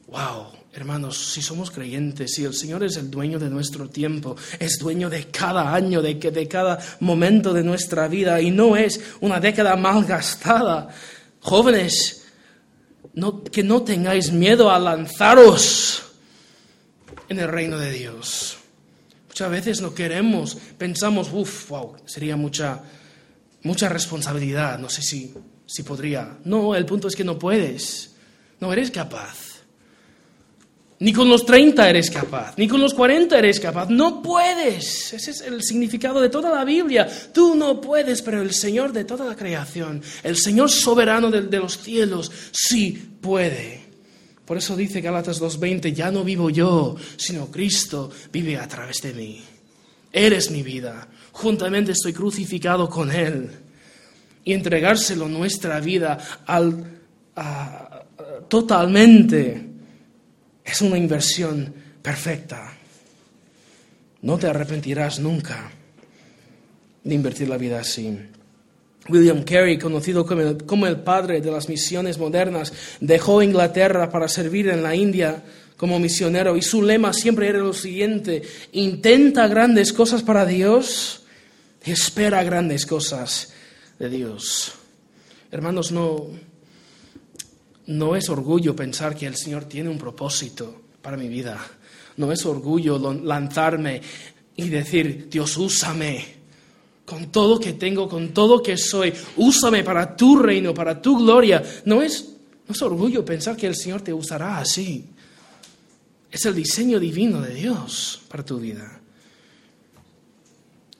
¡Wow! 0.09 0.57
Hermanos, 0.72 1.32
si 1.32 1.41
somos 1.41 1.70
creyentes, 1.70 2.34
si 2.34 2.45
el 2.45 2.53
Señor 2.53 2.84
es 2.84 2.99
el 2.99 3.11
dueño 3.11 3.39
de 3.39 3.49
nuestro 3.49 3.89
tiempo, 3.89 4.37
es 4.59 4.78
dueño 4.78 5.09
de 5.09 5.24
cada 5.28 5.72
año, 5.72 6.03
de, 6.03 6.16
de 6.16 6.49
cada 6.49 6.78
momento 7.01 7.55
de 7.55 7.62
nuestra 7.62 8.09
vida 8.09 8.43
y 8.43 8.51
no 8.51 8.76
es 8.76 9.01
una 9.20 9.41
década 9.41 9.74
malgastada. 9.76 10.89
Jóvenes, 11.41 12.26
que 13.53 13.63
no 13.63 13.83
tengáis 13.83 14.33
miedo 14.33 14.71
a 14.71 14.79
lanzaros 14.79 16.03
en 17.29 17.39
el 17.39 17.49
reino 17.49 17.79
de 17.79 17.93
Dios. 17.93 18.59
Muchas 19.29 19.51
veces 19.51 19.81
no 19.81 19.95
queremos, 19.95 20.57
pensamos, 20.79 21.29
uff, 21.33 21.69
wow, 21.69 21.97
sería 22.07 22.37
mucha, 22.37 22.83
mucha 23.63 23.89
responsabilidad, 23.89 24.79
no 24.79 24.89
sé 24.89 25.03
si, 25.03 25.35
si 25.67 25.83
podría. 25.83 26.39
No, 26.45 26.75
el 26.75 26.87
punto 26.87 27.09
es 27.09 27.17
que 27.17 27.25
no 27.25 27.39
puedes, 27.39 28.15
no 28.61 28.73
eres 28.73 28.91
capaz. 28.91 29.46
Ni 30.99 31.13
con 31.13 31.29
los 31.29 31.45
30 31.45 31.91
eres 31.91 32.11
capaz, 32.11 32.55
ni 32.57 32.67
con 32.67 32.81
los 32.81 32.95
40 32.95 33.39
eres 33.39 33.61
capaz. 33.61 33.91
No 33.91 34.23
puedes. 34.23 35.13
Ese 35.13 35.31
es 35.31 35.41
el 35.43 35.63
significado 35.63 36.23
de 36.23 36.31
toda 36.31 36.51
la 36.51 36.65
Biblia. 36.65 37.07
Tú 37.35 37.55
no 37.55 37.81
puedes, 37.83 38.23
pero 38.23 38.41
el 38.41 38.55
Señor 38.55 38.93
de 38.93 39.05
toda 39.05 39.27
la 39.27 39.37
creación, 39.37 40.01
el 40.23 40.39
Señor 40.39 40.71
soberano 40.71 41.31
de, 41.31 41.59
los 41.59 41.79
cielos, 41.79 42.33
sí 42.51 42.93
puede. 43.21 43.85
Por 44.47 44.57
eso 44.57 44.75
dice 44.75 45.03
Galatas 45.03 45.41
2.20, 45.41 45.93
ya 45.93 46.11
no 46.11 46.25
vivo 46.25 46.49
yo, 46.49 46.97
sino 47.17 47.51
Cristo 47.51 48.11
vive 48.33 48.57
a 48.57 48.67
través 48.67 49.03
de 49.03 49.13
mí. 49.13 49.43
Eres 50.11 50.51
mi 50.51 50.63
vida. 50.63 51.09
Juntamente 51.33 51.93
estoy 51.93 52.15
crucificado 52.15 52.89
con 52.89 53.13
Él. 53.13 53.51
Y 54.45 54.55
entregárselo 54.55 55.29
nuestra 55.29 55.81
vida 55.81 56.17
al, 56.47 57.01
totalmente 58.49 59.66
es 60.67 60.81
una 60.81 60.99
inversión 60.99 61.73
perfecta. 62.03 62.73
No 64.23 64.37
te 64.37 64.49
arrepentirás 64.49 65.21
nunca 65.21 65.71
de 67.05 67.14
invertir 67.14 67.49
la 67.49 67.57
vida 67.57 67.81
así. 67.81 68.19
William 69.09 69.45
Carey, 69.45 69.79
conocido 69.79 70.27
como 70.67 70.87
el, 70.87 70.97
padre 71.01 71.41
de 71.41 71.51
las 71.53 71.69
misiones 71.69 72.19
modernas, 72.19 72.73
dejó 73.01 73.41
Inglaterra 73.41 74.11
para 74.11 74.27
servir 74.27 74.69
en 74.69 74.83
la 74.83 74.97
India 74.97 75.45
como 75.77 76.01
misionero 76.01 76.57
y 76.57 76.62
su 76.62 76.83
lema 76.83 77.12
siempre 77.12 77.49
era 77.49 77.59
lo 77.59 77.73
siguiente, 77.73 78.43
intenta 78.73 79.47
grandes 79.47 79.93
cosas 79.93 80.23
para 80.23 80.45
Dios 80.45 81.23
y 81.85 81.93
espera 81.93 82.43
grandes 82.43 82.87
cosas 82.87 83.53
de 83.99 84.09
Dios. 84.09 84.73
Hermanos, 85.53 85.93
no, 85.93 86.27
no 87.87 88.16
es 88.16 88.28
orgullo 88.28 88.74
pensar 88.74 89.14
que 89.14 89.26
el 89.26 89.37
Señor 89.37 89.64
tiene 89.64 89.89
un 89.89 89.99
propósito 89.99 90.82
para 91.01 91.16
mi 91.16 91.28
vida. 91.28 91.59
No 92.16 92.32
es 92.32 92.45
orgullo 92.47 92.99
lanzarme 92.99 94.01
y 94.57 94.68
decir, 94.68 95.28
Dios, 95.30 95.57
úsame 95.57 96.37
con 97.05 97.30
todo 97.30 97.61
que 97.61 97.74
tengo, 97.74 98.09
con 98.09 98.34
todo 98.34 98.62
que 98.62 98.76
soy. 98.76 99.12
Úsame 99.37 99.84
para 99.84 100.16
tu 100.16 100.39
reino, 100.39 100.74
para 100.74 101.01
tu 101.01 101.18
gloria. 101.18 101.62
No 101.84 102.03
es, 102.03 102.28
no 102.66 102.74
es 102.74 102.82
orgullo 102.82 103.24
pensar 103.24 103.57
que 103.57 103.68
el 103.68 103.76
Señor 103.76 104.01
te 104.01 104.12
usará 104.12 104.59
así. 104.59 105.05
Es 106.30 106.45
el 106.45 106.55
diseño 106.55 106.99
divino 106.99 107.41
de 107.41 107.55
Dios 107.55 108.22
para 108.28 108.45
tu 108.45 108.59
vida. 108.59 109.01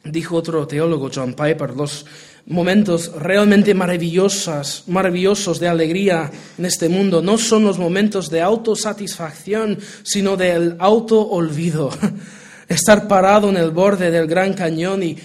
Dijo 0.05 0.37
otro 0.37 0.67
teólogo, 0.69 1.11
John 1.13 1.35
Piper, 1.35 1.71
los 1.71 2.07
momentos 2.47 3.13
realmente 3.13 3.75
maravillosos, 3.75 4.85
maravillosos 4.87 5.59
de 5.59 5.69
alegría 5.69 6.31
en 6.57 6.65
este 6.65 6.89
mundo 6.89 7.21
no 7.21 7.39
son 7.39 7.65
los 7.65 7.79
momentos 7.79 8.31
de 8.31 8.41
autosatisfacción, 8.41 9.79
sino 10.03 10.37
del 10.37 10.77
auto-olvido. 10.79 11.91
Estar 12.69 13.07
parado 13.07 13.49
en 13.49 13.57
el 13.57 13.71
borde 13.71 14.11
del 14.11 14.27
gran 14.27 14.53
cañón 14.53 15.03
y 15.03 15.17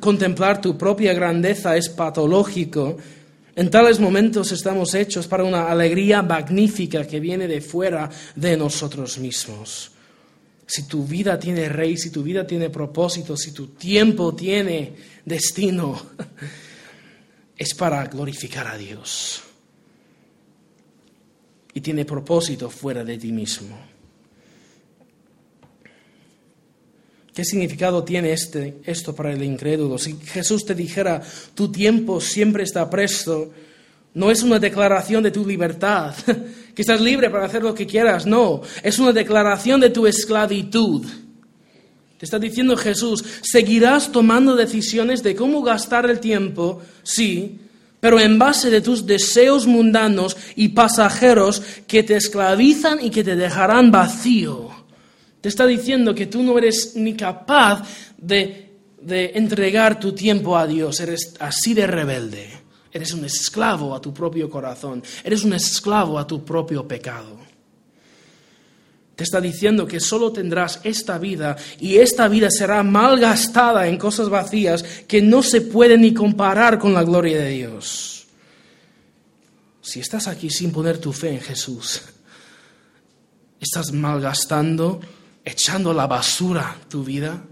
contemplar 0.00 0.60
tu 0.60 0.78
propia 0.78 1.12
grandeza 1.12 1.76
es 1.76 1.90
patológico. 1.90 2.96
En 3.54 3.70
tales 3.70 4.00
momentos 4.00 4.52
estamos 4.52 4.94
hechos 4.94 5.26
para 5.26 5.44
una 5.44 5.70
alegría 5.70 6.22
magnífica 6.22 7.06
que 7.06 7.20
viene 7.20 7.48
de 7.48 7.60
fuera 7.60 8.08
de 8.34 8.56
nosotros 8.56 9.18
mismos. 9.18 9.90
Si 10.66 10.86
tu 10.88 11.06
vida 11.06 11.38
tiene 11.38 11.68
rey, 11.68 11.96
si 11.96 12.10
tu 12.10 12.22
vida 12.22 12.46
tiene 12.46 12.70
propósito, 12.70 13.36
si 13.36 13.52
tu 13.52 13.68
tiempo 13.68 14.34
tiene 14.34 14.94
destino, 15.24 16.00
es 17.56 17.74
para 17.74 18.04
glorificar 18.06 18.66
a 18.66 18.76
Dios. 18.76 19.42
Y 21.72 21.80
tiene 21.80 22.04
propósito 22.04 22.70
fuera 22.70 23.04
de 23.04 23.18
ti 23.18 23.32
mismo. 23.32 23.76
¿Qué 27.34 27.44
significado 27.44 28.02
tiene 28.02 28.32
este, 28.32 28.78
esto 28.84 29.14
para 29.14 29.30
el 29.30 29.42
incrédulo? 29.42 29.98
Si 29.98 30.14
Jesús 30.24 30.64
te 30.64 30.74
dijera, 30.74 31.20
tu 31.54 31.70
tiempo 31.70 32.18
siempre 32.18 32.62
está 32.62 32.88
presto, 32.88 33.52
no 34.14 34.30
es 34.30 34.42
una 34.42 34.58
declaración 34.58 35.22
de 35.22 35.30
tu 35.30 35.46
libertad, 35.46 36.14
que 36.74 36.80
estás 36.80 36.98
libre 36.98 37.28
para 37.28 37.44
hacer 37.44 37.62
lo 37.62 37.74
que 37.74 37.86
quieras, 37.86 38.24
no, 38.24 38.62
es 38.82 38.98
una 38.98 39.12
declaración 39.12 39.80
de 39.80 39.90
tu 39.90 40.06
esclavitud. 40.06 41.04
Te 42.18 42.24
está 42.24 42.38
diciendo 42.38 42.76
Jesús, 42.76 43.22
seguirás 43.42 44.10
tomando 44.10 44.56
decisiones 44.56 45.22
de 45.22 45.36
cómo 45.36 45.62
gastar 45.62 46.08
el 46.08 46.18
tiempo, 46.18 46.80
sí, 47.02 47.58
pero 48.00 48.18
en 48.20 48.38
base 48.38 48.70
de 48.70 48.80
tus 48.80 49.06
deseos 49.06 49.66
mundanos 49.66 50.36
y 50.54 50.68
pasajeros 50.68 51.62
que 51.86 52.02
te 52.02 52.16
esclavizan 52.16 53.04
y 53.04 53.10
que 53.10 53.24
te 53.24 53.36
dejarán 53.36 53.90
vacío. 53.90 54.70
Te 55.40 55.48
está 55.48 55.66
diciendo 55.66 56.14
que 56.14 56.26
tú 56.26 56.42
no 56.42 56.56
eres 56.56 56.96
ni 56.96 57.14
capaz 57.14 57.86
de, 58.16 58.70
de 59.00 59.32
entregar 59.34 60.00
tu 60.00 60.12
tiempo 60.12 60.56
a 60.56 60.66
Dios, 60.66 61.00
eres 61.00 61.34
así 61.38 61.74
de 61.74 61.86
rebelde. 61.86 62.50
Eres 62.92 63.12
un 63.12 63.26
esclavo 63.26 63.94
a 63.94 64.00
tu 64.00 64.14
propio 64.14 64.48
corazón, 64.48 65.02
eres 65.22 65.44
un 65.44 65.52
esclavo 65.52 66.18
a 66.18 66.26
tu 66.26 66.42
propio 66.42 66.88
pecado. 66.88 67.45
Te 69.16 69.24
está 69.24 69.40
diciendo 69.40 69.86
que 69.86 69.98
solo 69.98 70.30
tendrás 70.30 70.78
esta 70.84 71.18
vida 71.18 71.56
y 71.80 71.96
esta 71.96 72.28
vida 72.28 72.50
será 72.50 72.82
malgastada 72.82 73.88
en 73.88 73.96
cosas 73.96 74.28
vacías 74.28 74.82
que 75.08 75.22
no 75.22 75.42
se 75.42 75.62
pueden 75.62 76.02
ni 76.02 76.12
comparar 76.12 76.78
con 76.78 76.92
la 76.92 77.02
gloria 77.02 77.38
de 77.38 77.48
Dios. 77.48 78.26
Si 79.80 80.00
estás 80.00 80.28
aquí 80.28 80.50
sin 80.50 80.70
poner 80.70 80.98
tu 80.98 81.14
fe 81.14 81.30
en 81.30 81.40
Jesús, 81.40 82.02
estás 83.58 83.90
malgastando, 83.92 85.00
echando 85.42 85.92
a 85.92 85.94
la 85.94 86.06
basura 86.06 86.76
tu 86.86 87.02
vida. 87.02 87.42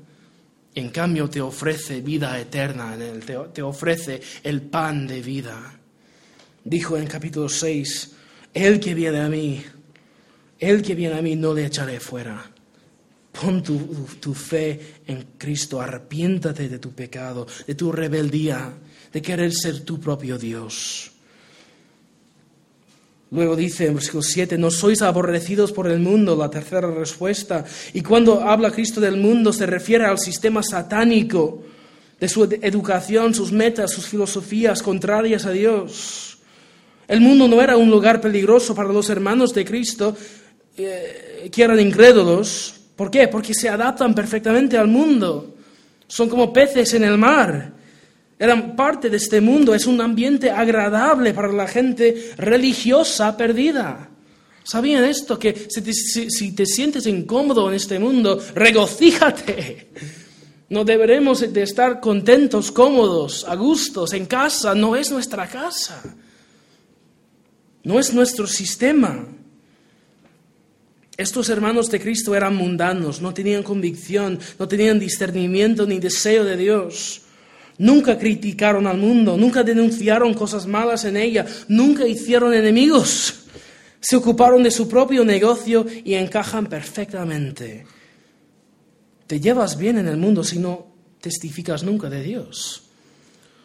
En 0.74 0.90
cambio 0.90 1.30
te 1.30 1.40
ofrece 1.40 2.02
vida 2.02 2.38
eterna 2.38 2.94
te 3.54 3.62
ofrece 3.62 4.20
el 4.42 4.60
pan 4.60 5.06
de 5.06 5.22
vida. 5.22 5.78
Dijo 6.62 6.98
en 6.98 7.06
capítulo 7.06 7.48
6, 7.48 8.10
El 8.52 8.80
que 8.80 8.92
viene 8.92 9.20
a 9.20 9.28
mí, 9.28 9.64
el 10.58 10.82
que 10.82 10.94
viene 10.94 11.18
a 11.18 11.22
mí 11.22 11.36
no 11.36 11.54
le 11.54 11.66
echaré 11.66 12.00
fuera. 12.00 12.50
Pon 13.32 13.62
tu, 13.62 14.34
fe 14.34 15.02
en 15.06 15.26
Cristo, 15.36 15.80
arrepiéntate 15.80 16.68
de 16.68 16.78
tu 16.78 16.92
pecado, 16.92 17.46
de 17.66 17.74
tu 17.74 17.90
rebeldía, 17.90 18.72
de 19.12 19.22
querer 19.22 19.52
ser 19.52 19.80
tu 19.80 19.98
propio 19.98 20.38
Dios. 20.38 21.10
Luego 23.32 23.56
dice 23.56 23.86
en 23.86 23.94
versículo 23.94 24.22
7, 24.22 24.56
no 24.56 24.70
sois 24.70 25.02
aborrecidos 25.02 25.72
por 25.72 25.88
el 25.88 25.98
mundo, 25.98 26.36
la 26.36 26.48
tercera 26.48 26.88
respuesta. 26.88 27.64
Y 27.92 28.02
cuando 28.02 28.40
habla 28.40 28.70
Cristo 28.70 29.00
del 29.00 29.16
mundo 29.16 29.52
se 29.52 29.66
refiere 29.66 30.04
al 30.04 30.20
sistema 30.20 30.62
satánico, 30.62 31.64
de 32.20 32.28
su 32.28 32.44
educación, 32.44 33.34
sus 33.34 33.52
metas, 33.52 33.90
sus 33.90 34.06
filosofías 34.06 34.82
contrarias 34.82 35.46
a 35.46 35.50
Dios. 35.50 36.38
El 37.06 37.20
mundo 37.20 37.48
no 37.48 37.60
era 37.60 37.76
un 37.76 37.90
lugar 37.90 38.20
peligroso 38.20 38.74
para 38.74 38.92
los 38.92 39.10
hermanos 39.10 39.52
de 39.52 39.64
Cristo, 39.64 40.16
eh, 40.76 41.48
que 41.52 41.62
eran 41.62 41.78
incrédulos. 41.78 42.74
¿Por 42.96 43.10
qué? 43.10 43.28
Porque 43.28 43.54
se 43.54 43.68
adaptan 43.68 44.14
perfectamente 44.14 44.76
al 44.76 44.88
mundo. 44.88 45.54
Son 46.06 46.28
como 46.28 46.52
peces 46.52 46.94
en 46.94 47.04
el 47.04 47.18
mar. 47.18 47.72
Eran 48.38 48.74
parte 48.76 49.10
de 49.10 49.16
este 49.16 49.40
mundo. 49.40 49.74
Es 49.74 49.86
un 49.86 50.00
ambiente 50.00 50.50
agradable 50.50 51.32
para 51.32 51.52
la 51.52 51.66
gente 51.66 52.32
religiosa 52.36 53.36
perdida. 53.36 54.10
¿Sabían 54.64 55.04
esto? 55.04 55.38
Que 55.38 55.68
si 55.68 55.82
te, 55.82 55.92
si 55.92 56.52
te 56.52 56.66
sientes 56.66 57.06
incómodo 57.06 57.68
en 57.68 57.74
este 57.74 57.98
mundo, 57.98 58.40
regocíjate. 58.54 59.88
No 60.70 60.84
deberemos 60.84 61.52
de 61.52 61.62
estar 61.62 62.00
contentos, 62.00 62.72
cómodos, 62.72 63.44
a 63.46 63.54
gustos, 63.54 64.12
en 64.12 64.26
casa. 64.26 64.74
No 64.74 64.96
es 64.96 65.10
nuestra 65.10 65.46
casa. 65.46 66.02
No 67.84 68.00
es 68.00 68.14
nuestro 68.14 68.46
sistema. 68.46 69.26
Estos 71.16 71.48
hermanos 71.48 71.90
de 71.90 72.00
Cristo 72.00 72.34
eran 72.34 72.56
mundanos, 72.56 73.20
no 73.20 73.32
tenían 73.32 73.62
convicción, 73.62 74.38
no 74.58 74.66
tenían 74.66 74.98
discernimiento 74.98 75.86
ni 75.86 76.00
deseo 76.00 76.44
de 76.44 76.56
Dios. 76.56 77.22
Nunca 77.78 78.18
criticaron 78.18 78.86
al 78.86 78.98
mundo, 78.98 79.36
nunca 79.36 79.62
denunciaron 79.62 80.34
cosas 80.34 80.66
malas 80.66 81.04
en 81.04 81.16
ella, 81.16 81.46
nunca 81.68 82.06
hicieron 82.06 82.52
enemigos. 82.52 83.46
Se 84.00 84.16
ocuparon 84.16 84.62
de 84.62 84.70
su 84.70 84.88
propio 84.88 85.24
negocio 85.24 85.86
y 86.04 86.14
encajan 86.14 86.66
perfectamente. 86.66 87.86
Te 89.26 89.40
llevas 89.40 89.78
bien 89.78 89.98
en 89.98 90.08
el 90.08 90.16
mundo 90.16 90.44
si 90.44 90.58
no 90.58 90.86
testificas 91.20 91.84
nunca 91.84 92.10
de 92.10 92.22
Dios. 92.22 92.82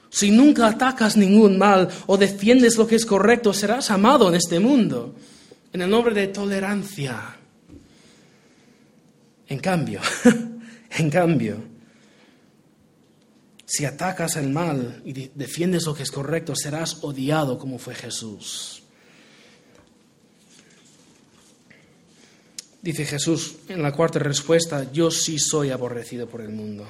Si 0.09 0.31
nunca 0.31 0.67
atacas 0.67 1.17
ningún 1.17 1.57
mal 1.57 1.89
o 2.07 2.17
defiendes 2.17 2.77
lo 2.77 2.87
que 2.87 2.95
es 2.95 3.05
correcto, 3.05 3.53
serás 3.53 3.91
amado 3.91 4.29
en 4.29 4.35
este 4.35 4.59
mundo, 4.59 5.15
en 5.73 5.81
el 5.81 5.89
nombre 5.89 6.13
de 6.15 6.27
tolerancia. 6.27 7.38
En 9.49 9.59
cambio, 9.59 9.99
en 10.97 11.09
cambio, 11.09 11.57
si 13.65 13.85
atacas 13.85 14.35
el 14.35 14.49
mal 14.49 15.01
y 15.05 15.29
defiendes 15.33 15.85
lo 15.85 15.93
que 15.93 16.03
es 16.03 16.11
correcto, 16.11 16.55
serás 16.55 17.03
odiado 17.03 17.57
como 17.57 17.77
fue 17.77 17.95
Jesús. 17.95 18.83
Dice 22.81 23.05
Jesús 23.05 23.57
en 23.67 23.81
la 23.81 23.91
cuarta 23.91 24.19
respuesta, 24.19 24.91
yo 24.91 25.11
sí 25.11 25.37
soy 25.37 25.71
aborrecido 25.71 26.27
por 26.27 26.41
el 26.41 26.49
mundo. 26.49 26.87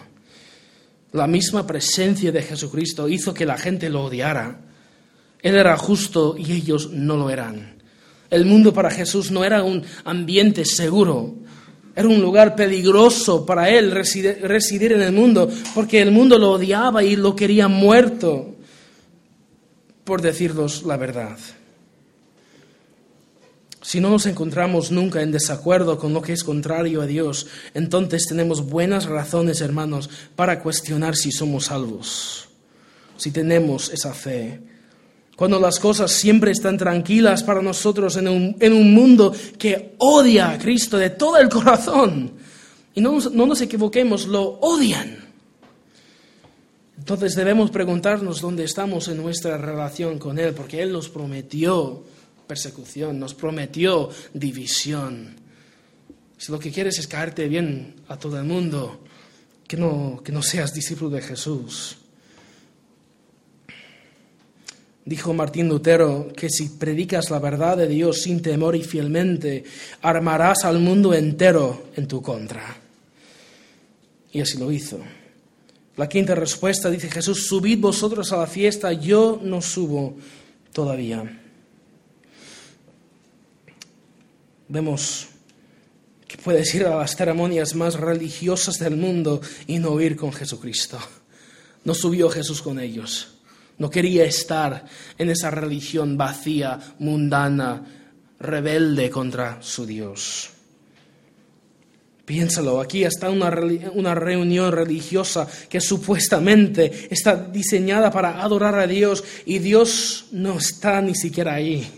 La 1.13 1.25
misma 1.25 1.65
presencia 1.65 2.31
de 2.31 2.43
Jesucristo 2.43 3.09
hizo 3.09 3.33
que 3.33 3.45
la 3.45 3.57
gente 3.57 3.89
lo 3.89 4.03
odiara. 4.03 4.61
Él 5.41 5.55
era 5.55 5.75
justo 5.77 6.35
y 6.37 6.51
ellos 6.51 6.91
no 6.91 7.17
lo 7.17 7.29
eran. 7.29 7.81
El 8.29 8.45
mundo 8.45 8.71
para 8.73 8.91
Jesús 8.91 9.31
no 9.31 9.43
era 9.43 9.63
un 9.63 9.83
ambiente 10.03 10.63
seguro, 10.63 11.35
era 11.99 12.07
un 12.07 12.21
lugar 12.21 12.55
peligroso 12.55 13.45
para 13.45 13.69
él 13.69 13.91
residir, 13.91 14.93
en 14.93 15.01
el 15.01 15.11
mundo, 15.11 15.49
porque 15.75 16.01
el 16.01 16.11
mundo 16.11 16.39
lo 16.39 16.51
odiaba 16.51 17.03
y 17.03 17.17
lo 17.17 17.35
quería 17.35 17.67
muerto, 17.67 18.55
por 20.05 20.21
decirnos 20.21 20.83
la 20.83 20.95
verdad. 20.95 21.37
Si 23.81 23.99
no 23.99 24.09
nos 24.09 24.27
encontramos 24.27 24.91
nunca 24.91 25.21
en 25.21 25.33
desacuerdo 25.33 25.99
con 25.99 26.13
lo 26.13 26.21
que 26.21 26.31
es 26.31 26.45
contrario 26.45 27.01
a 27.01 27.05
Dios, 27.05 27.47
entonces 27.73 28.25
tenemos 28.25 28.69
buenas 28.69 29.03
razones, 29.03 29.59
hermanos, 29.59 30.09
para 30.37 30.63
cuestionar 30.63 31.17
si 31.17 31.33
somos 31.33 31.65
salvos, 31.65 32.47
si 33.17 33.31
tenemos 33.31 33.91
esa 33.91 34.13
fe. 34.13 34.61
Cuando 35.39 35.57
las 35.57 35.79
cosas 35.79 36.11
siempre 36.11 36.51
están 36.51 36.77
tranquilas 36.77 37.43
para 37.43 37.61
nosotros 37.61 38.17
en 38.17 38.27
un, 38.27 38.93
mundo 38.93 39.33
que 39.57 39.95
odia 39.99 40.51
a 40.51 40.57
Cristo 40.57 40.97
de 40.97 41.11
todo 41.11 41.37
el 41.37 41.47
corazón. 41.47 42.33
Y 42.93 42.99
no 42.99 43.17
no 43.21 43.45
nos 43.45 43.61
equivoquemos, 43.61 44.27
lo 44.27 44.59
odian. 44.59 45.17
Entonces 46.97 47.35
debemos 47.35 47.71
preguntarnos 47.71 48.41
dónde 48.41 48.65
estamos 48.65 49.07
en 49.07 49.15
nuestra 49.15 49.57
relación 49.57 50.19
con 50.19 50.37
Él, 50.39 50.53
porque 50.53 50.81
Él 50.81 50.91
nos 50.91 51.07
prometió 51.07 52.03
persecución, 52.45 53.17
nos 53.17 53.33
prometió 53.33 54.09
división. 54.33 55.37
Si 56.37 56.51
lo 56.51 56.59
que 56.59 56.69
quieres 56.69 56.99
es 56.99 57.07
caerte 57.07 57.47
bien 57.47 57.95
a 58.09 58.19
todo 58.19 58.37
el 58.37 58.43
mundo, 58.43 59.05
que 59.65 59.77
no, 59.77 60.21
que 60.21 60.33
no 60.33 60.43
seas 60.43 60.73
discípulo 60.73 61.11
de 61.11 61.21
Jesús. 61.21 61.98
Dijo 65.09 65.33
Martín 65.33 65.67
Lutero 65.69 66.31
que 66.37 66.51
si 66.51 66.69
predicas 66.69 67.31
la 67.31 67.39
verdad 67.39 67.75
de 67.77 67.87
Dios 67.87 68.21
sin 68.21 68.43
temor 68.43 68.75
y 68.75 68.83
fielmente, 68.83 69.63
armarás 70.03 70.65
al 70.65 70.77
mundo 70.77 71.15
entero 71.15 71.87
en 71.95 72.07
tu 72.07 72.21
contra. 72.21 72.77
Y 74.31 74.39
así 74.39 74.59
lo 74.59 74.71
hizo. 74.71 74.99
La 75.97 76.07
quinta 76.07 76.35
respuesta 76.35 76.91
dice 76.91 77.09
Jesús, 77.09 77.47
subid 77.47 77.79
vosotros 77.79 78.31
a 78.33 78.37
la 78.37 78.45
fiesta, 78.45 78.93
yo 78.93 79.41
no 79.41 79.63
subo 79.63 80.15
todavía. 80.73 81.41
Vemos 84.67 85.25
que 86.27 86.37
puedes 86.37 86.71
ir 86.75 86.85
a 86.85 86.95
las 86.95 87.15
ceremonias 87.15 87.73
más 87.73 87.95
religiosas 87.95 88.77
del 88.77 88.95
mundo 88.95 89.41
y 89.65 89.79
no 89.79 89.99
ir 89.99 90.15
con 90.15 90.31
Jesucristo. 90.31 90.99
No 91.83 91.95
subió 91.95 92.29
Jesús 92.29 92.61
con 92.61 92.79
ellos. 92.79 93.38
No 93.79 93.89
quería 93.89 94.25
estar 94.25 94.85
en 95.17 95.29
esa 95.29 95.49
religión 95.49 96.17
vacía, 96.17 96.79
mundana, 96.99 97.83
rebelde 98.39 99.09
contra 99.09 99.61
su 99.61 99.85
Dios. 99.85 100.51
Piénsalo, 102.25 102.79
aquí 102.79 103.03
está 103.03 103.31
una, 103.31 103.49
una, 103.93 104.13
reunión 104.13 104.71
religiosa 104.71 105.47
que 105.67 105.81
supuestamente 105.81 107.07
está 107.09 107.35
diseñada 107.35 108.11
para 108.11 108.43
adorar 108.43 108.77
a 108.77 108.85
Dios 108.85 109.23
y 109.47 109.57
Dios 109.57 110.27
no 110.33 110.59
está 110.59 111.01
ni 111.01 111.15
siquiera 111.15 111.55
ahí. 111.55 111.89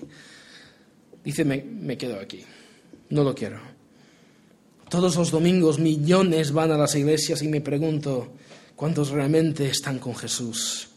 Dice, 1.22 1.44
me 1.44 1.98
quedo 1.98 2.18
aquí 2.18 2.46
no 3.12 3.24
lo 3.24 3.36
quiero. 3.36 3.60
Todos 4.90 5.16
los 5.16 5.32
domingos 5.32 5.80
millones 5.80 6.52
van 6.52 6.72
a 6.72 6.78
las 6.78 6.96
iglesias 6.96 7.42
y 7.44 7.48
me 7.48 7.62
pregunto 7.62 8.34
cuántos 8.76 9.10
realmente 9.12 9.68
están 9.70 10.00
con 10.00 10.16
Jesús. 10.16 10.90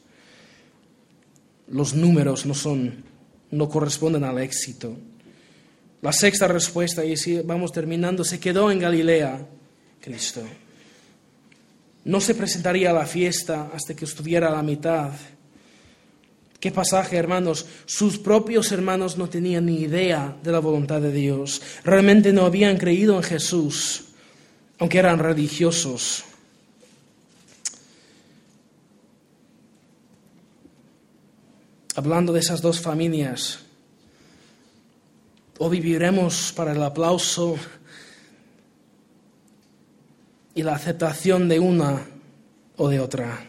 Los 1.69 1.95
números 1.95 2.47
no 2.47 2.55
son, 2.55 3.05
no 3.51 3.69
corresponden 3.69 4.25
al 4.25 4.39
éxito. 4.39 4.97
La 6.03 6.13
sexta 6.13 6.47
respuesta, 6.47 7.05
y 7.05 7.17
si 7.17 7.41
vamos 7.41 7.73
terminando, 7.73 8.25
se 8.25 8.39
quedó 8.39 8.71
en 8.71 8.79
Galilea, 8.79 9.47
Cristo. 10.01 10.43
No 12.05 12.21
se 12.21 12.35
presentaría 12.35 12.91
a 12.91 12.93
la 12.93 13.07
fiesta 13.07 13.71
hasta 13.73 13.95
que 13.95 14.05
estuviera 14.05 14.49
a 14.49 14.53
la 14.53 14.63
mitad. 14.63 15.13
Qué 16.61 16.71
pasaje, 16.71 17.17
hermanos. 17.17 17.65
Sus 17.87 18.19
propios 18.19 18.71
hermanos 18.73 19.17
no 19.17 19.31
tenían 19.31 19.65
ni 19.65 19.81
idea 19.81 20.37
de 20.43 20.53
la 20.53 20.59
voluntad 20.59 21.01
de 21.01 21.13
Dios. 21.13 21.63
Realmente 21.85 22.33
no 22.35 22.45
habían 22.45 22.77
creído 22.77 23.17
en 23.17 23.23
Jesús, 23.23 24.05
aunque 24.79 24.99
eran 24.99 25.19
religiosos. 25.19 26.25
Hablando 31.97 32.33
de 32.33 32.41
esas 32.41 32.61
dos 32.61 32.81
familias, 32.81 33.61
o 35.59 35.71
viviremos 35.71 36.53
para 36.57 36.73
el 36.73 36.83
aplauso 36.83 37.57
y 40.55 40.63
la 40.63 40.75
aceptación 40.75 41.49
de 41.49 41.61
una 41.61 42.07
o 42.77 42.89
de 42.89 43.01
otra. 43.01 43.47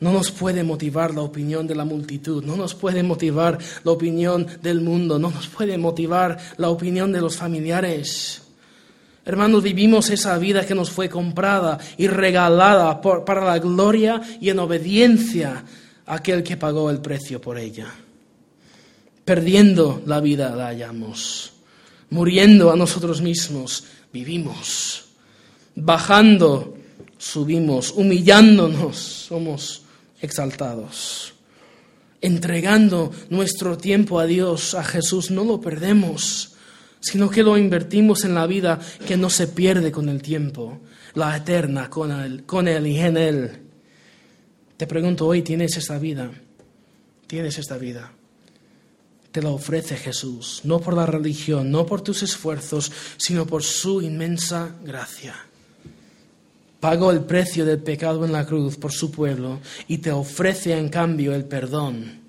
No 0.00 0.12
nos 0.12 0.32
puede 0.32 0.64
motivar 0.64 1.14
la 1.14 1.22
opinión 1.22 1.66
de 1.68 1.76
la 1.76 1.84
multitud, 1.84 2.42
no 2.42 2.56
nos 2.56 2.74
puede 2.74 3.04
motivar 3.04 3.58
la 3.84 3.92
opinión 3.92 4.46
del 4.60 4.80
mundo, 4.80 5.18
no 5.18 5.30
nos 5.30 5.46
puede 5.46 5.78
motivar 5.78 6.38
la 6.56 6.70
opinión 6.70 7.12
de 7.12 7.20
los 7.20 7.36
familiares. 7.36 8.42
Hermanos, 9.24 9.62
vivimos 9.62 10.10
esa 10.10 10.36
vida 10.38 10.66
que 10.66 10.74
nos 10.74 10.90
fue 10.90 11.08
comprada 11.08 11.78
y 11.96 12.08
regalada 12.08 13.00
para 13.00 13.44
la 13.44 13.60
gloria 13.60 14.20
y 14.40 14.48
en 14.48 14.58
obediencia 14.58 15.64
aquel 16.14 16.42
que 16.42 16.56
pagó 16.56 16.90
el 16.90 17.00
precio 17.00 17.40
por 17.40 17.58
ella. 17.58 17.86
Perdiendo 19.24 20.02
la 20.06 20.20
vida 20.20 20.54
la 20.54 20.66
hallamos, 20.66 21.52
muriendo 22.10 22.70
a 22.70 22.76
nosotros 22.76 23.22
mismos, 23.22 23.84
vivimos, 24.12 25.04
bajando, 25.74 26.76
subimos, 27.16 27.92
humillándonos, 27.92 28.96
somos 28.96 29.82
exaltados. 30.20 31.34
Entregando 32.20 33.10
nuestro 33.30 33.78
tiempo 33.78 34.20
a 34.20 34.26
Dios, 34.26 34.74
a 34.74 34.84
Jesús, 34.84 35.30
no 35.30 35.44
lo 35.44 35.60
perdemos, 35.60 36.52
sino 37.00 37.30
que 37.30 37.42
lo 37.42 37.56
invertimos 37.56 38.24
en 38.24 38.34
la 38.34 38.46
vida 38.46 38.78
que 39.06 39.16
no 39.16 39.30
se 39.30 39.48
pierde 39.48 39.90
con 39.90 40.08
el 40.08 40.20
tiempo, 40.20 40.80
la 41.14 41.36
eterna 41.36 41.88
con 41.88 42.12
Él, 42.12 42.44
con 42.44 42.68
él 42.68 42.86
y 42.86 42.98
en 42.98 43.16
Él. 43.16 43.61
Te 44.82 44.88
pregunto 44.88 45.28
hoy, 45.28 45.42
¿tienes 45.42 45.76
esta 45.76 45.96
vida? 45.96 46.28
¿Tienes 47.28 47.56
esta 47.56 47.78
vida? 47.78 48.10
Te 49.30 49.40
la 49.40 49.50
ofrece 49.50 49.96
Jesús, 49.96 50.62
no 50.64 50.80
por 50.80 50.94
la 50.94 51.06
religión, 51.06 51.70
no 51.70 51.86
por 51.86 52.00
tus 52.00 52.24
esfuerzos, 52.24 52.90
sino 53.16 53.46
por 53.46 53.62
su 53.62 54.02
inmensa 54.02 54.74
gracia 54.82 55.36
pagó 56.80 57.12
el 57.12 57.20
precio 57.20 57.64
del 57.64 57.78
pecado 57.78 58.24
en 58.24 58.32
la 58.32 58.44
cruz 58.44 58.76
por 58.76 58.90
su 58.90 59.12
pueblo 59.12 59.60
y 59.86 59.98
te 59.98 60.10
ofrece 60.10 60.76
en 60.76 60.88
cambio 60.88 61.32
el 61.32 61.44
perdón 61.44 62.20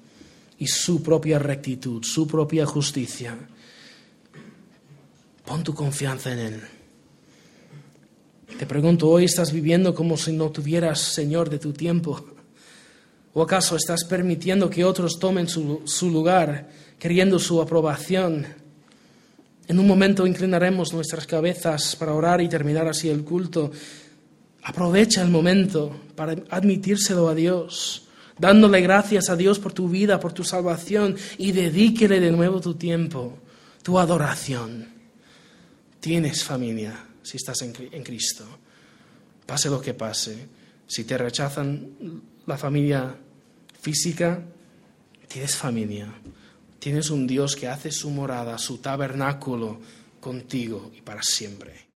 y 0.60 0.68
su 0.68 1.02
propia 1.02 1.40
rectitud, 1.40 2.04
su 2.04 2.28
propia 2.28 2.68
justicia. 2.68 3.36
Pon 5.44 5.64
tu 5.64 5.74
confianza 5.74 6.32
en 6.34 6.40
Él. 6.40 6.62
Te 8.60 8.68
pregunto, 8.68 9.10
¿hoy 9.10 9.26
estás 9.26 9.52
viviendo 9.52 9.96
como 9.96 10.18
si 10.18 10.34
no 10.34 10.52
tuvieras 10.52 11.00
Señor 11.00 11.50
de 11.50 11.58
tu 11.58 11.74
tiempo? 11.74 12.33
¿O 13.34 13.42
acaso 13.42 13.76
estás 13.76 14.04
permitiendo 14.04 14.70
que 14.70 14.86
otros 14.86 15.18
tomen 15.18 15.48
su, 15.48 15.82
su 15.86 16.10
lugar, 16.10 16.70
queriendo 17.00 17.40
su 17.40 17.62
aprobación? 17.62 18.46
En 19.68 19.80
un 19.80 19.88
momento 19.88 20.28
inclinaremos 20.28 20.94
nuestras 20.94 21.26
cabezas 21.26 21.96
para 21.96 22.14
orar 22.14 22.42
y 22.42 22.50
terminar 22.50 22.88
así 22.88 23.10
el 23.10 23.24
culto. 23.24 23.72
Aprovecha 24.64 25.22
el 25.22 25.30
momento 25.30 25.96
para 26.16 26.36
admitírselo 26.50 27.28
a 27.28 27.36
Dios, 27.36 28.08
dándole 28.38 28.82
gracias 28.82 29.30
a 29.30 29.36
Dios 29.36 29.60
por 29.60 29.74
tu 29.74 29.90
vida, 29.90 30.20
por 30.20 30.34
tu 30.34 30.44
salvación 30.44 31.16
y 31.38 31.54
dedíquele 31.54 32.20
de 32.20 32.32
nuevo 32.32 32.62
tu 32.62 32.76
tiempo, 32.76 33.40
tu 33.82 33.98
adoración. 33.98 34.90
Tienes 36.00 36.44
familia 36.44 37.08
si 37.24 37.38
estás 37.38 37.62
en, 37.62 37.72
Cristo. 38.04 38.46
Pase 39.46 39.70
lo 39.70 39.82
que 39.82 39.94
pase, 39.94 40.48
si 40.86 41.06
te 41.06 41.18
rechazan 41.18 42.22
la 42.46 42.58
familia 42.58 43.16
física, 43.80 44.44
tienes 45.28 45.56
familia, 45.56 46.14
tienes 46.80 47.10
un 47.10 47.28
Dios 47.28 47.56
que 47.56 47.68
hace 47.68 47.92
su 47.92 48.10
morada, 48.10 48.58
su 48.58 48.80
tabernáculo 48.80 49.80
contigo 50.20 50.92
y 50.96 51.02
para 51.02 51.22
siempre. 51.22 51.93